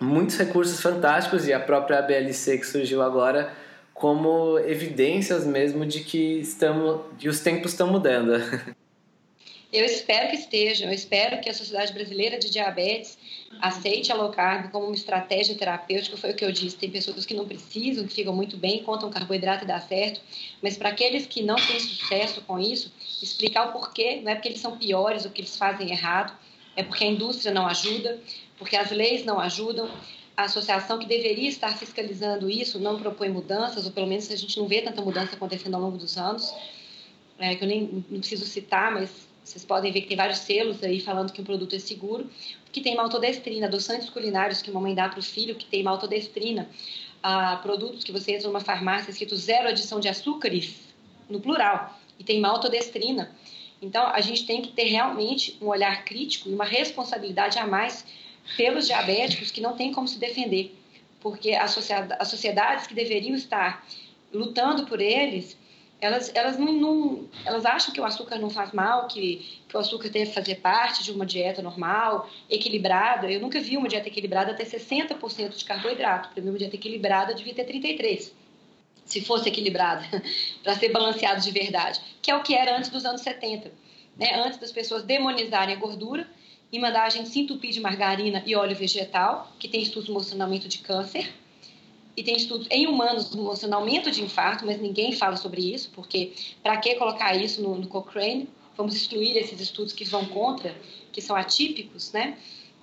muitos 0.00 0.36
recursos 0.36 0.80
fantásticos 0.80 1.46
e 1.46 1.52
a 1.52 1.60
própria 1.60 1.98
ABLC 1.98 2.58
que 2.58 2.66
surgiu 2.66 3.02
agora 3.02 3.52
como 3.92 4.58
evidências 4.58 5.46
mesmo 5.46 5.86
de 5.86 6.00
que 6.00 6.40
estamos, 6.40 7.00
de 7.16 7.28
os 7.28 7.40
tempos 7.40 7.72
estão 7.72 7.86
mudando. 7.86 8.32
Eu 9.72 9.84
espero 9.84 10.30
que 10.30 10.36
estejam, 10.36 10.86
eu 10.86 10.94
espero 10.94 11.40
que 11.40 11.50
a 11.50 11.52
Sociedade 11.52 11.92
Brasileira 11.92 12.38
de 12.38 12.48
Diabetes 12.48 13.18
aceite 13.60 14.12
a 14.12 14.14
low 14.14 14.30
carb 14.30 14.70
como 14.70 14.86
uma 14.86 14.94
estratégia 14.94 15.56
terapêutica, 15.56 16.16
foi 16.16 16.30
o 16.30 16.36
que 16.36 16.44
eu 16.44 16.52
disse, 16.52 16.76
tem 16.76 16.88
pessoas 16.88 17.26
que 17.26 17.34
não 17.34 17.44
precisam, 17.44 18.06
que 18.06 18.14
ficam 18.14 18.32
muito 18.32 18.56
bem, 18.56 18.84
contam 18.84 19.10
carboidrato 19.10 19.64
e 19.64 19.66
dá 19.66 19.80
certo, 19.80 20.20
mas 20.62 20.76
para 20.76 20.90
aqueles 20.90 21.26
que 21.26 21.42
não 21.42 21.56
têm 21.56 21.80
sucesso 21.80 22.40
com 22.42 22.56
isso, 22.56 22.92
explicar 23.20 23.70
o 23.70 23.72
porquê, 23.72 24.20
não 24.22 24.30
é 24.30 24.36
porque 24.36 24.46
eles 24.46 24.60
são 24.60 24.78
piores 24.78 25.24
ou 25.24 25.32
que 25.32 25.40
eles 25.40 25.56
fazem 25.56 25.90
errado, 25.90 26.32
é 26.76 26.84
porque 26.84 27.02
a 27.02 27.08
indústria 27.08 27.52
não 27.52 27.66
ajuda, 27.66 28.20
porque 28.58 28.76
as 28.76 28.90
leis 28.90 29.24
não 29.24 29.40
ajudam. 29.40 29.88
A 30.36 30.44
associação 30.44 30.98
que 30.98 31.06
deveria 31.06 31.48
estar 31.48 31.76
fiscalizando 31.78 32.50
isso 32.50 32.78
não 32.78 32.98
propõe 32.98 33.28
mudanças, 33.28 33.86
ou 33.86 33.92
pelo 33.92 34.06
menos 34.06 34.30
a 34.30 34.36
gente 34.36 34.58
não 34.58 34.66
vê 34.66 34.82
tanta 34.82 35.00
mudança 35.00 35.36
acontecendo 35.36 35.74
ao 35.74 35.80
longo 35.80 35.96
dos 35.96 36.16
anos, 36.16 36.52
é, 37.38 37.54
que 37.54 37.62
eu 37.62 37.68
nem 37.68 38.04
não 38.10 38.18
preciso 38.18 38.44
citar, 38.44 38.92
mas 38.92 39.28
vocês 39.44 39.64
podem 39.64 39.92
ver 39.92 40.00
que 40.00 40.08
tem 40.08 40.16
vários 40.16 40.38
selos 40.38 40.82
aí 40.82 41.00
falando 41.00 41.32
que 41.32 41.40
um 41.40 41.44
produto 41.44 41.76
é 41.76 41.78
seguro, 41.78 42.28
que 42.72 42.80
tem 42.80 42.96
maltodestrina, 42.96 43.66
adoçantes 43.66 44.08
culinários 44.08 44.62
que 44.62 44.70
mamãe 44.70 44.94
dá 44.94 45.08
para 45.08 45.20
o 45.20 45.22
filho, 45.22 45.54
que 45.54 45.66
tem 45.66 45.82
maltodestrina, 45.82 46.68
ah, 47.22 47.56
produtos 47.62 48.02
que 48.02 48.10
você 48.10 48.32
entra 48.32 48.48
numa 48.48 48.60
farmácia 48.60 49.10
escrito 49.10 49.36
zero 49.36 49.68
adição 49.68 50.00
de 50.00 50.08
açúcares, 50.08 50.74
no 51.28 51.40
plural, 51.40 51.96
e 52.18 52.24
tem 52.24 52.40
maltodestrina. 52.40 53.30
Então, 53.80 54.06
a 54.06 54.20
gente 54.20 54.46
tem 54.46 54.62
que 54.62 54.72
ter 54.72 54.84
realmente 54.84 55.58
um 55.60 55.66
olhar 55.66 56.04
crítico 56.04 56.48
e 56.48 56.54
uma 56.54 56.64
responsabilidade 56.64 57.58
a 57.58 57.66
mais 57.66 58.04
pelos 58.56 58.86
diabéticos 58.86 59.50
que 59.50 59.60
não 59.60 59.76
têm 59.76 59.92
como 59.92 60.06
se 60.06 60.18
defender, 60.18 60.74
porque 61.20 61.52
as 61.52 61.70
sociedades 61.70 62.86
que 62.86 62.94
deveriam 62.94 63.34
estar 63.34 63.86
lutando 64.32 64.84
por 64.84 65.00
eles, 65.00 65.56
elas, 66.00 66.30
elas, 66.34 66.58
não, 66.58 66.72
não, 66.72 67.28
elas 67.46 67.64
acham 67.64 67.94
que 67.94 68.00
o 68.00 68.04
açúcar 68.04 68.36
não 68.38 68.50
faz 68.50 68.72
mal, 68.72 69.06
que, 69.06 69.62
que 69.66 69.76
o 69.76 69.80
açúcar 69.80 70.10
deve 70.10 70.30
fazer 70.32 70.56
parte 70.56 71.02
de 71.02 71.10
uma 71.10 71.24
dieta 71.24 71.62
normal, 71.62 72.28
equilibrada. 72.50 73.30
Eu 73.30 73.40
nunca 73.40 73.58
vi 73.58 73.76
uma 73.76 73.88
dieta 73.88 74.08
equilibrada 74.08 74.52
ter 74.52 74.66
60% 74.66 75.56
de 75.56 75.64
carboidrato. 75.64 76.28
Para 76.28 76.42
mim, 76.42 76.50
uma 76.50 76.58
dieta 76.58 76.76
equilibrada 76.76 77.34
devia 77.34 77.54
ter 77.54 77.64
33% 77.66 78.32
se 79.04 79.20
fosse 79.20 79.48
equilibrada, 79.48 80.02
para 80.62 80.74
ser 80.76 80.90
balanceado 80.90 81.40
de 81.40 81.50
verdade, 81.50 82.00
que 82.22 82.30
é 82.30 82.34
o 82.34 82.42
que 82.42 82.54
era 82.54 82.76
antes 82.76 82.90
dos 82.90 83.04
anos 83.04 83.20
70. 83.20 83.70
Né? 84.16 84.34
Antes 84.34 84.58
das 84.58 84.72
pessoas 84.72 85.02
demonizarem 85.02 85.74
a 85.74 85.78
gordura 85.78 86.26
e 86.74 86.78
mandar 86.80 87.04
a 87.04 87.08
gente 87.08 87.28
se 87.28 87.38
entupir 87.38 87.70
de 87.70 87.80
margarina 87.80 88.42
e 88.44 88.56
óleo 88.56 88.74
vegetal, 88.74 89.48
que 89.60 89.68
tem 89.68 89.80
estudos 89.80 90.08
mostrando 90.08 90.42
aumento 90.42 90.66
de 90.66 90.78
câncer, 90.78 91.32
e 92.16 92.22
tem 92.24 92.36
estudos 92.36 92.66
em 92.68 92.88
humanos 92.88 93.32
mostrando 93.32 93.74
aumento 93.74 94.10
de 94.10 94.20
infarto, 94.20 94.66
mas 94.66 94.80
ninguém 94.80 95.12
fala 95.12 95.36
sobre 95.36 95.72
isso, 95.72 95.92
porque 95.94 96.32
para 96.64 96.76
que 96.78 96.96
colocar 96.96 97.32
isso 97.36 97.62
no, 97.62 97.76
no 97.76 97.86
Cochrane? 97.86 98.48
Vamos 98.76 98.96
excluir 98.96 99.36
esses 99.36 99.60
estudos 99.60 99.92
que 99.92 100.04
vão 100.04 100.24
contra, 100.24 100.74
que 101.12 101.22
são 101.22 101.36
atípicos, 101.36 102.10
né? 102.10 102.36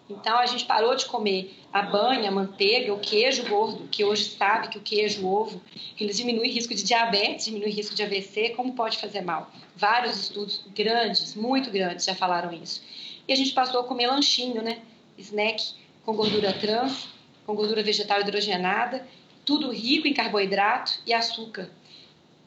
Então 0.09 0.37
a 0.37 0.45
gente 0.45 0.63
parou 0.63 0.95
de 0.95 1.05
comer 1.05 1.53
a 1.73 1.81
banha, 1.81 2.29
a 2.29 2.31
manteiga, 2.31 2.93
o 2.93 2.99
queijo 2.99 3.45
gordo, 3.49 3.89
que 3.89 4.05
hoje 4.05 4.23
sabe 4.23 4.69
que 4.69 4.77
o 4.77 4.81
queijo, 4.81 5.25
o 5.25 5.33
ovo, 5.33 5.61
eles 5.99 6.15
diminuem 6.15 6.49
risco 6.49 6.73
de 6.73 6.83
diabetes, 6.83 7.43
diminuem 7.43 7.73
risco 7.73 7.93
de 7.93 8.03
AVC, 8.03 8.53
como 8.55 8.73
pode 8.73 8.97
fazer 8.99 9.19
mal? 9.19 9.51
Vários 9.75 10.17
estudos 10.17 10.63
grandes, 10.73 11.35
muito 11.35 11.69
grandes, 11.69 12.05
já 12.05 12.15
falaram 12.15 12.53
isso. 12.53 12.81
E 13.27 13.33
a 13.33 13.35
gente 13.35 13.51
passou 13.53 13.81
a 13.81 13.83
comer 13.83 14.07
lanchinho, 14.07 14.61
né? 14.61 14.79
Snack 15.17 15.73
com 16.05 16.15
gordura 16.15 16.53
trans, 16.53 17.07
com 17.45 17.55
gordura 17.55 17.83
vegetal 17.83 18.21
hidrogenada, 18.21 19.07
tudo 19.45 19.71
rico 19.71 20.07
em 20.07 20.13
carboidrato 20.13 20.99
e 21.05 21.13
açúcar. 21.13 21.69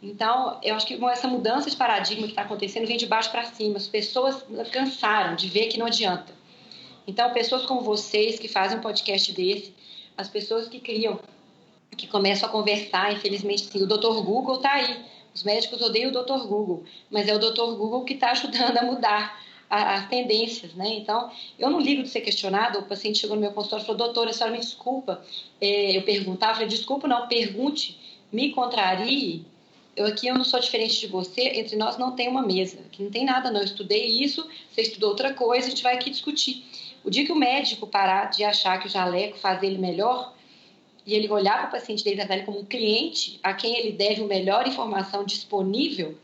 Então, 0.03 0.59
eu 0.63 0.75
acho 0.75 0.87
que 0.87 1.03
essa 1.07 1.29
mudança 1.29 1.71
de 1.71 1.77
paradigma 1.77 2.25
que 2.25 2.33
está 2.33 2.43
acontecendo 2.43 2.87
vem 2.87 2.97
de 2.97 3.07
baixo 3.07 3.31
para 3.31 3.45
cima. 3.45 3.77
As 3.77 3.87
pessoas 3.87 4.45
cansaram 4.71 5.35
de 5.35 5.49
ver 5.49 5.69
que 5.69 5.79
não 5.79 5.87
adianta 5.87 6.45
então, 7.07 7.33
pessoas 7.33 7.67
como 7.67 7.83
vocês 7.83 8.39
que 8.39 8.49
fazem 8.49 8.79
um 8.79 8.81
podcast 8.81 9.31
desse, 9.33 9.75
as 10.17 10.29
pessoas 10.29 10.69
que 10.69 10.81
criam, 10.81 11.21
que 11.97 12.07
começam 12.07 12.49
a 12.49 12.53
conversar, 12.53 13.13
infelizmente, 13.13 13.65
sim, 13.65 13.83
o 13.83 13.87
Dr. 13.87 14.23
Google 14.23 14.57
está 14.57 14.73
aí. 14.73 15.05
Os 15.35 15.43
médicos 15.43 15.83
odeiam 15.83 16.11
o 16.11 16.13
Dr. 16.13 16.47
Google, 16.47 16.85
mas 17.11 17.29
é 17.29 17.35
o 17.35 17.39
Dr. 17.39 17.77
Google 17.77 18.05
que 18.05 18.15
está 18.15 18.31
ajudando 18.31 18.79
a 18.79 18.83
mudar 18.83 19.43
as 19.75 20.09
tendências, 20.09 20.75
né? 20.75 20.89
Então, 20.95 21.31
eu 21.59 21.69
não 21.69 21.81
ligo 21.81 22.03
de 22.03 22.09
ser 22.09 22.21
questionado. 22.21 22.79
O 22.79 22.83
paciente 22.85 23.19
chegou 23.19 23.35
no 23.35 23.43
meu 23.43 23.53
consultório 23.53 23.83
e 23.83 23.87
falou: 23.87 23.99
Doutora, 23.99 24.31
a 24.31 24.33
senhora 24.33 24.53
me 24.53 24.61
desculpa. 24.61 25.25
É, 25.61 25.97
eu 25.97 26.03
perguntava, 26.03 26.53
eu 26.53 26.55
falei: 26.57 26.69
Desculpa, 26.69 27.09
não, 27.09 27.27
pergunte, 27.27 27.99
me 28.33 28.51
contrarie. 28.51 29.45
Eu 29.97 30.07
aqui 30.07 30.27
eu 30.27 30.35
não 30.35 30.45
sou 30.45 30.59
diferente 30.59 30.99
de 31.01 31.07
você, 31.07 31.43
entre 31.61 31.77
nós 31.77 31.97
não 31.97 32.17
tem 32.17 32.29
uma 32.29 32.43
mesa, 32.43 32.81
aqui 32.87 33.03
não 33.03 33.11
tem 33.11 33.25
nada, 33.25 33.51
não. 33.51 33.61
Eu 33.61 33.65
estudei 33.65 34.07
isso, 34.07 34.49
você 34.71 34.83
estudou 34.83 35.11
outra 35.11 35.33
coisa, 35.35 35.67
a 35.67 35.71
gente 35.71 35.83
vai 35.83 35.95
aqui 35.95 36.11
discutir. 36.11 36.65
O 37.05 37.11
dia 37.11 37.25
que 37.25 37.31
o 37.31 37.37
médico 37.37 37.87
parar 37.87 38.31
de 38.31 38.43
achar 38.43 38.81
que 38.81 38.87
o 38.87 38.91
jaleco 38.91 39.39
faz 39.39 39.63
ele 39.63 39.79
melhor 39.79 40.35
e 41.07 41.15
ele 41.15 41.29
olhar 41.29 41.59
para 41.59 41.69
o 41.69 41.71
paciente 41.73 42.03
dele 42.03 42.21
ele 42.21 42.43
como 42.43 42.61
um 42.61 42.65
cliente 42.65 43.39
a 43.43 43.53
quem 43.53 43.77
ele 43.77 43.93
deve 43.93 44.23
a 44.23 44.27
melhor 44.27 44.67
informação 44.67 45.25
disponível, 45.25 46.17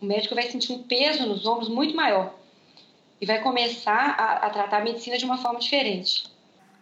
o 0.00 0.04
médico 0.04 0.34
vai 0.34 0.50
sentir 0.50 0.72
um 0.72 0.82
peso 0.82 1.26
nos 1.26 1.46
ombros 1.46 1.68
muito 1.68 1.94
maior 1.94 2.34
e 3.20 3.26
vai 3.26 3.40
começar 3.40 4.14
a, 4.18 4.46
a 4.46 4.50
tratar 4.50 4.78
a 4.78 4.84
medicina 4.84 5.16
de 5.16 5.24
uma 5.24 5.38
forma 5.38 5.58
diferente. 5.58 6.24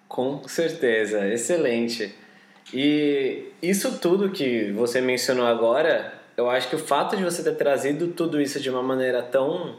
Com 0.09 0.47
certeza, 0.47 1.27
excelente. 1.29 2.15
E 2.73 3.45
isso 3.63 3.99
tudo 3.99 4.31
que 4.31 4.73
você 4.73 5.01
mencionou 5.01 5.47
agora, 5.47 6.15
eu 6.37 6.49
acho 6.49 6.69
que 6.69 6.77
o 6.77 6.79
fato 6.79 7.17
de 7.17 7.25
você 7.25 7.43
ter 7.43 7.55
trazido 7.57 8.09
tudo 8.09 8.41
isso 8.41 8.61
de 8.61 8.71
uma 8.71 8.83
maneira 8.83 9.23
tão, 9.23 9.77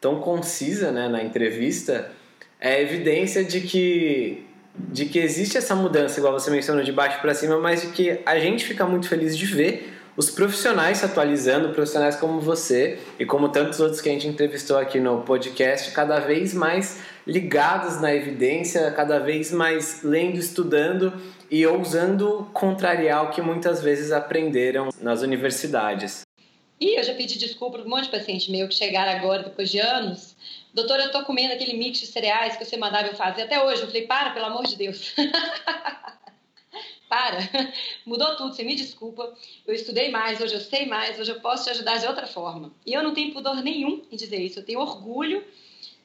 tão 0.00 0.20
concisa 0.20 0.90
né, 0.90 1.08
na 1.08 1.22
entrevista 1.22 2.10
é 2.60 2.80
evidência 2.80 3.44
de 3.44 3.60
que 3.60 4.46
de 4.76 5.04
que 5.06 5.20
existe 5.20 5.56
essa 5.56 5.72
mudança, 5.76 6.18
igual 6.18 6.32
você 6.32 6.50
mencionou, 6.50 6.82
de 6.82 6.90
baixo 6.90 7.20
para 7.20 7.32
cima, 7.32 7.58
mas 7.60 7.82
de 7.82 7.88
que 7.92 8.20
a 8.26 8.40
gente 8.40 8.64
fica 8.64 8.84
muito 8.84 9.08
feliz 9.08 9.36
de 9.36 9.46
ver 9.46 9.93
os 10.16 10.30
profissionais 10.30 10.98
se 10.98 11.04
atualizando, 11.04 11.70
profissionais 11.70 12.16
como 12.16 12.40
você 12.40 13.00
e 13.18 13.26
como 13.26 13.48
tantos 13.48 13.80
outros 13.80 14.00
que 14.00 14.08
a 14.08 14.12
gente 14.12 14.28
entrevistou 14.28 14.78
aqui 14.78 15.00
no 15.00 15.22
podcast, 15.22 15.90
cada 15.90 16.20
vez 16.20 16.54
mais 16.54 17.00
ligados 17.26 18.00
na 18.00 18.14
evidência, 18.14 18.90
cada 18.92 19.18
vez 19.18 19.50
mais 19.50 20.02
lendo, 20.02 20.38
estudando 20.38 21.12
e 21.50 21.66
ousando 21.66 22.48
contrariar 22.52 23.24
o 23.24 23.30
que 23.30 23.42
muitas 23.42 23.82
vezes 23.82 24.12
aprenderam 24.12 24.90
nas 25.00 25.22
universidades. 25.22 26.22
E 26.80 26.98
eu 26.98 27.02
já 27.02 27.14
pedi 27.14 27.38
desculpa 27.38 27.78
para 27.78 27.86
um 27.86 27.90
monte 27.90 28.04
de 28.04 28.10
paciente 28.10 28.50
meu 28.50 28.68
que 28.68 28.74
chegaram 28.74 29.12
agora, 29.12 29.44
depois 29.44 29.70
de 29.70 29.78
anos, 29.78 30.36
doutora, 30.72 31.04
eu 31.04 31.12
tô 31.12 31.24
comendo 31.24 31.54
aquele 31.54 31.74
mix 31.74 31.98
de 31.98 32.06
cereais 32.06 32.56
que 32.56 32.64
você 32.64 32.76
mandava 32.76 33.08
eu 33.08 33.14
fazer 33.14 33.42
até 33.42 33.62
hoje. 33.64 33.82
Eu 33.82 33.86
falei, 33.86 34.06
para, 34.06 34.30
pelo 34.30 34.46
amor 34.46 34.64
de 34.64 34.76
Deus. 34.76 35.14
para, 37.08 37.38
mudou 38.04 38.36
tudo, 38.36 38.54
você 38.54 38.62
me 38.62 38.74
desculpa. 38.74 39.32
Eu 39.66 39.74
estudei 39.74 40.10
mais, 40.10 40.40
hoje 40.40 40.54
eu 40.54 40.60
sei 40.60 40.86
mais, 40.86 41.18
hoje 41.18 41.30
eu 41.30 41.40
posso 41.40 41.64
te 41.64 41.70
ajudar 41.70 41.98
de 41.98 42.06
outra 42.06 42.26
forma. 42.26 42.72
E 42.84 42.92
eu 42.92 43.02
não 43.02 43.14
tenho 43.14 43.32
pudor 43.32 43.56
nenhum 43.62 44.02
em 44.10 44.16
dizer 44.16 44.40
isso, 44.40 44.58
eu 44.58 44.64
tenho 44.64 44.80
orgulho 44.80 45.44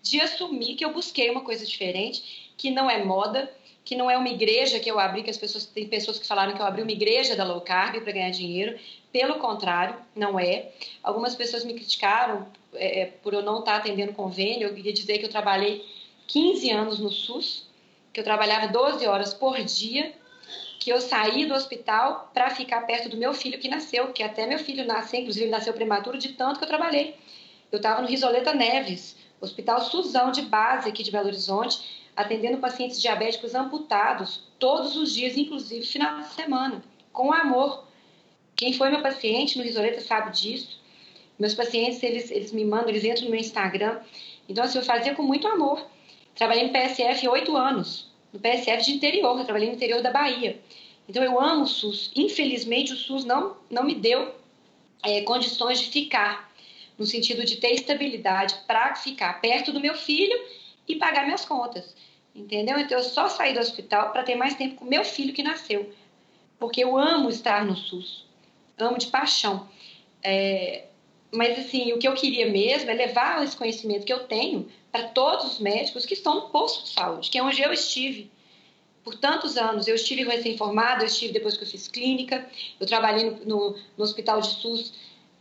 de 0.02 0.20
assumir 0.22 0.76
que 0.76 0.86
eu 0.86 0.94
busquei 0.94 1.30
uma 1.30 1.42
coisa 1.42 1.66
diferente, 1.66 2.54
que 2.58 2.72
não 2.72 2.90
é 2.90 3.04
moda, 3.04 3.52
que 3.84 3.96
não 3.96 4.10
é 4.10 4.18
uma 4.18 4.30
igreja 4.30 4.80
que 4.80 4.90
eu 4.90 5.00
abri, 5.00 5.24
que 5.24 5.30
as 5.30 5.38
pessoas 5.38 5.66
tem 5.66 5.88
pessoas 5.88 6.20
que 6.20 6.28
falaram 6.28 6.54
que 6.54 6.62
eu 6.62 6.66
abri 6.66 6.82
uma 6.82 6.92
igreja 6.92 7.36
da 7.36 7.44
low 7.44 7.62
carb 7.62 8.02
para 8.04 8.12
ganhar 8.12 8.30
dinheiro. 8.30 8.78
Pelo 9.12 9.40
contrário, 9.40 9.96
não 10.16 10.40
é. 10.40 10.72
Algumas 11.02 11.34
pessoas 11.36 11.64
me 11.64 11.74
criticaram 11.74 12.48
é, 12.74 13.02
é, 13.02 13.06
por 13.08 13.34
eu 13.34 13.42
não 13.42 13.60
estar 13.60 13.78
atendendo 13.78 14.14
convênio. 14.14 14.68
Eu 14.68 14.76
queria 14.76 14.94
dizer 14.94 15.18
que 15.18 15.26
eu 15.26 15.30
trabalhei 15.30 15.84
15 16.28 16.70
anos 16.70 17.00
no 17.00 17.10
SUS, 17.10 17.68
que 18.14 18.20
eu 18.20 18.24
trabalhava 18.24 18.68
12 18.68 19.08
horas 19.08 19.34
por 19.34 19.58
dia, 19.64 20.14
que 20.80 20.90
eu 20.90 21.02
saí 21.02 21.46
do 21.46 21.54
hospital 21.54 22.32
para 22.34 22.50
ficar 22.50 22.82
perto 22.88 23.10
do 23.10 23.18
meu 23.18 23.34
filho 23.34 23.60
que 23.60 23.68
nasceu, 23.68 24.14
que 24.14 24.24
até 24.24 24.48
meu 24.48 24.58
filho 24.58 24.86
nasceu, 24.86 25.20
inclusive 25.20 25.46
ele 25.46 25.52
nasceu 25.52 25.74
prematuro 25.74 26.18
de 26.18 26.30
tanto 26.30 26.58
que 26.58 26.64
eu 26.64 26.70
trabalhei. 26.70 27.18
Eu 27.70 27.78
estava 27.78 28.02
no 28.02 28.08
Risoleta 28.08 28.54
Neves, 28.54 29.18
Hospital 29.42 29.82
Suzão 29.82 30.32
de 30.32 30.42
base 30.42 30.88
aqui 30.88 31.04
de 31.04 31.12
Belo 31.12 31.28
Horizonte, 31.28 32.10
atendendo 32.16 32.58
pacientes 32.58 33.02
diabéticos 33.02 33.54
amputados 33.54 34.48
todos 34.58 34.96
os 34.96 35.14
dias, 35.14 35.38
inclusive 35.38 35.86
final 35.86 36.22
de 36.22 36.30
semana, 36.30 36.82
com 37.12 37.32
amor. 37.34 37.86
Quem 38.56 38.74
foi 38.74 38.90
meu 38.90 39.02
paciente 39.02 39.58
no 39.58 39.64
Risoleta 39.64 40.00
sabe 40.00 40.32
disso. 40.32 40.80
Meus 41.38 41.54
pacientes, 41.54 42.02
eles, 42.04 42.32
eles 42.32 42.52
me 42.52 42.66
mandam, 42.66 42.90
eles 42.90 43.04
entram 43.04 43.26
no 43.26 43.32
meu 43.32 43.40
Instagram. 43.40 44.00
Então, 44.48 44.64
assim, 44.64 44.78
eu 44.78 44.84
fazia 44.84 45.14
com 45.14 45.24
muito 45.24 45.48
amor. 45.48 45.86
Trabalhei 46.36 46.68
no 46.68 46.74
PSF 46.74 47.28
oito 47.28 47.56
anos, 47.56 48.09
no 48.32 48.40
PSF 48.40 48.84
de 48.84 48.92
interior, 48.92 49.38
eu 49.38 49.44
trabalhei 49.44 49.70
no 49.70 49.76
interior 49.76 50.02
da 50.02 50.12
Bahia. 50.12 50.60
Então, 51.08 51.24
eu 51.24 51.40
amo 51.40 51.64
o 51.64 51.68
SUS. 51.68 52.12
Infelizmente, 52.16 52.94
o 52.94 52.96
SUS 52.96 53.26
não, 53.26 53.58
não 53.70 53.84
me 53.84 53.96
deu 53.96 54.34
é, 55.04 55.22
condições 55.22 55.80
de 55.80 55.90
ficar, 55.90 56.54
no 56.98 57.06
sentido 57.06 57.44
de 57.44 57.56
ter 57.56 57.72
estabilidade 57.72 58.56
para 58.68 58.96
ficar 58.96 59.42
perto 59.42 59.72
do 59.72 59.80
meu 59.80 59.96
filho 59.96 60.38
e 60.88 60.98
pagar 60.98 61.26
minhas 61.26 61.46
contas. 61.46 61.96
Entendeu? 62.36 62.78
Então, 62.78 62.98
eu 62.98 63.04
só 63.04 63.28
saí 63.28 63.54
do 63.54 63.60
hospital 63.60 64.12
para 64.12 64.24
ter 64.24 64.36
mais 64.36 64.54
tempo 64.56 64.76
com 64.76 64.86
meu 64.86 65.04
filho 65.04 65.34
que 65.34 65.42
nasceu. 65.42 65.92
Porque 66.60 66.84
eu 66.84 66.98
amo 66.98 67.30
estar 67.30 67.66
no 67.66 67.76
SUS. 67.76 68.26
Amo 68.78 68.98
de 68.98 69.08
paixão. 69.08 69.68
É, 70.22 70.86
mas, 71.32 71.58
assim, 71.58 71.92
o 71.94 71.98
que 71.98 72.08
eu 72.08 72.14
queria 72.14 72.48
mesmo 72.52 72.92
é 72.92 72.94
levar 72.94 73.44
esse 73.44 73.58
conhecimento 73.58 74.06
que 74.06 74.14
eu 74.14 74.28
tenho 74.28 74.70
para 74.92 75.10
todos 75.10 75.54
os 75.54 75.60
médicos 75.60 76.06
que 76.06 76.14
estão 76.14 76.36
no 76.36 76.42
posto 76.50 76.84
de 76.84 76.90
saúde, 76.90 77.30
que 77.30 77.38
é 77.38 77.44
onde 77.44 77.62
eu 77.62 77.72
estive 77.72 78.32
por 79.04 79.16
tantos 79.16 79.58
anos. 79.58 79.88
Eu 79.88 79.96
estive 79.96 80.24
recém-formada, 80.24 81.04
eu 81.04 81.08
estive 81.08 81.34
depois 81.34 81.58
que 81.58 81.64
eu 81.64 81.68
fiz 81.68 81.88
clínica, 81.88 82.48
eu 82.80 82.86
trabalhei 82.86 83.30
no, 83.30 83.46
no, 83.46 83.76
no 83.98 84.04
hospital 84.04 84.42
de 84.42 84.50
SUS 84.50 84.94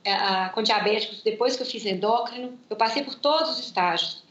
é, 0.04 0.48
com 0.50 0.62
diabéticos 0.62 1.22
depois 1.22 1.56
que 1.56 1.62
eu 1.62 1.66
fiz 1.66 1.84
endócrino. 1.84 2.58
Eu 2.68 2.76
passei 2.76 3.02
por 3.02 3.14
todos 3.14 3.52
os 3.52 3.58
estágios, 3.60 4.22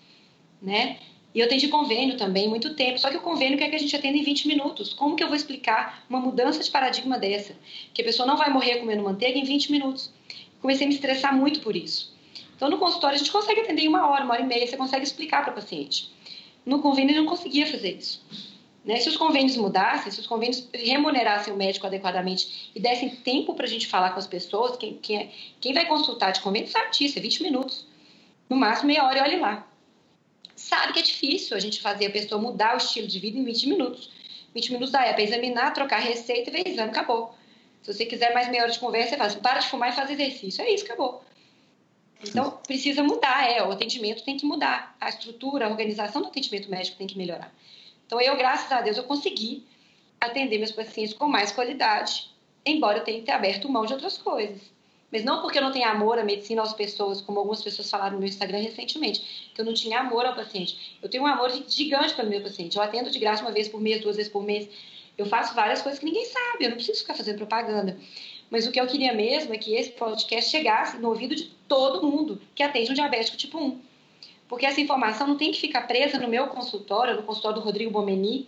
né? 0.62 1.00
E 1.36 1.40
eu 1.40 1.46
atendi 1.46 1.68
convênio 1.68 2.18
também 2.18 2.50
muito 2.50 2.74
tempo, 2.74 2.98
só 2.98 3.12
que 3.12 3.18
o 3.18 3.22
convênio 3.22 3.60
quer 3.60 3.70
que 3.70 3.76
a 3.76 3.80
gente 3.80 3.96
atenda 3.96 4.18
em 4.18 4.24
20 4.24 4.48
minutos. 4.48 4.94
Como 4.94 5.16
que 5.16 5.24
eu 5.24 5.28
vou 5.28 5.36
explicar 5.36 6.04
uma 6.10 6.20
mudança 6.20 6.64
de 6.64 6.72
paradigma 6.72 7.20
dessa? 7.20 7.56
Que 7.94 8.02
a 8.02 8.06
pessoa 8.06 8.26
não 8.26 8.38
vai 8.38 8.50
morrer 8.50 8.78
comendo 8.78 9.04
manteiga 9.04 9.38
em 9.38 9.44
20 9.44 9.72
minutos. 9.72 10.12
Comecei 10.60 10.86
a 10.86 10.90
me 10.90 10.96
estressar 10.96 11.36
muito 11.36 11.60
por 11.60 11.76
isso. 11.76 12.17
Então, 12.58 12.70
no 12.70 12.78
consultório, 12.78 13.16
a 13.16 13.18
gente 13.18 13.32
consegue 13.32 13.62
atender 13.62 13.84
em 13.84 13.88
uma 13.88 14.10
hora, 14.10 14.26
uma 14.26 14.34
hora 14.34 14.44
e 14.44 14.46
meia, 14.46 14.68
você 14.68 14.76
consegue 14.76 15.06
explicar 15.06 15.44
para 15.44 15.52
o 15.52 15.56
paciente. 15.56 16.12
No 16.66 16.82
convênio, 16.82 17.16
não 17.16 17.26
conseguia 17.26 17.66
fazer 17.66 17.98
isso. 17.98 18.22
Né? 18.84 18.98
Se 18.98 19.08
os 19.08 19.16
convênios 19.16 19.56
mudassem, 19.56 20.12
se 20.12 20.20
os 20.20 20.28
convênios 20.28 20.68
remunerassem 20.74 21.54
o 21.54 21.56
médico 21.56 21.88
adequadamente 21.88 22.72
e 22.76 22.80
dessem 22.82 23.10
tempo 23.10 23.54
para 23.54 23.66
a 23.66 23.70
gente 23.70 23.88
falar 23.88 24.10
com 24.10 24.20
as 24.20 24.28
pessoas, 24.28 24.76
quem, 24.76 24.98
quem, 24.98 25.18
é, 25.18 25.30
quem 25.62 25.74
vai 25.74 25.86
consultar 25.86 26.32
de 26.32 26.42
convênio 26.42 26.68
sabe 26.68 26.92
disso, 26.92 27.18
é 27.18 27.22
20 27.22 27.44
minutos. 27.44 27.86
No 28.50 28.58
máximo, 28.58 28.88
meia 28.88 29.06
hora 29.06 29.20
e 29.20 29.22
olhe 29.22 29.40
lá 29.40 29.68
sabe 30.58 30.94
que 30.94 31.00
é 31.00 31.04
difícil 31.04 31.56
a 31.56 31.60
gente 31.60 31.80
fazer 31.80 32.08
a 32.08 32.10
pessoa 32.10 32.42
mudar 32.42 32.74
o 32.74 32.78
estilo 32.78 33.08
de 33.08 33.20
vida 33.20 33.38
em 33.38 33.44
20 33.44 33.70
minutos. 33.70 34.10
20 34.54 34.72
minutos 34.72 34.92
dá 34.92 35.06
é 35.06 35.14
para 35.14 35.22
examinar, 35.22 35.72
trocar 35.72 36.00
receita 36.00 36.50
e 36.50 36.54
ver 36.54 36.68
exame, 36.68 36.90
acabou. 36.90 37.34
Se 37.84 37.94
você 37.94 38.06
quiser 38.06 38.34
mais 38.34 38.50
meia 38.50 38.64
hora 38.64 38.72
de 38.72 38.80
conversa, 38.80 39.12
você 39.12 39.18
faz, 39.18 39.36
para 39.36 39.60
de 39.60 39.70
fumar 39.70 39.90
e 39.90 39.96
faz 39.96 40.10
exercício. 40.10 40.64
É 40.64 40.74
isso, 40.74 40.84
acabou. 40.84 41.24
Então, 42.24 42.60
precisa 42.66 43.04
mudar, 43.04 43.50
é, 43.50 43.62
o 43.64 43.72
atendimento 43.72 44.24
tem 44.24 44.38
que 44.38 44.46
mudar, 44.46 44.96
a 45.00 45.10
estrutura, 45.10 45.68
a 45.68 45.70
organização 45.70 46.22
do 46.22 46.30
atendimento 46.30 46.70
médico 46.70 46.98
tem 46.98 47.08
que 47.08 47.18
melhorar. 47.18 47.54
Então, 48.06 48.20
eu, 48.20 48.36
graças 48.36 48.72
a 48.72 48.82
Deus, 48.82 48.98
eu 48.98 49.04
consegui 49.04 49.66
atender 50.20 50.58
meus 50.58 50.72
pacientes 50.72 51.14
com 51.14 51.28
mais 51.28 51.52
qualidade, 51.52 52.32
embora 52.66 53.00
eu 53.00 53.04
tenha 53.04 53.20
que 53.20 53.26
ter 53.26 53.32
aberto 53.32 53.70
mão 53.70 53.86
de 53.86 53.94
outras 53.94 54.18
coisas. 54.18 54.62
Mas 55.12 55.24
não 55.24 55.42
porque 55.42 55.58
eu 55.58 55.62
não 55.62 55.72
tenho 55.72 55.88
amor 55.88 56.20
à 56.20 56.24
medicina, 56.24 56.62
às 56.62 56.74
pessoas, 56.74 57.22
como 57.22 57.40
algumas 57.40 57.64
pessoas 57.64 57.90
falaram 57.90 58.14
no 58.14 58.20
meu 58.20 58.28
Instagram 58.28 58.60
recentemente, 58.60 59.52
que 59.54 59.62
eu 59.62 59.64
não 59.64 59.74
tinha 59.74 60.00
amor 60.00 60.26
ao 60.26 60.36
paciente. 60.36 60.98
Eu 61.02 61.08
tenho 61.08 61.24
um 61.24 61.28
amor 61.28 61.50
gigante 61.68 62.14
pelo 62.14 62.30
meu 62.30 62.42
paciente. 62.42 62.76
Eu 62.76 62.84
atendo 62.84 63.10
de 63.10 63.18
graça 63.18 63.42
uma 63.42 63.52
vez 63.52 63.70
por 63.70 63.80
mês, 63.80 64.02
duas 64.02 64.18
vezes 64.18 64.32
por 64.32 64.44
mês. 64.44 64.68
Eu 65.18 65.26
faço 65.26 65.56
várias 65.56 65.82
coisas 65.82 66.00
que 66.00 66.06
ninguém 66.06 66.26
sabe, 66.26 66.66
eu 66.66 66.70
não 66.70 66.76
preciso 66.76 67.00
ficar 67.00 67.14
fazendo 67.14 67.38
propaganda. 67.38 67.98
Mas 68.50 68.66
o 68.66 68.72
que 68.72 68.80
eu 68.80 68.88
queria 68.88 69.14
mesmo 69.14 69.54
é 69.54 69.58
que 69.58 69.76
esse 69.76 69.92
podcast 69.92 70.50
chegasse 70.50 70.98
no 70.98 71.10
ouvido 71.10 71.36
de 71.36 71.46
todo 71.68 72.06
mundo 72.06 72.42
que 72.56 72.64
atende 72.64 72.92
um 72.92 72.94
diabético 72.94 73.38
tipo 73.38 73.58
1. 73.58 73.80
Porque 74.48 74.66
essa 74.66 74.80
informação 74.80 75.28
não 75.28 75.38
tem 75.38 75.52
que 75.52 75.60
ficar 75.60 75.82
presa 75.82 76.18
no 76.18 76.28
meu 76.28 76.48
consultório, 76.48 77.16
no 77.16 77.24
consultório 77.24 77.60
do 77.60 77.66
Rodrigo 77.66 77.92
Bomeni, 77.92 78.48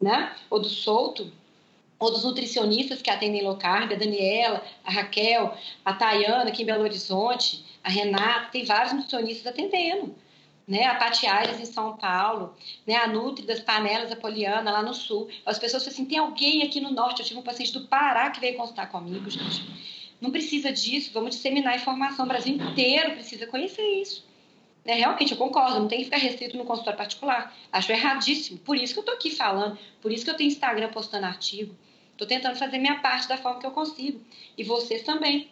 né? 0.00 0.34
Ou 0.50 0.60
do 0.60 0.68
Souto, 0.68 1.32
ou 1.98 2.10
dos 2.10 2.24
nutricionistas 2.24 3.00
que 3.00 3.08
atendem 3.08 3.42
low 3.42 3.56
carb, 3.56 3.92
a 3.92 3.96
Daniela, 3.96 4.62
a 4.84 4.90
Raquel, 4.90 5.56
a 5.84 5.92
Tayana 5.94 6.50
aqui 6.50 6.62
em 6.62 6.66
Belo 6.66 6.82
Horizonte, 6.82 7.64
a 7.82 7.88
Renata, 7.88 8.50
tem 8.50 8.64
vários 8.64 8.92
nutricionistas 8.92 9.46
atendendo. 9.46 10.14
Né, 10.72 10.86
a 10.86 10.94
Pati 10.94 11.26
Aires 11.26 11.60
em 11.60 11.66
São 11.66 11.98
Paulo, 11.98 12.56
né, 12.86 12.94
a 12.96 13.06
Nutri 13.06 13.44
das 13.44 13.60
Panelas, 13.60 14.10
a 14.10 14.16
Poliana, 14.16 14.70
lá 14.70 14.82
no 14.82 14.94
Sul. 14.94 15.28
As 15.44 15.58
pessoas 15.58 15.82
falam 15.82 15.94
assim, 15.94 16.06
tem 16.06 16.16
alguém 16.16 16.62
aqui 16.62 16.80
no 16.80 16.90
Norte, 16.90 17.20
eu 17.20 17.26
tive 17.26 17.38
um 17.38 17.42
paciente 17.42 17.74
do 17.74 17.86
Pará 17.88 18.30
que 18.30 18.40
veio 18.40 18.56
consultar 18.56 18.90
comigo, 18.90 19.28
gente. 19.28 19.62
Não 20.18 20.30
precisa 20.30 20.72
disso, 20.72 21.10
vamos 21.12 21.36
disseminar 21.36 21.74
a 21.74 21.76
informação, 21.76 22.24
o 22.24 22.28
Brasil 22.28 22.54
inteiro 22.56 23.10
precisa 23.10 23.46
conhecer 23.46 23.86
isso. 24.00 24.24
Né, 24.82 24.94
realmente, 24.94 25.32
eu 25.32 25.36
concordo, 25.36 25.78
não 25.78 25.88
tem 25.88 25.98
que 25.98 26.04
ficar 26.06 26.16
restrito 26.16 26.56
no 26.56 26.64
consultório 26.64 26.96
particular. 26.96 27.54
Acho 27.70 27.92
erradíssimo, 27.92 28.58
por 28.60 28.74
isso 28.74 28.94
que 28.94 29.00
eu 29.00 29.02
estou 29.02 29.14
aqui 29.14 29.30
falando, 29.30 29.78
por 30.00 30.10
isso 30.10 30.24
que 30.24 30.30
eu 30.30 30.36
tenho 30.38 30.48
Instagram 30.48 30.88
postando 30.88 31.26
artigo. 31.26 31.76
Estou 32.12 32.26
tentando 32.26 32.56
fazer 32.56 32.78
minha 32.78 32.98
parte 33.00 33.28
da 33.28 33.36
forma 33.36 33.60
que 33.60 33.66
eu 33.66 33.72
consigo. 33.72 34.22
E 34.56 34.64
vocês 34.64 35.02
também. 35.02 35.50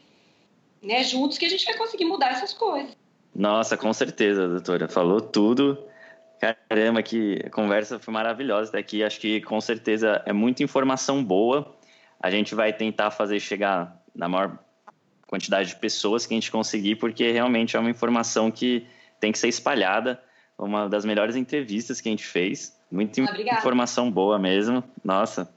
Né? 0.83 1.05
Juntos 1.05 1.37
que 1.37 1.45
a 1.45 1.49
gente 1.51 1.67
vai 1.67 1.77
conseguir 1.77 2.07
mudar 2.07 2.31
essas 2.31 2.55
coisas. 2.55 3.00
Nossa, 3.35 3.77
com 3.77 3.93
certeza, 3.93 4.49
doutora. 4.49 4.89
Falou 4.89 5.21
tudo. 5.21 5.79
Caramba, 6.69 7.03
que 7.03 7.49
conversa 7.51 7.99
foi 7.99 8.13
maravilhosa 8.13 8.73
daqui. 8.73 9.05
Acho 9.05 9.21
que 9.21 9.41
com 9.43 9.61
certeza 9.61 10.23
é 10.25 10.33
muita 10.33 10.63
informação 10.63 11.23
boa. 11.23 11.77
A 12.21 12.31
gente 12.31 12.55
vai 12.55 12.73
tentar 12.73 13.11
fazer 13.11 13.39
chegar 13.41 14.03
na 14.15 14.29
maior 14.29 14.59
quantidade 15.27 15.69
de 15.69 15.77
pessoas 15.77 16.27
que 16.27 16.35
a 16.35 16.37
gente 16.37 16.51
conseguir, 16.51 16.97
porque 16.97 17.31
realmente 17.31 17.77
é 17.77 17.81
uma 17.81 17.91
informação 17.91 18.51
que 18.51 18.87
tem 19.21 19.31
que 19.31 19.39
ser 19.39 19.49
espalhada. 19.49 20.21
Uma 20.59 20.89
das 20.89 21.05
melhores 21.05 21.37
entrevistas 21.37 22.01
que 22.01 22.09
a 22.09 22.13
gente 22.13 22.27
fez. 22.27 22.79
Muita 22.91 23.23
Obrigada. 23.23 23.59
informação 23.59 24.11
boa 24.11 24.39
mesmo. 24.39 24.85
Nossa, 25.03 25.51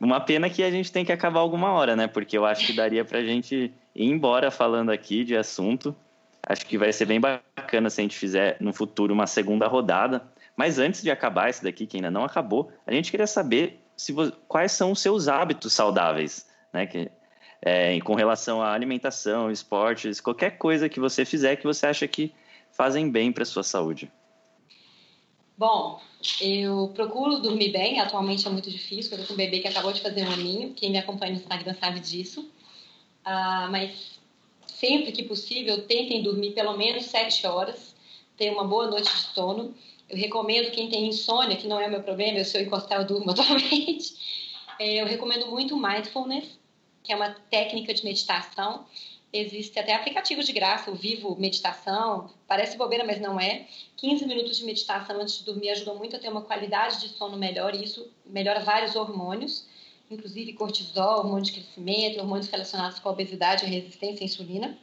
uma 0.00 0.20
pena 0.20 0.48
que 0.48 0.62
a 0.62 0.70
gente 0.70 0.90
tem 0.90 1.04
que 1.04 1.12
acabar 1.12 1.40
alguma 1.40 1.70
hora, 1.72 1.94
né? 1.94 2.06
Porque 2.06 2.36
eu 2.36 2.46
acho 2.46 2.66
que 2.66 2.72
daria 2.72 3.04
pra 3.04 3.22
gente 3.22 3.72
embora 3.96 4.50
falando 4.50 4.90
aqui 4.90 5.24
de 5.24 5.36
assunto. 5.36 5.94
Acho 6.46 6.64
que 6.66 6.78
vai 6.78 6.92
ser 6.92 7.06
bem 7.06 7.20
bacana 7.20 7.90
se 7.90 8.00
a 8.00 8.04
gente 8.04 8.16
fizer 8.16 8.56
no 8.60 8.72
futuro 8.72 9.12
uma 9.12 9.26
segunda 9.26 9.66
rodada. 9.66 10.22
Mas 10.56 10.78
antes 10.78 11.02
de 11.02 11.10
acabar 11.10 11.50
esse 11.50 11.62
daqui, 11.62 11.86
que 11.86 11.96
ainda 11.96 12.10
não 12.10 12.24
acabou, 12.24 12.72
a 12.86 12.92
gente 12.92 13.10
queria 13.10 13.26
saber 13.26 13.80
se 13.96 14.14
quais 14.46 14.72
são 14.72 14.92
os 14.92 15.00
seus 15.00 15.28
hábitos 15.28 15.72
saudáveis, 15.72 16.46
né? 16.72 16.86
Que, 16.86 17.10
é, 17.60 17.98
com 18.00 18.14
relação 18.14 18.62
à 18.62 18.72
alimentação, 18.72 19.50
esportes, 19.50 20.20
qualquer 20.20 20.58
coisa 20.58 20.88
que 20.88 21.00
você 21.00 21.24
fizer 21.24 21.56
que 21.56 21.64
você 21.64 21.86
acha 21.86 22.06
que 22.06 22.32
fazem 22.70 23.10
bem 23.10 23.32
para 23.32 23.44
sua 23.44 23.62
saúde. 23.62 24.10
Bom, 25.58 26.00
eu 26.40 26.92
procuro 26.94 27.38
dormir 27.38 27.72
bem, 27.72 27.98
atualmente 27.98 28.46
é 28.46 28.50
muito 28.50 28.70
difícil, 28.70 29.12
eu 29.12 29.22
tô 29.22 29.28
com 29.28 29.32
um 29.32 29.36
bebê 29.36 29.60
que 29.60 29.68
acabou 29.68 29.90
de 29.90 30.02
fazer 30.02 30.22
um 30.22 30.30
aninho, 30.30 30.74
quem 30.74 30.90
me 30.90 30.98
acompanha 30.98 31.32
no 31.32 31.38
Instagram 31.38 31.74
sabe 31.80 31.98
disso. 31.98 32.50
Ah, 33.26 33.68
mas 33.70 34.18
sempre 34.66 35.12
que 35.12 35.24
possível, 35.24 35.86
tentem 35.86 36.22
dormir 36.22 36.52
pelo 36.52 36.76
menos 36.76 37.04
7 37.06 37.46
horas, 37.46 37.94
ter 38.38 38.50
uma 38.50 38.64
boa 38.64 38.86
noite 38.86 39.12
de 39.12 39.34
sono. 39.34 39.74
Eu 40.08 40.16
recomendo 40.16 40.70
quem 40.70 40.88
tem 40.88 41.08
insônia, 41.08 41.56
que 41.56 41.66
não 41.66 41.78
é 41.78 41.88
o 41.88 41.90
meu 41.90 42.02
problema, 42.02 42.38
eu 42.38 42.44
se 42.44 42.56
eu 42.56 42.62
encostar 42.62 43.00
eu 43.00 43.06
durmo 43.06 43.28
atualmente. 43.32 44.14
É, 44.78 45.02
eu 45.02 45.06
recomendo 45.06 45.48
muito 45.48 45.76
mindfulness, 45.76 46.58
que 47.02 47.12
é 47.12 47.16
uma 47.16 47.30
técnica 47.50 47.92
de 47.92 48.04
meditação 48.04 48.86
Existe 49.32 49.78
até 49.78 49.94
aplicativo 49.94 50.42
de 50.42 50.52
graça, 50.52 50.90
o 50.90 50.94
Vivo 50.94 51.36
Meditação, 51.38 52.30
parece 52.46 52.76
bobeira, 52.76 53.04
mas 53.04 53.20
não 53.20 53.38
é. 53.38 53.66
15 53.96 54.26
minutos 54.26 54.56
de 54.56 54.64
meditação 54.64 55.20
antes 55.20 55.38
de 55.38 55.44
dormir 55.44 55.70
ajudam 55.70 55.96
muito 55.96 56.16
a 56.16 56.18
ter 56.18 56.28
uma 56.28 56.42
qualidade 56.42 57.00
de 57.00 57.08
sono 57.08 57.36
melhor 57.36 57.74
e 57.74 57.84
isso 57.84 58.10
melhora 58.24 58.60
vários 58.60 58.96
hormônios, 58.96 59.66
inclusive 60.10 60.52
cortisol, 60.52 61.18
hormônio 61.18 61.44
de 61.44 61.52
crescimento, 61.52 62.18
hormônios 62.18 62.48
relacionados 62.48 62.98
com 62.98 63.08
a 63.08 63.12
obesidade 63.12 63.64
e 63.64 63.68
resistência 63.68 64.22
à 64.22 64.24
insulina. 64.24 64.78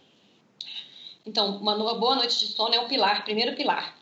Então, 1.25 1.57
uma 1.57 1.75
boa 1.95 2.15
noite 2.15 2.37
de 2.39 2.47
sono 2.47 2.75
é 2.75 2.79
o 2.79 2.87
pilar, 2.87 3.23
primeiro 3.23 3.55
pilar. 3.55 3.97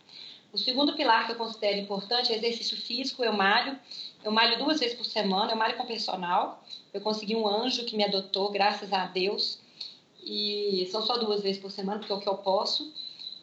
O 0.52 0.58
segundo 0.58 0.94
pilar 0.94 1.26
que 1.26 1.32
eu 1.32 1.36
considero 1.36 1.78
importante 1.78 2.34
é 2.34 2.36
exercício 2.36 2.76
físico. 2.76 3.24
Eu 3.24 3.32
malho, 3.32 3.80
eu 4.24 4.32
malho 4.32 4.58
duas 4.58 4.80
vezes 4.80 4.98
por 4.98 5.06
semana, 5.06 5.52
eu 5.52 5.56
malho 5.56 5.78
com 5.78 5.86
personal. 5.86 6.64
Eu 6.94 7.00
consegui 7.00 7.36
um 7.36 7.48
anjo 7.48 7.86
que 7.86 7.96
me 7.96 8.04
adotou, 8.04 8.52
graças 8.52 8.92
a 8.92 9.06
Deus. 9.06 9.60
E 10.24 10.88
são 10.92 11.02
só 11.02 11.18
duas 11.18 11.42
vezes 11.42 11.62
por 11.62 11.72
semana, 11.72 12.00
porque 12.00 12.12
é 12.12 12.16
o 12.16 12.20
que 12.20 12.28
eu 12.28 12.38
posso. 12.38 12.92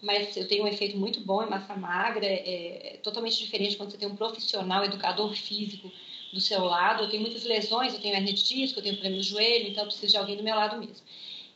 Mas 0.02 0.36
eu 0.36 0.46
tenho 0.46 0.64
um 0.64 0.68
efeito 0.68 0.98
muito 0.98 1.20
bom 1.20 1.42
em 1.42 1.48
massa 1.48 1.74
magra. 1.74 2.26
É, 2.26 2.94
é 2.94 2.96
totalmente 2.98 3.38
diferente 3.38 3.76
quando 3.76 3.90
você 3.90 3.96
tem 3.96 4.08
um 4.08 4.16
profissional, 4.16 4.84
educador 4.84 5.34
físico 5.34 5.90
do 6.32 6.40
seu 6.40 6.64
lado. 6.64 7.04
Eu 7.04 7.10
tenho 7.10 7.22
muitas 7.22 7.44
lesões, 7.44 7.94
eu 7.94 8.00
tenho 8.00 8.14
hernia 8.14 8.32
de 8.32 8.42
disco, 8.42 8.78
eu 8.78 8.82
tenho 8.82 8.94
problema 8.96 9.16
no 9.16 9.22
joelho, 9.22 9.68
então 9.68 9.84
eu 9.84 9.88
preciso 9.88 10.12
de 10.12 10.16
alguém 10.16 10.36
do 10.36 10.42
meu 10.42 10.54
lado 10.54 10.78
mesmo. 10.78 11.04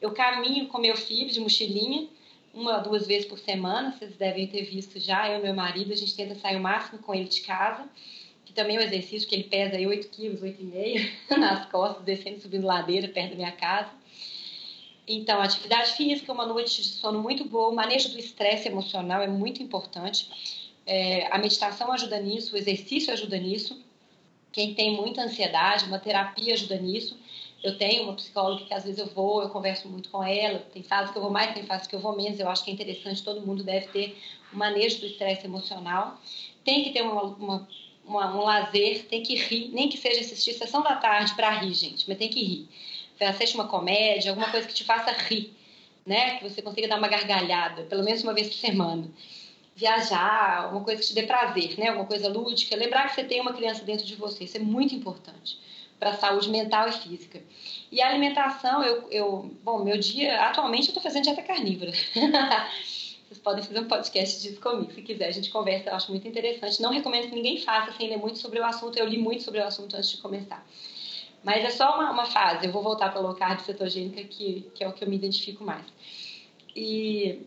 Eu 0.00 0.12
caminho 0.12 0.66
com 0.66 0.78
meu 0.78 0.96
filho 0.96 1.30
de 1.30 1.40
mochilinha, 1.40 2.08
uma 2.52 2.78
duas 2.78 3.06
vezes 3.06 3.26
por 3.26 3.38
semana, 3.38 3.92
vocês 3.92 4.14
devem 4.16 4.46
ter 4.46 4.62
visto 4.64 5.00
já, 5.00 5.28
eu 5.30 5.38
e 5.38 5.42
meu 5.42 5.54
marido, 5.54 5.92
a 5.92 5.96
gente 5.96 6.14
tenta 6.14 6.34
sair 6.34 6.56
o 6.56 6.60
máximo 6.60 7.00
com 7.00 7.14
ele 7.14 7.28
de 7.28 7.40
casa, 7.40 7.88
que 8.44 8.52
também 8.52 8.76
é 8.76 8.80
um 8.80 8.82
exercício, 8.82 9.28
que 9.28 9.34
ele 9.34 9.44
pesa 9.44 9.76
aí 9.76 9.86
8 9.86 10.08
quilos, 10.08 10.40
8,5 10.40 11.10
nas 11.38 11.70
costas, 11.70 12.04
descendo 12.04 12.40
subindo 12.40 12.66
ladeira 12.66 13.08
perto 13.08 13.30
da 13.30 13.36
minha 13.36 13.52
casa. 13.52 13.90
Então, 15.06 15.40
atividade 15.40 15.92
física, 15.92 16.32
uma 16.32 16.46
noite 16.46 16.82
de 16.82 16.88
sono 16.88 17.20
muito 17.20 17.44
boa, 17.44 17.68
o 17.68 17.74
manejo 17.74 18.10
do 18.10 18.18
estresse 18.18 18.68
emocional 18.68 19.20
é 19.20 19.26
muito 19.26 19.62
importante. 19.62 20.28
É, 20.86 21.26
a 21.32 21.38
meditação 21.38 21.92
ajuda 21.92 22.20
nisso, 22.20 22.54
o 22.54 22.58
exercício 22.58 23.12
ajuda 23.12 23.36
nisso. 23.36 23.82
Quem 24.52 24.74
tem 24.74 24.94
muita 24.94 25.22
ansiedade, 25.22 25.86
uma 25.86 25.98
terapia 25.98 26.54
ajuda 26.54 26.76
nisso. 26.76 27.18
Eu 27.62 27.78
tenho 27.78 28.04
uma 28.04 28.14
psicóloga 28.14 28.64
que 28.64 28.74
às 28.74 28.84
vezes 28.84 28.98
eu 28.98 29.06
vou, 29.06 29.42
eu 29.42 29.48
converso 29.48 29.88
muito 29.88 30.08
com 30.10 30.22
ela. 30.22 30.58
Tem 30.72 30.82
fases 30.82 31.12
que 31.12 31.18
eu 31.18 31.22
vou 31.22 31.30
mais, 31.30 31.54
tem 31.54 31.64
fases 31.64 31.86
que 31.86 31.94
eu 31.94 32.00
vou 32.00 32.16
menos. 32.16 32.38
Eu 32.38 32.48
acho 32.48 32.64
que 32.64 32.70
é 32.70 32.74
interessante, 32.74 33.22
todo 33.22 33.46
mundo 33.46 33.62
deve 33.62 33.86
ter 33.88 34.16
um 34.52 34.58
manejo 34.58 35.00
do 35.00 35.06
estresse 35.06 35.46
emocional. 35.46 36.20
Tem 36.64 36.84
que 36.84 36.90
ter 36.90 37.02
uma, 37.02 37.22
uma, 37.22 37.68
uma, 38.04 38.36
um 38.36 38.44
lazer, 38.44 39.06
tem 39.06 39.22
que 39.22 39.34
rir, 39.36 39.68
nem 39.68 39.88
que 39.88 39.96
seja 39.96 40.20
assistir 40.20 40.54
sessão 40.54 40.82
da 40.82 40.96
tarde 40.96 41.34
para 41.34 41.50
rir, 41.50 41.74
gente, 41.74 42.08
mas 42.08 42.18
tem 42.18 42.28
que 42.28 42.42
rir 42.42 42.68
assiste 43.26 43.54
uma 43.54 43.66
comédia, 43.66 44.30
alguma 44.30 44.50
coisa 44.50 44.66
que 44.66 44.74
te 44.74 44.84
faça 44.84 45.12
rir, 45.12 45.52
né? 46.06 46.38
Que 46.38 46.48
você 46.48 46.62
consiga 46.62 46.88
dar 46.88 46.98
uma 46.98 47.08
gargalhada, 47.08 47.84
pelo 47.84 48.02
menos 48.02 48.22
uma 48.22 48.34
vez 48.34 48.48
por 48.48 48.56
semana. 48.56 49.08
Viajar, 49.74 50.70
uma 50.70 50.84
coisa 50.84 51.00
que 51.00 51.08
te 51.08 51.14
dê 51.14 51.22
prazer, 51.22 51.78
né? 51.78 51.88
Alguma 51.88 52.06
coisa 52.06 52.28
lúdica. 52.28 52.76
Lembrar 52.76 53.08
que 53.08 53.14
você 53.14 53.24
tem 53.24 53.40
uma 53.40 53.52
criança 53.52 53.84
dentro 53.84 54.04
de 54.04 54.14
você, 54.16 54.44
isso 54.44 54.56
é 54.56 54.60
muito 54.60 54.94
importante 54.94 55.58
para 55.98 56.10
a 56.10 56.14
saúde 56.14 56.50
mental 56.50 56.88
e 56.88 56.92
física. 56.92 57.40
E 57.90 58.02
a 58.02 58.08
alimentação, 58.08 58.82
eu, 58.82 59.08
eu 59.08 59.54
bom, 59.62 59.84
meu 59.84 59.96
dia, 59.96 60.40
atualmente 60.40 60.88
eu 60.88 60.88
estou 60.88 61.02
fazendo 61.02 61.22
dieta 61.22 61.42
carnívora. 61.42 61.92
Vocês 63.32 63.38
podem 63.38 63.62
fazer 63.62 63.78
um 63.78 63.86
podcast 63.86 64.42
disso 64.42 64.60
comigo, 64.60 64.92
se 64.92 65.00
quiser. 65.00 65.28
A 65.28 65.30
gente 65.30 65.48
conversa, 65.48 65.90
eu 65.90 65.94
acho 65.94 66.10
muito 66.10 66.26
interessante. 66.26 66.82
Não 66.82 66.90
recomendo 66.90 67.28
que 67.28 67.34
ninguém 67.34 67.60
faça 67.60 67.92
sem 67.92 68.08
ler 68.08 68.18
muito 68.18 68.38
sobre 68.38 68.58
o 68.58 68.64
assunto. 68.64 68.98
Eu 68.98 69.06
li 69.06 69.16
muito 69.16 69.44
sobre 69.44 69.60
o 69.60 69.64
assunto 69.64 69.96
antes 69.96 70.10
de 70.10 70.16
começar. 70.18 70.66
Mas 71.42 71.64
é 71.64 71.70
só 71.70 71.94
uma, 71.94 72.10
uma 72.10 72.26
fase. 72.26 72.66
Eu 72.66 72.72
vou 72.72 72.82
voltar 72.82 73.10
para 73.10 73.20
low 73.20 73.34
carb 73.34 73.60
cetogênica, 73.60 74.22
que, 74.24 74.70
que 74.74 74.82
é 74.82 74.88
o 74.88 74.92
que 74.92 75.04
eu 75.04 75.08
me 75.08 75.16
identifico 75.16 75.64
mais. 75.64 75.84
E, 76.74 77.40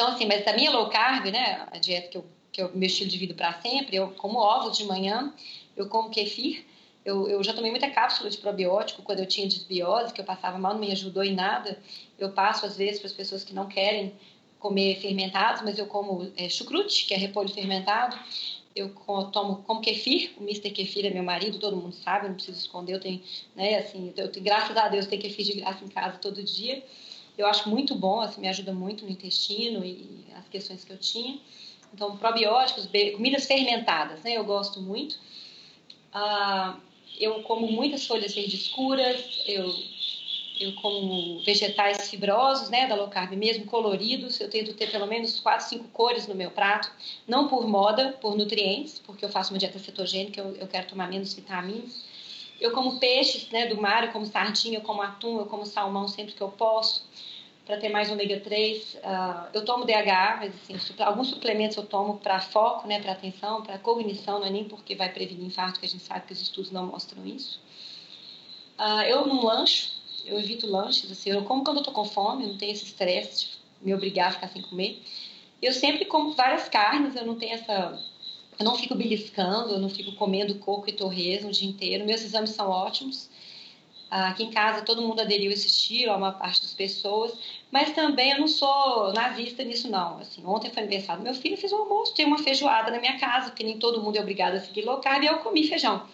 então, 0.00 0.14
assim, 0.14 0.24
mas 0.24 0.46
a 0.46 0.54
minha 0.54 0.70
low 0.70 0.88
carb, 0.88 1.26
né, 1.26 1.66
a 1.70 1.76
dieta 1.76 2.08
que 2.08 2.16
eu, 2.16 2.24
que 2.50 2.62
o 2.62 2.74
meu 2.74 2.86
estilo 2.86 3.10
de 3.10 3.18
vida 3.18 3.34
para 3.34 3.52
sempre, 3.60 3.96
eu 3.96 4.08
como 4.12 4.38
ovos 4.38 4.78
de 4.78 4.84
manhã, 4.84 5.30
eu 5.76 5.90
como 5.90 6.08
kefir, 6.08 6.64
eu, 7.04 7.28
eu, 7.28 7.44
já 7.44 7.52
tomei 7.52 7.70
muita 7.70 7.90
cápsula 7.90 8.30
de 8.30 8.38
probiótico 8.38 9.02
quando 9.02 9.18
eu 9.18 9.26
tinha 9.26 9.46
desbiose, 9.46 10.14
que 10.14 10.20
eu 10.22 10.24
passava 10.24 10.58
mal, 10.58 10.72
não 10.72 10.80
me 10.80 10.90
ajudou 10.90 11.22
em 11.22 11.34
nada. 11.34 11.78
Eu 12.18 12.32
passo, 12.32 12.64
às 12.64 12.78
vezes, 12.78 12.98
para 12.98 13.08
as 13.08 13.12
pessoas 13.12 13.44
que 13.44 13.52
não 13.52 13.68
querem 13.68 14.14
comer 14.58 14.98
fermentados, 15.00 15.60
mas 15.62 15.78
eu 15.78 15.86
como 15.86 16.32
é, 16.34 16.48
chucrute, 16.48 17.04
que 17.04 17.12
é 17.12 17.18
repolho 17.18 17.50
fermentado. 17.50 18.18
Eu 18.74 18.94
tomo 19.32 19.62
como 19.66 19.82
kefir, 19.82 20.32
o 20.38 20.42
Mr. 20.42 20.70
Kefir 20.70 21.04
é 21.04 21.10
meu 21.10 21.22
marido, 21.22 21.58
todo 21.58 21.76
mundo 21.76 21.94
sabe, 21.94 22.24
eu 22.24 22.28
não 22.28 22.36
preciso 22.36 22.58
esconder. 22.58 22.94
Eu 22.94 23.00
tenho, 23.00 23.22
né, 23.54 23.78
assim, 23.78 24.14
eu 24.16 24.32
tenho, 24.32 24.44
graças 24.44 24.74
a 24.76 24.88
Deus, 24.88 25.06
tenho 25.06 25.20
kefir 25.20 25.44
de 25.44 25.60
graça 25.60 25.84
em 25.84 25.88
casa 25.88 26.16
todo 26.18 26.42
dia. 26.42 26.82
Eu 27.40 27.46
acho 27.46 27.70
muito 27.70 27.94
bom, 27.94 28.20
assim, 28.20 28.38
me 28.38 28.48
ajuda 28.48 28.70
muito 28.70 29.04
no 29.04 29.10
intestino 29.10 29.82
e 29.82 30.26
as 30.36 30.46
questões 30.48 30.84
que 30.84 30.92
eu 30.92 30.98
tinha. 30.98 31.38
Então, 31.92 32.14
probióticos, 32.18 32.86
comidas 33.12 33.46
fermentadas, 33.46 34.22
né? 34.22 34.32
Eu 34.32 34.44
gosto 34.44 34.78
muito. 34.78 35.18
Ah, 36.12 36.76
eu 37.18 37.42
como 37.42 37.66
muitas 37.66 38.06
folhas 38.06 38.34
verdes 38.34 38.60
escuras, 38.60 39.42
eu, 39.46 39.74
eu 40.60 40.74
como 40.74 41.40
vegetais 41.40 42.10
fibrosos, 42.10 42.68
né, 42.68 42.86
da 42.86 42.94
low 42.94 43.08
carb 43.08 43.32
mesmo, 43.32 43.64
coloridos. 43.64 44.38
Eu 44.38 44.50
tento 44.50 44.74
ter 44.74 44.90
pelo 44.90 45.06
menos 45.06 45.40
quatro, 45.40 45.66
cinco 45.66 45.88
cores 45.88 46.26
no 46.26 46.34
meu 46.34 46.50
prato, 46.50 46.92
não 47.26 47.48
por 47.48 47.66
moda, 47.66 48.18
por 48.20 48.36
nutrientes, 48.36 49.00
porque 49.06 49.24
eu 49.24 49.30
faço 49.30 49.54
uma 49.54 49.58
dieta 49.58 49.78
cetogênica, 49.78 50.40
eu, 50.42 50.54
eu 50.56 50.68
quero 50.68 50.86
tomar 50.86 51.08
menos 51.08 51.32
vitaminas. 51.32 52.04
Eu 52.60 52.72
como 52.72 52.98
peixes, 52.98 53.48
né, 53.48 53.66
do 53.66 53.80
mar, 53.80 54.04
eu 54.04 54.12
como 54.12 54.26
sardinha, 54.26 54.76
eu 54.76 54.82
como 54.82 55.00
atum, 55.00 55.38
eu 55.38 55.46
como 55.46 55.64
salmão 55.64 56.06
sempre 56.06 56.34
que 56.34 56.42
eu 56.42 56.50
posso 56.50 57.08
para 57.64 57.78
ter 57.78 57.88
mais 57.88 58.10
ômega 58.10 58.40
3. 58.40 58.94
Uh, 58.94 58.98
ah, 59.04 59.48
eu 59.54 59.64
tomo 59.64 59.84
DHA, 59.84 60.38
mas 60.40 60.54
assim, 60.54 60.94
alguns 61.02 61.28
suplementos 61.28 61.76
eu 61.76 61.86
tomo 61.86 62.18
para 62.18 62.40
foco, 62.40 62.88
né, 62.88 63.00
para 63.00 63.12
atenção, 63.12 63.62
para 63.62 63.78
cognição, 63.78 64.40
não 64.40 64.46
é 64.46 64.50
nem 64.50 64.64
porque 64.64 64.94
vai 64.94 65.12
prevenir 65.12 65.46
infarto, 65.46 65.80
que 65.80 65.86
a 65.86 65.88
gente 65.88 66.02
sabe 66.02 66.26
que 66.26 66.32
os 66.32 66.42
estudos 66.42 66.70
não 66.70 66.86
mostram 66.86 67.26
isso. 67.26 67.60
Uh, 68.78 69.02
eu 69.02 69.26
não 69.26 69.44
lancho, 69.44 69.90
eu 70.24 70.38
evito 70.38 70.66
lanches, 70.66 71.10
assim, 71.10 71.30
eu 71.30 71.44
como 71.44 71.62
quando 71.62 71.78
eu 71.78 71.82
tô 71.84 71.92
com 71.92 72.04
fome, 72.04 72.46
não 72.46 72.56
tenho 72.56 72.72
esse 72.72 72.84
estresse 72.84 73.46
de 73.46 73.48
me 73.82 73.94
obrigar 73.94 74.28
a 74.28 74.32
ficar 74.32 74.48
sem 74.48 74.62
comer. 74.62 75.02
Eu 75.60 75.72
sempre 75.72 76.04
como 76.06 76.32
várias 76.32 76.68
carnes, 76.68 77.14
eu 77.14 77.26
não 77.26 77.36
tenho 77.36 77.54
essa 77.54 77.98
eu 78.60 78.64
não 78.64 78.76
fico 78.76 78.94
beliscando, 78.94 79.72
eu 79.72 79.78
não 79.78 79.88
fico 79.88 80.12
comendo 80.12 80.54
coco 80.56 80.90
e 80.90 80.92
torresmo 80.92 81.48
o 81.48 81.52
dia 81.52 81.66
inteiro. 81.66 82.04
Meus 82.04 82.22
exames 82.22 82.50
são 82.50 82.68
ótimos. 82.68 83.29
Aqui 84.10 84.42
em 84.42 84.50
casa 84.50 84.84
todo 84.84 85.02
mundo 85.02 85.20
aderiu 85.20 85.50
a 85.50 85.54
esse 85.54 85.68
estilo, 85.68 86.10
a 86.10 86.16
uma 86.16 86.32
parte 86.32 86.62
das 86.62 86.74
pessoas, 86.74 87.32
mas 87.70 87.92
também 87.92 88.32
eu 88.32 88.40
não 88.40 88.48
sou 88.48 89.12
nazista 89.12 89.62
nisso 89.62 89.88
não. 89.88 90.18
Assim, 90.18 90.44
ontem 90.44 90.68
foi 90.68 90.82
aniversário 90.82 91.22
do 91.22 91.24
meu 91.24 91.34
filho, 91.34 91.56
fiz 91.56 91.72
um 91.72 91.76
almoço, 91.76 92.12
tem 92.14 92.26
uma 92.26 92.38
feijoada 92.38 92.90
na 92.90 92.98
minha 92.98 93.20
casa, 93.20 93.50
porque 93.50 93.62
nem 93.62 93.78
todo 93.78 94.02
mundo 94.02 94.16
é 94.16 94.20
obrigado 94.20 94.56
a 94.56 94.60
seguir 94.60 94.82
low 94.82 94.98
carb, 94.98 95.22
e 95.22 95.26
eu 95.26 95.38
comi 95.38 95.68
feijão. 95.68 96.08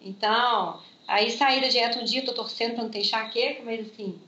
Então, 0.00 0.80
aí 1.08 1.32
saí 1.32 1.60
da 1.60 1.66
dieta 1.66 1.98
um 1.98 2.04
dia, 2.04 2.24
tô 2.24 2.32
torcendo 2.32 2.74
para 2.74 2.84
não 2.84 2.90
ter 2.90 3.00
enxaqueca, 3.00 3.62
mas 3.64 3.80
assim, 3.90 4.20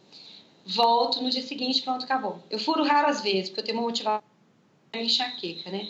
volto 0.67 1.23
no 1.23 1.31
dia 1.31 1.43
seguinte, 1.43 1.83
pronto, 1.83 2.05
acabou. 2.05 2.43
Eu 2.51 2.59
furo 2.59 2.83
raras 2.83 3.21
vezes, 3.21 3.49
porque 3.49 3.61
eu 3.61 3.65
tenho 3.65 3.79
uma 3.79 3.87
motivação 3.87 4.23
enxaqueca, 4.93 5.71
né? 5.71 5.89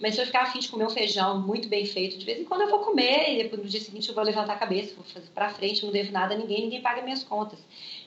Mas 0.00 0.14
se 0.14 0.20
eu 0.20 0.26
ficar 0.26 0.42
afim 0.42 0.58
de 0.58 0.68
comer 0.68 0.86
um 0.86 0.90
feijão 0.90 1.40
muito 1.40 1.68
bem 1.68 1.86
feito, 1.86 2.18
de 2.18 2.24
vez 2.24 2.40
em 2.40 2.44
quando 2.44 2.62
eu 2.62 2.70
vou 2.70 2.80
comer 2.80 3.32
e 3.32 3.42
depois 3.42 3.62
no 3.62 3.68
dia 3.68 3.80
seguinte 3.80 4.08
eu 4.08 4.14
vou 4.14 4.24
levantar 4.24 4.54
a 4.54 4.58
cabeça, 4.58 4.94
vou 4.94 5.04
fazer 5.04 5.28
para 5.28 5.54
frente, 5.54 5.84
não 5.84 5.92
devo 5.92 6.10
nada 6.12 6.34
a 6.34 6.36
ninguém, 6.36 6.62
ninguém 6.62 6.82
paga 6.82 7.02
minhas 7.02 7.22
contas. 7.22 7.58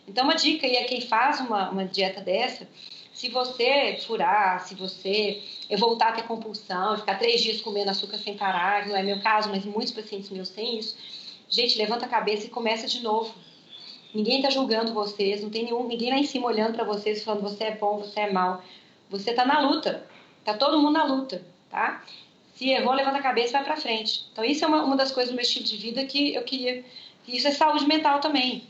Então, 0.08 0.26
uma 0.26 0.36
dica 0.36 0.68
aí 0.68 0.76
é 0.76 0.84
quem 0.84 1.02
faz 1.02 1.40
uma, 1.40 1.70
uma 1.70 1.86
dieta 1.86 2.22
dessa, 2.22 2.68
se 3.14 3.30
você 3.30 3.98
furar, 4.06 4.68
se 4.68 4.76
você 4.76 5.42
voltar 5.78 6.10
a 6.10 6.12
ter 6.12 6.24
compulsão, 6.24 6.98
ficar 6.98 7.18
três 7.18 7.42
dias 7.42 7.62
comendo 7.62 7.90
açúcar 7.90 8.18
sem 8.18 8.38
parar, 8.38 8.86
não 8.88 8.96
é 8.96 9.02
meu 9.02 9.20
caso, 9.22 9.50
mas 9.50 9.66
muitos 9.66 9.92
pacientes 9.92 10.30
meus 10.30 10.50
têm 10.50 10.78
isso, 10.78 10.96
gente, 11.50 11.78
levanta 11.78 12.06
a 12.06 12.10
cabeça 12.10 12.46
e 12.46 12.50
começa 12.50 12.86
de 12.86 13.02
novo. 13.02 13.34
Ninguém 14.14 14.38
está 14.38 14.50
julgando 14.50 14.94
vocês, 14.94 15.42
não 15.42 15.50
tem 15.50 15.64
nenhum, 15.64 15.88
ninguém 15.88 16.12
lá 16.12 16.18
em 16.18 16.26
cima 16.26 16.48
olhando 16.48 16.76
para 16.76 16.84
vocês 16.84 17.24
falando 17.24 17.42
você 17.42 17.66
é 17.66 17.76
bom, 17.76 17.98
você 17.98 18.20
é 18.22 18.32
mal. 18.32 18.64
Você 19.10 19.32
está 19.32 19.46
na 19.46 19.62
luta, 19.62 20.06
tá 20.44 20.54
todo 20.54 20.80
mundo 20.80 20.94
na 20.94 21.04
luta 21.06 21.44
tá? 21.70 22.04
Se 22.56 22.70
errou, 22.70 22.94
levanta 22.94 23.20
a 23.20 23.22
cabeça 23.22 23.50
e 23.50 23.52
vai 23.54 23.64
para 23.64 23.78
frente. 23.78 24.26
Então, 24.32 24.44
isso 24.44 24.66
é 24.66 24.68
uma, 24.68 24.84
uma 24.84 24.96
das 24.96 25.12
coisas 25.12 25.32
do 25.32 25.36
meu 25.36 25.44
estilo 25.44 25.66
de 25.66 25.78
vida 25.78 26.06
que 26.06 26.34
eu 26.34 26.44
queria. 26.44 26.84
Isso 27.28 27.48
é 27.48 27.52
saúde 27.52 27.86
mental 27.86 28.20
também, 28.20 28.64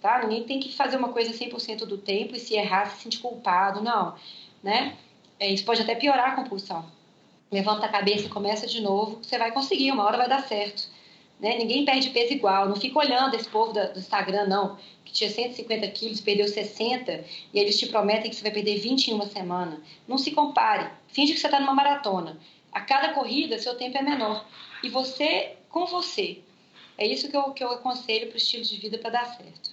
tá? 0.00 0.20
Ninguém 0.22 0.44
tem 0.44 0.60
que 0.60 0.74
fazer 0.74 0.96
uma 0.96 1.08
coisa 1.08 1.32
100% 1.32 1.86
do 1.86 1.98
tempo 1.98 2.36
e 2.36 2.38
se 2.38 2.54
errar, 2.54 2.86
se 2.86 3.02
sentir 3.02 3.18
culpado, 3.18 3.82
não, 3.82 4.14
né? 4.62 4.96
Isso 5.40 5.64
pode 5.64 5.82
até 5.82 5.94
piorar 5.94 6.32
a 6.32 6.36
compulsão. 6.36 6.84
Levanta 7.50 7.86
a 7.86 7.88
cabeça 7.88 8.26
e 8.26 8.28
começa 8.28 8.66
de 8.66 8.80
novo, 8.80 9.18
você 9.22 9.36
vai 9.38 9.50
conseguir, 9.50 9.90
uma 9.90 10.04
hora 10.04 10.16
vai 10.16 10.28
dar 10.28 10.46
certo. 10.46 10.88
Né? 11.42 11.58
Ninguém 11.58 11.84
perde 11.84 12.10
peso 12.10 12.32
igual. 12.32 12.68
Não 12.68 12.76
fica 12.76 13.00
olhando 13.00 13.34
esse 13.34 13.48
povo 13.48 13.72
do 13.72 13.98
Instagram, 13.98 14.46
não, 14.46 14.78
que 15.04 15.12
tinha 15.12 15.28
150 15.28 15.88
quilos, 15.88 16.20
perdeu 16.20 16.46
60, 16.46 17.24
e 17.52 17.58
eles 17.58 17.76
te 17.76 17.86
prometem 17.86 18.30
que 18.30 18.36
você 18.36 18.42
vai 18.42 18.52
perder 18.52 18.78
20 18.78 19.08
em 19.08 19.14
uma 19.14 19.26
semana. 19.26 19.82
Não 20.06 20.16
se 20.16 20.30
compare. 20.30 20.88
Finge 21.08 21.32
que 21.32 21.40
você 21.40 21.48
está 21.48 21.58
numa 21.58 21.74
maratona. 21.74 22.38
A 22.70 22.80
cada 22.80 23.12
corrida, 23.12 23.58
seu 23.58 23.74
tempo 23.74 23.98
é 23.98 24.02
menor. 24.02 24.46
E 24.84 24.88
você 24.88 25.56
com 25.68 25.84
você. 25.84 26.38
É 26.96 27.04
isso 27.04 27.28
que 27.28 27.36
eu, 27.36 27.50
que 27.50 27.64
eu 27.64 27.72
aconselho 27.72 28.28
para 28.28 28.34
o 28.34 28.38
estilo 28.38 28.62
de 28.62 28.76
vida 28.76 28.96
para 28.98 29.10
dar 29.10 29.24
certo. 29.26 29.72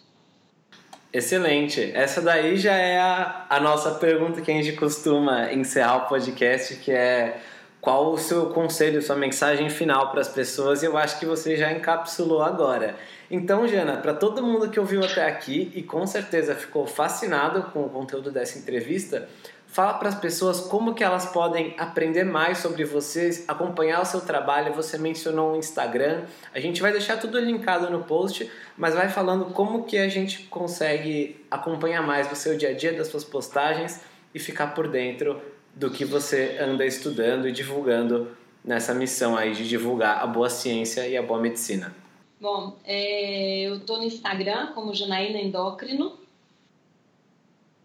Excelente. 1.13 1.91
Essa 1.93 2.21
daí 2.21 2.57
já 2.57 2.75
é 2.75 2.97
a, 2.99 3.45
a 3.47 3.59
nossa 3.59 3.91
pergunta 3.95 4.41
que 4.41 4.49
a 4.49 4.53
gente 4.55 4.73
costuma 4.73 5.53
encerrar 5.53 5.97
o 5.97 6.07
podcast, 6.07 6.75
que 6.77 6.91
é 6.91 7.41
qual 7.81 8.11
o 8.11 8.17
seu 8.17 8.47
conselho, 8.47 9.01
sua 9.01 9.15
mensagem 9.15 9.69
final 9.69 10.11
para 10.11 10.19
as 10.19 10.27
pessoas? 10.27 10.83
Eu 10.83 10.97
acho 10.97 11.17
que 11.17 11.25
você 11.25 11.55
já 11.55 11.71
encapsulou 11.71 12.41
agora. 12.41 12.95
Então, 13.31 13.65
Jana, 13.65 13.97
para 13.97 14.13
todo 14.13 14.43
mundo 14.43 14.69
que 14.69 14.79
ouviu 14.79 15.01
até 15.01 15.25
aqui 15.25 15.71
e 15.73 15.81
com 15.81 16.05
certeza 16.05 16.55
ficou 16.55 16.85
fascinado 16.85 17.63
com 17.71 17.83
o 17.83 17.89
conteúdo 17.89 18.31
dessa 18.31 18.59
entrevista, 18.59 19.29
fala 19.65 19.93
para 19.93 20.09
as 20.09 20.15
pessoas 20.15 20.59
como 20.59 20.93
que 20.93 21.05
elas 21.05 21.27
podem 21.27 21.73
aprender 21.77 22.25
mais 22.25 22.57
sobre 22.57 22.83
vocês, 22.83 23.45
acompanhar 23.47 24.01
o 24.01 24.05
seu 24.05 24.19
trabalho. 24.19 24.73
Você 24.73 24.97
mencionou 24.97 25.53
o 25.53 25.55
Instagram, 25.55 26.23
a 26.53 26.59
gente 26.59 26.81
vai 26.81 26.91
deixar 26.91 27.15
tudo 27.15 27.39
linkado 27.39 27.89
no 27.89 28.03
post, 28.03 28.51
mas 28.75 28.93
vai 28.93 29.07
falando 29.07 29.53
como 29.53 29.85
que 29.85 29.97
a 29.97 30.09
gente 30.09 30.43
consegue 30.47 31.45
acompanhar 31.49 32.01
mais 32.01 32.27
do 32.27 32.35
seu 32.35 32.57
dia 32.57 32.71
a 32.71 32.73
dia, 32.73 32.91
das 32.91 33.07
suas 33.07 33.23
postagens 33.23 34.01
e 34.35 34.39
ficar 34.39 34.73
por 34.73 34.89
dentro 34.89 35.39
do 35.79 35.89
que 35.89 36.03
você 36.03 36.57
anda 36.59 36.85
estudando 36.85 37.47
e 37.47 37.53
divulgando 37.53 38.35
nessa 38.61 38.93
missão 38.93 39.37
aí 39.37 39.53
de 39.53 39.67
divulgar 39.67 40.21
a 40.21 40.27
boa 40.27 40.49
ciência 40.49 41.07
e 41.07 41.15
a 41.15 41.21
boa 41.21 41.39
medicina? 41.39 41.95
Bom, 42.39 42.75
é, 42.83 43.61
eu 43.61 43.77
estou 43.77 43.97
no 43.97 44.03
Instagram 44.03 44.73
como 44.73 44.93
Janaína 44.93 45.39
Endócrino. 45.39 46.19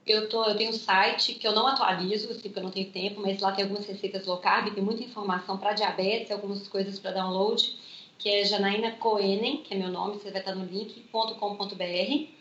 Eu, 0.04 0.28
tô, 0.28 0.44
eu 0.44 0.56
tenho 0.56 0.70
um 0.70 0.74
site 0.74 1.34
que 1.34 1.46
eu 1.46 1.52
não 1.52 1.68
atualizo, 1.68 2.30
assim, 2.32 2.42
porque 2.42 2.58
eu 2.58 2.64
não 2.64 2.70
tenho 2.70 2.90
tempo, 2.90 3.20
mas 3.20 3.40
lá 3.40 3.52
tem 3.52 3.62
algumas 3.62 3.86
receitas 3.86 4.26
low 4.26 4.38
carb, 4.38 4.74
tem 4.74 4.82
muita 4.82 5.04
informação 5.04 5.56
para 5.56 5.72
diabetes, 5.72 6.32
algumas 6.32 6.66
coisas 6.66 6.98
para 6.98 7.12
download, 7.12 7.78
que 8.18 8.28
é 8.28 8.44
Janaína 8.44 8.92
Coenen, 8.92 9.58
que 9.58 9.72
é 9.72 9.78
meu 9.78 9.88
nome, 9.88 10.18
você 10.18 10.32
vai 10.32 10.40
estar 10.40 10.54
no 10.54 10.64
link, 10.64 11.00
.com.br. 11.12 12.33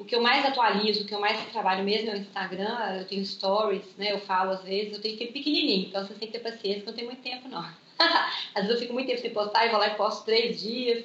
O 0.00 0.04
que 0.06 0.14
eu 0.14 0.22
mais 0.22 0.46
atualizo, 0.46 1.02
o 1.02 1.06
que 1.06 1.14
eu 1.14 1.20
mais 1.20 1.38
trabalho 1.52 1.84
mesmo 1.84 2.08
é 2.08 2.14
o 2.14 2.16
Instagram, 2.16 2.96
eu 2.96 3.06
tenho 3.06 3.22
stories, 3.22 3.84
né? 3.98 4.10
Eu 4.10 4.18
falo 4.20 4.52
às 4.52 4.62
vezes, 4.62 4.94
eu 4.94 5.00
tenho 5.02 5.14
que 5.14 5.26
ter 5.26 5.32
pequenininho, 5.32 5.88
então 5.88 6.06
você 6.06 6.14
tem 6.14 6.26
que 6.26 6.38
ter 6.38 6.50
paciência, 6.50 6.80
eu 6.80 6.86
não 6.86 6.94
tenho 6.94 7.06
muito 7.08 7.22
tempo 7.22 7.46
não. 7.50 7.60
às 8.54 8.62
vezes 8.62 8.70
eu 8.70 8.78
fico 8.78 8.94
muito 8.94 9.08
tempo 9.08 9.20
sem 9.20 9.30
postar 9.30 9.66
e 9.66 9.68
vou 9.68 9.78
lá 9.78 9.88
e 9.88 9.96
posto 9.96 10.24
três 10.24 10.58
dias, 10.58 11.04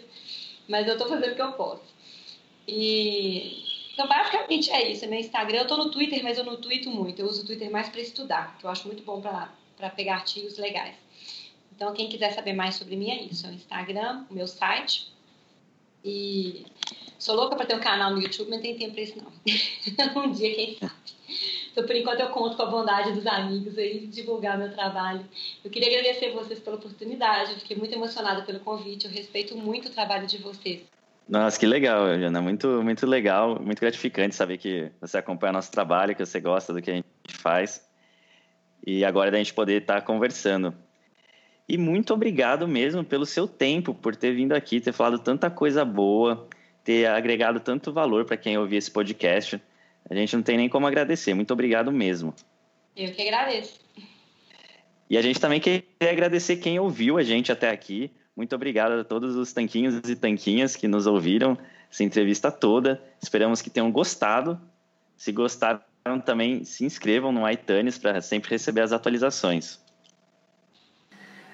mas 0.65 0.87
eu 0.87 0.97
tô 0.97 1.09
fazendo 1.09 1.33
o 1.33 1.35
que 1.35 1.41
eu 1.41 1.51
posso. 1.51 1.83
E 2.65 3.65
então 3.91 4.07
basicamente 4.07 4.71
é 4.71 4.89
isso, 4.89 5.03
é 5.03 5.09
meu 5.09 5.19
Instagram, 5.19 5.57
eu 5.57 5.67
tô 5.67 5.75
no 5.75 5.91
Twitter, 5.91 6.23
mas 6.23 6.37
eu 6.37 6.45
não 6.45 6.55
tweeto 6.55 6.89
muito, 6.89 7.19
eu 7.19 7.27
uso 7.27 7.43
o 7.43 7.45
Twitter 7.45 7.69
mais 7.69 7.89
para 7.89 7.99
estudar, 7.99 8.57
que 8.57 8.65
eu 8.65 8.69
acho 8.69 8.87
muito 8.87 9.03
bom 9.03 9.19
para 9.19 9.89
pegar 9.89 10.15
artigos 10.15 10.57
legais. 10.57 10.95
Então 11.75 11.93
quem 11.93 12.07
quiser 12.07 12.31
saber 12.31 12.53
mais 12.53 12.75
sobre 12.75 12.95
mim 12.95 13.11
é 13.11 13.21
isso, 13.23 13.45
é 13.45 13.49
o 13.49 13.53
Instagram, 13.53 14.25
o 14.29 14.33
meu 14.33 14.47
site 14.47 15.13
e 16.01 16.65
Sou 17.17 17.35
louca 17.35 17.55
para 17.55 17.65
ter 17.65 17.75
um 17.75 17.79
canal 17.79 18.11
no 18.11 18.21
YouTube, 18.21 18.49
mas 18.49 18.57
não 18.57 18.63
tem 18.63 18.77
tempo 18.77 18.93
para 18.93 19.01
isso 19.01 19.17
não. 19.17 20.23
um 20.23 20.31
dia, 20.31 20.53
quem 20.53 20.77
sabe. 20.77 20.93
Então, 21.71 21.85
por 21.85 21.95
enquanto, 21.95 22.21
eu 22.21 22.29
conto 22.29 22.55
com 22.55 22.63
a 22.63 22.67
bondade 22.67 23.11
dos 23.11 23.27
amigos 23.27 23.77
aí 23.77 23.99
de 23.99 24.07
divulgar 24.07 24.57
meu 24.57 24.71
trabalho. 24.71 25.25
Eu 25.63 25.69
queria 25.69 25.89
agradecer 25.89 26.31
vocês 26.31 26.59
pela 26.59 26.77
oportunidade. 26.77 27.51
Eu 27.51 27.59
fiquei 27.59 27.75
muito 27.75 27.93
emocionada 27.93 28.43
pelo 28.43 28.59
convite. 28.61 29.05
Eu 29.05 29.11
respeito 29.11 29.57
muito 29.57 29.89
o 29.89 29.91
trabalho 29.91 30.25
de 30.25 30.37
vocês. 30.37 30.83
Nossa, 31.27 31.59
que 31.59 31.65
legal, 31.65 32.17
Jana. 32.17 32.41
Muito, 32.41 32.81
muito 32.83 33.05
legal, 33.05 33.59
muito 33.59 33.81
gratificante 33.81 34.35
saber 34.35 34.57
que 34.57 34.89
você 35.01 35.17
acompanha 35.17 35.53
nosso 35.53 35.71
trabalho, 35.71 36.15
que 36.15 36.25
você 36.25 36.39
gosta 36.39 36.71
do 36.71 36.81
que 36.81 36.91
a 36.91 36.93
gente 36.95 37.07
faz. 37.27 37.85
E 38.85 39.03
agora 39.03 39.31
da 39.31 39.37
gente 39.37 39.53
poder 39.53 39.81
estar 39.81 40.01
conversando. 40.03 40.73
E 41.67 41.77
muito 41.77 42.13
obrigado 42.13 42.67
mesmo 42.67 43.03
pelo 43.03 43.25
seu 43.25 43.47
tempo, 43.47 43.93
por 43.93 44.15
ter 44.15 44.33
vindo 44.33 44.53
aqui, 44.53 44.79
ter 44.79 44.93
falado 44.93 45.17
tanta 45.17 45.49
coisa 45.49 45.83
boa, 45.83 46.47
ter 46.85 47.07
agregado 47.07 47.59
tanto 47.59 47.91
valor 47.91 48.23
para 48.25 48.37
quem 48.37 48.57
ouvir 48.57 48.77
esse 48.77 48.91
podcast. 48.91 49.59
A 50.07 50.13
gente 50.13 50.35
não 50.35 50.43
tem 50.43 50.55
nem 50.55 50.69
como 50.69 50.85
agradecer. 50.85 51.33
Muito 51.33 51.51
obrigado 51.51 51.91
mesmo. 51.91 52.33
Eu 52.95 53.11
que 53.11 53.23
agradeço. 53.23 53.79
E 55.09 55.17
a 55.17 55.21
gente 55.21 55.39
também 55.41 55.59
quer 55.59 55.83
agradecer 55.99 56.57
quem 56.57 56.79
ouviu 56.79 57.17
a 57.17 57.23
gente 57.23 57.51
até 57.51 57.71
aqui. 57.71 58.11
Muito 58.37 58.55
obrigado 58.55 58.93
a 58.93 59.03
todos 59.03 59.35
os 59.35 59.51
tanquinhos 59.51 59.95
e 60.07 60.15
tanquinhas 60.15 60.75
que 60.75 60.87
nos 60.87 61.07
ouviram 61.07 61.57
essa 61.91 62.03
entrevista 62.03 62.51
toda. 62.51 63.01
Esperamos 63.21 63.63
que 63.63 63.69
tenham 63.69 63.91
gostado. 63.91 64.59
Se 65.17 65.31
gostaram, 65.31 65.81
também 66.23 66.63
se 66.63 66.85
inscrevam 66.85 67.31
no 67.31 67.49
iTunes 67.49 67.97
para 67.97 68.21
sempre 68.21 68.51
receber 68.51 68.81
as 68.81 68.91
atualizações. 68.91 69.79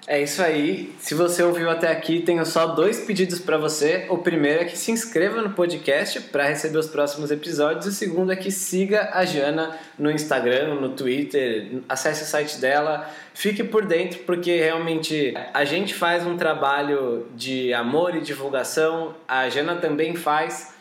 É 0.06 0.20
isso 0.20 0.42
aí. 0.42 0.92
Se 0.98 1.14
você 1.14 1.44
ouviu 1.44 1.70
até 1.70 1.88
aqui, 1.88 2.20
tenho 2.22 2.44
só 2.44 2.66
dois 2.66 3.00
pedidos 3.00 3.38
para 3.38 3.56
você. 3.56 4.06
O 4.10 4.18
primeiro 4.18 4.62
é 4.62 4.64
que 4.64 4.76
se 4.76 4.90
inscreva 4.90 5.40
no 5.40 5.50
podcast 5.50 6.20
para 6.22 6.48
receber 6.48 6.78
os 6.78 6.88
próximos 6.88 7.30
episódios. 7.30 7.86
O 7.86 7.92
segundo 7.92 8.32
é 8.32 8.36
que 8.36 8.50
siga 8.50 9.10
a 9.12 9.24
Jana 9.24 9.78
no 9.96 10.10
Instagram, 10.10 10.74
no 10.74 10.90
Twitter, 10.90 11.82
acesse 11.88 12.24
o 12.24 12.26
site 12.26 12.58
dela, 12.58 13.08
fique 13.32 13.62
por 13.62 13.86
dentro, 13.86 14.18
porque 14.20 14.56
realmente 14.56 15.34
a 15.54 15.64
gente 15.64 15.94
faz 15.94 16.26
um 16.26 16.36
trabalho 16.36 17.28
de 17.36 17.72
amor 17.72 18.16
e 18.16 18.20
divulgação, 18.20 19.14
a 19.28 19.48
Jana 19.48 19.76
também 19.76 20.16
faz. 20.16 20.71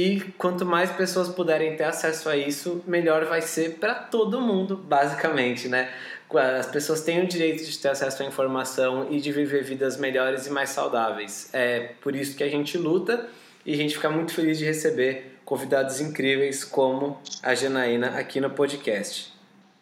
E 0.00 0.20
quanto 0.38 0.64
mais 0.64 0.92
pessoas 0.92 1.28
puderem 1.28 1.74
ter 1.74 1.82
acesso 1.82 2.28
a 2.28 2.36
isso, 2.36 2.84
melhor 2.86 3.24
vai 3.24 3.42
ser 3.42 3.78
para 3.80 3.96
todo 3.96 4.40
mundo, 4.40 4.76
basicamente, 4.76 5.66
né? 5.66 5.90
as 6.36 6.66
pessoas 6.66 7.00
têm 7.00 7.24
o 7.24 7.26
direito 7.26 7.64
de 7.64 7.76
ter 7.76 7.88
acesso 7.88 8.22
à 8.22 8.26
informação 8.26 9.08
e 9.10 9.18
de 9.18 9.32
viver 9.32 9.64
vidas 9.64 9.96
melhores 9.96 10.46
e 10.46 10.50
mais 10.50 10.70
saudáveis. 10.70 11.50
É 11.52 11.94
por 12.00 12.14
isso 12.14 12.36
que 12.36 12.44
a 12.44 12.48
gente 12.48 12.78
luta 12.78 13.28
e 13.66 13.74
a 13.74 13.76
gente 13.76 13.96
fica 13.96 14.08
muito 14.08 14.32
feliz 14.32 14.56
de 14.56 14.64
receber 14.64 15.40
convidados 15.44 16.00
incríveis 16.00 16.62
como 16.62 17.20
a 17.42 17.52
Janaína 17.56 18.20
aqui 18.20 18.40
no 18.40 18.50
podcast. 18.50 19.32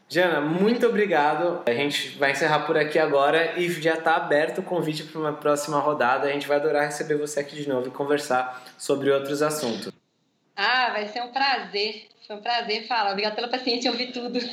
Jana, 0.08 0.40
muito 0.40 0.86
obrigado. 0.86 1.60
A 1.66 1.74
gente 1.74 2.16
vai 2.16 2.30
encerrar 2.30 2.60
por 2.60 2.78
aqui 2.78 2.98
agora 2.98 3.60
e 3.60 3.68
já 3.70 3.92
está 3.92 4.16
aberto 4.16 4.60
o 4.60 4.62
convite 4.62 5.02
para 5.02 5.20
uma 5.20 5.34
próxima 5.34 5.78
rodada. 5.78 6.26
A 6.26 6.32
gente 6.32 6.48
vai 6.48 6.56
adorar 6.56 6.86
receber 6.86 7.16
você 7.16 7.40
aqui 7.40 7.56
de 7.56 7.68
novo 7.68 7.88
e 7.88 7.90
conversar 7.90 8.64
sobre 8.78 9.10
outros 9.10 9.42
assuntos. 9.42 9.95
Ah, 10.56 10.90
vai 10.90 11.06
ser 11.08 11.22
um 11.22 11.28
prazer. 11.28 12.08
Foi 12.26 12.36
um 12.36 12.40
prazer 12.40 12.86
falar. 12.86 13.10
Obrigada 13.10 13.36
pela 13.36 13.48
paciência 13.48 13.90
ouvir 13.90 14.12
tudo. 14.12 14.38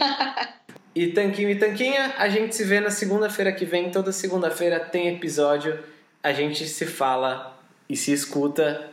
E 0.95 1.07
Tanquinho 1.07 1.49
e 1.49 1.55
Tanquinha, 1.55 2.13
a 2.19 2.29
gente 2.29 2.55
se 2.55 2.63
vê 2.63 2.79
na 2.79 2.91
segunda-feira 2.91 3.51
que 3.51 3.65
vem. 3.65 3.89
Toda 3.89 4.11
segunda-feira 4.11 4.79
tem 4.79 5.07
episódio. 5.07 5.83
A 6.21 6.31
gente 6.31 6.67
se 6.67 6.85
fala 6.85 7.59
e 7.89 7.97
se 7.97 8.13
escuta 8.13 8.92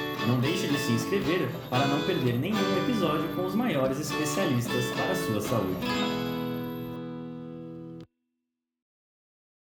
Não 0.27 0.39
deixe 0.39 0.67
de 0.67 0.77
se 0.77 0.91
inscrever 0.91 1.49
para 1.69 1.87
não 1.87 2.01
perder 2.03 2.37
nenhum 2.37 2.83
episódio 2.83 3.27
com 3.35 3.45
os 3.45 3.55
maiores 3.55 3.99
especialistas 3.99 4.85
para 4.95 5.11
a 5.11 5.15
sua 5.15 5.41
saúde. 5.41 5.87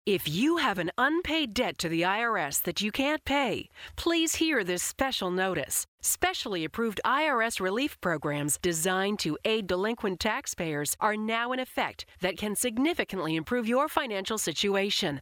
If 0.06 0.28
you 0.28 0.58
have 0.58 0.80
an 0.80 0.90
unpaid 0.98 1.54
debt 1.54 1.78
to 1.78 1.88
the 1.88 2.02
IRS 2.02 2.64
that 2.64 2.82
you 2.82 2.92
can't 2.92 3.24
pay, 3.26 3.70
please 3.96 4.36
hear 4.36 4.64
this 4.64 4.82
special 4.82 5.30
notice. 5.30 5.86
Specially 6.02 6.66
approved 6.66 7.00
IRS 7.06 7.60
relief 7.60 8.02
programs 8.02 8.58
designed 8.58 9.20
to 9.20 9.38
aid 9.46 9.68
delinquent 9.68 10.20
taxpayers 10.20 10.96
are 11.00 11.16
now 11.16 11.52
in 11.52 11.60
effect 11.60 12.08
that 12.22 12.38
can 12.38 12.56
significantly 12.56 13.36
improve 13.36 13.68
your 13.68 13.88
financial 13.88 14.40
situation. 14.40 15.22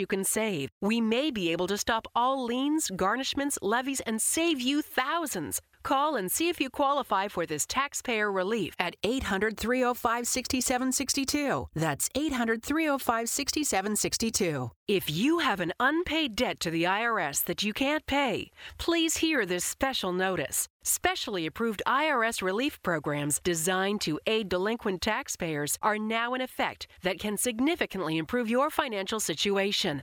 you 0.00 0.06
can 0.06 0.24
save. 0.24 0.70
We 0.80 1.00
may 1.00 1.30
be 1.30 1.52
able 1.52 1.66
to 1.68 1.78
stop 1.78 2.08
all 2.16 2.44
liens, 2.44 2.90
garnishments, 2.96 3.58
levies, 3.62 4.00
and 4.00 4.20
save 4.20 4.60
you 4.60 4.82
thousands. 4.82 5.60
Call 5.82 6.16
and 6.16 6.30
see 6.30 6.48
if 6.48 6.60
you 6.60 6.70
qualify 6.70 7.28
for 7.28 7.46
this 7.46 7.66
taxpayer 7.66 8.30
relief 8.30 8.74
at 8.78 8.96
800 9.02 9.56
305 9.56 10.26
6762. 10.26 11.68
That's 11.74 12.08
800 12.14 12.62
305 12.62 13.28
6762. 13.28 14.70
If 14.88 15.08
you 15.08 15.38
have 15.38 15.60
an 15.60 15.72
unpaid 15.78 16.34
debt 16.34 16.60
to 16.60 16.70
the 16.70 16.84
IRS 16.84 17.44
that 17.44 17.62
you 17.62 17.72
can't 17.72 18.04
pay, 18.06 18.50
please 18.76 19.18
hear 19.18 19.46
this 19.46 19.64
special 19.64 20.12
notice. 20.12 20.68
Specially 20.82 21.46
approved 21.46 21.82
IRS 21.86 22.42
relief 22.42 22.82
programs 22.82 23.38
designed 23.44 24.00
to 24.00 24.18
aid 24.26 24.48
delinquent 24.48 25.00
taxpayers 25.00 25.78
are 25.82 25.98
now 25.98 26.34
in 26.34 26.40
effect 26.40 26.86
that 27.02 27.18
can 27.18 27.36
significantly 27.36 28.18
improve 28.18 28.50
your 28.50 28.70
financial 28.70 29.20
situation. 29.20 30.02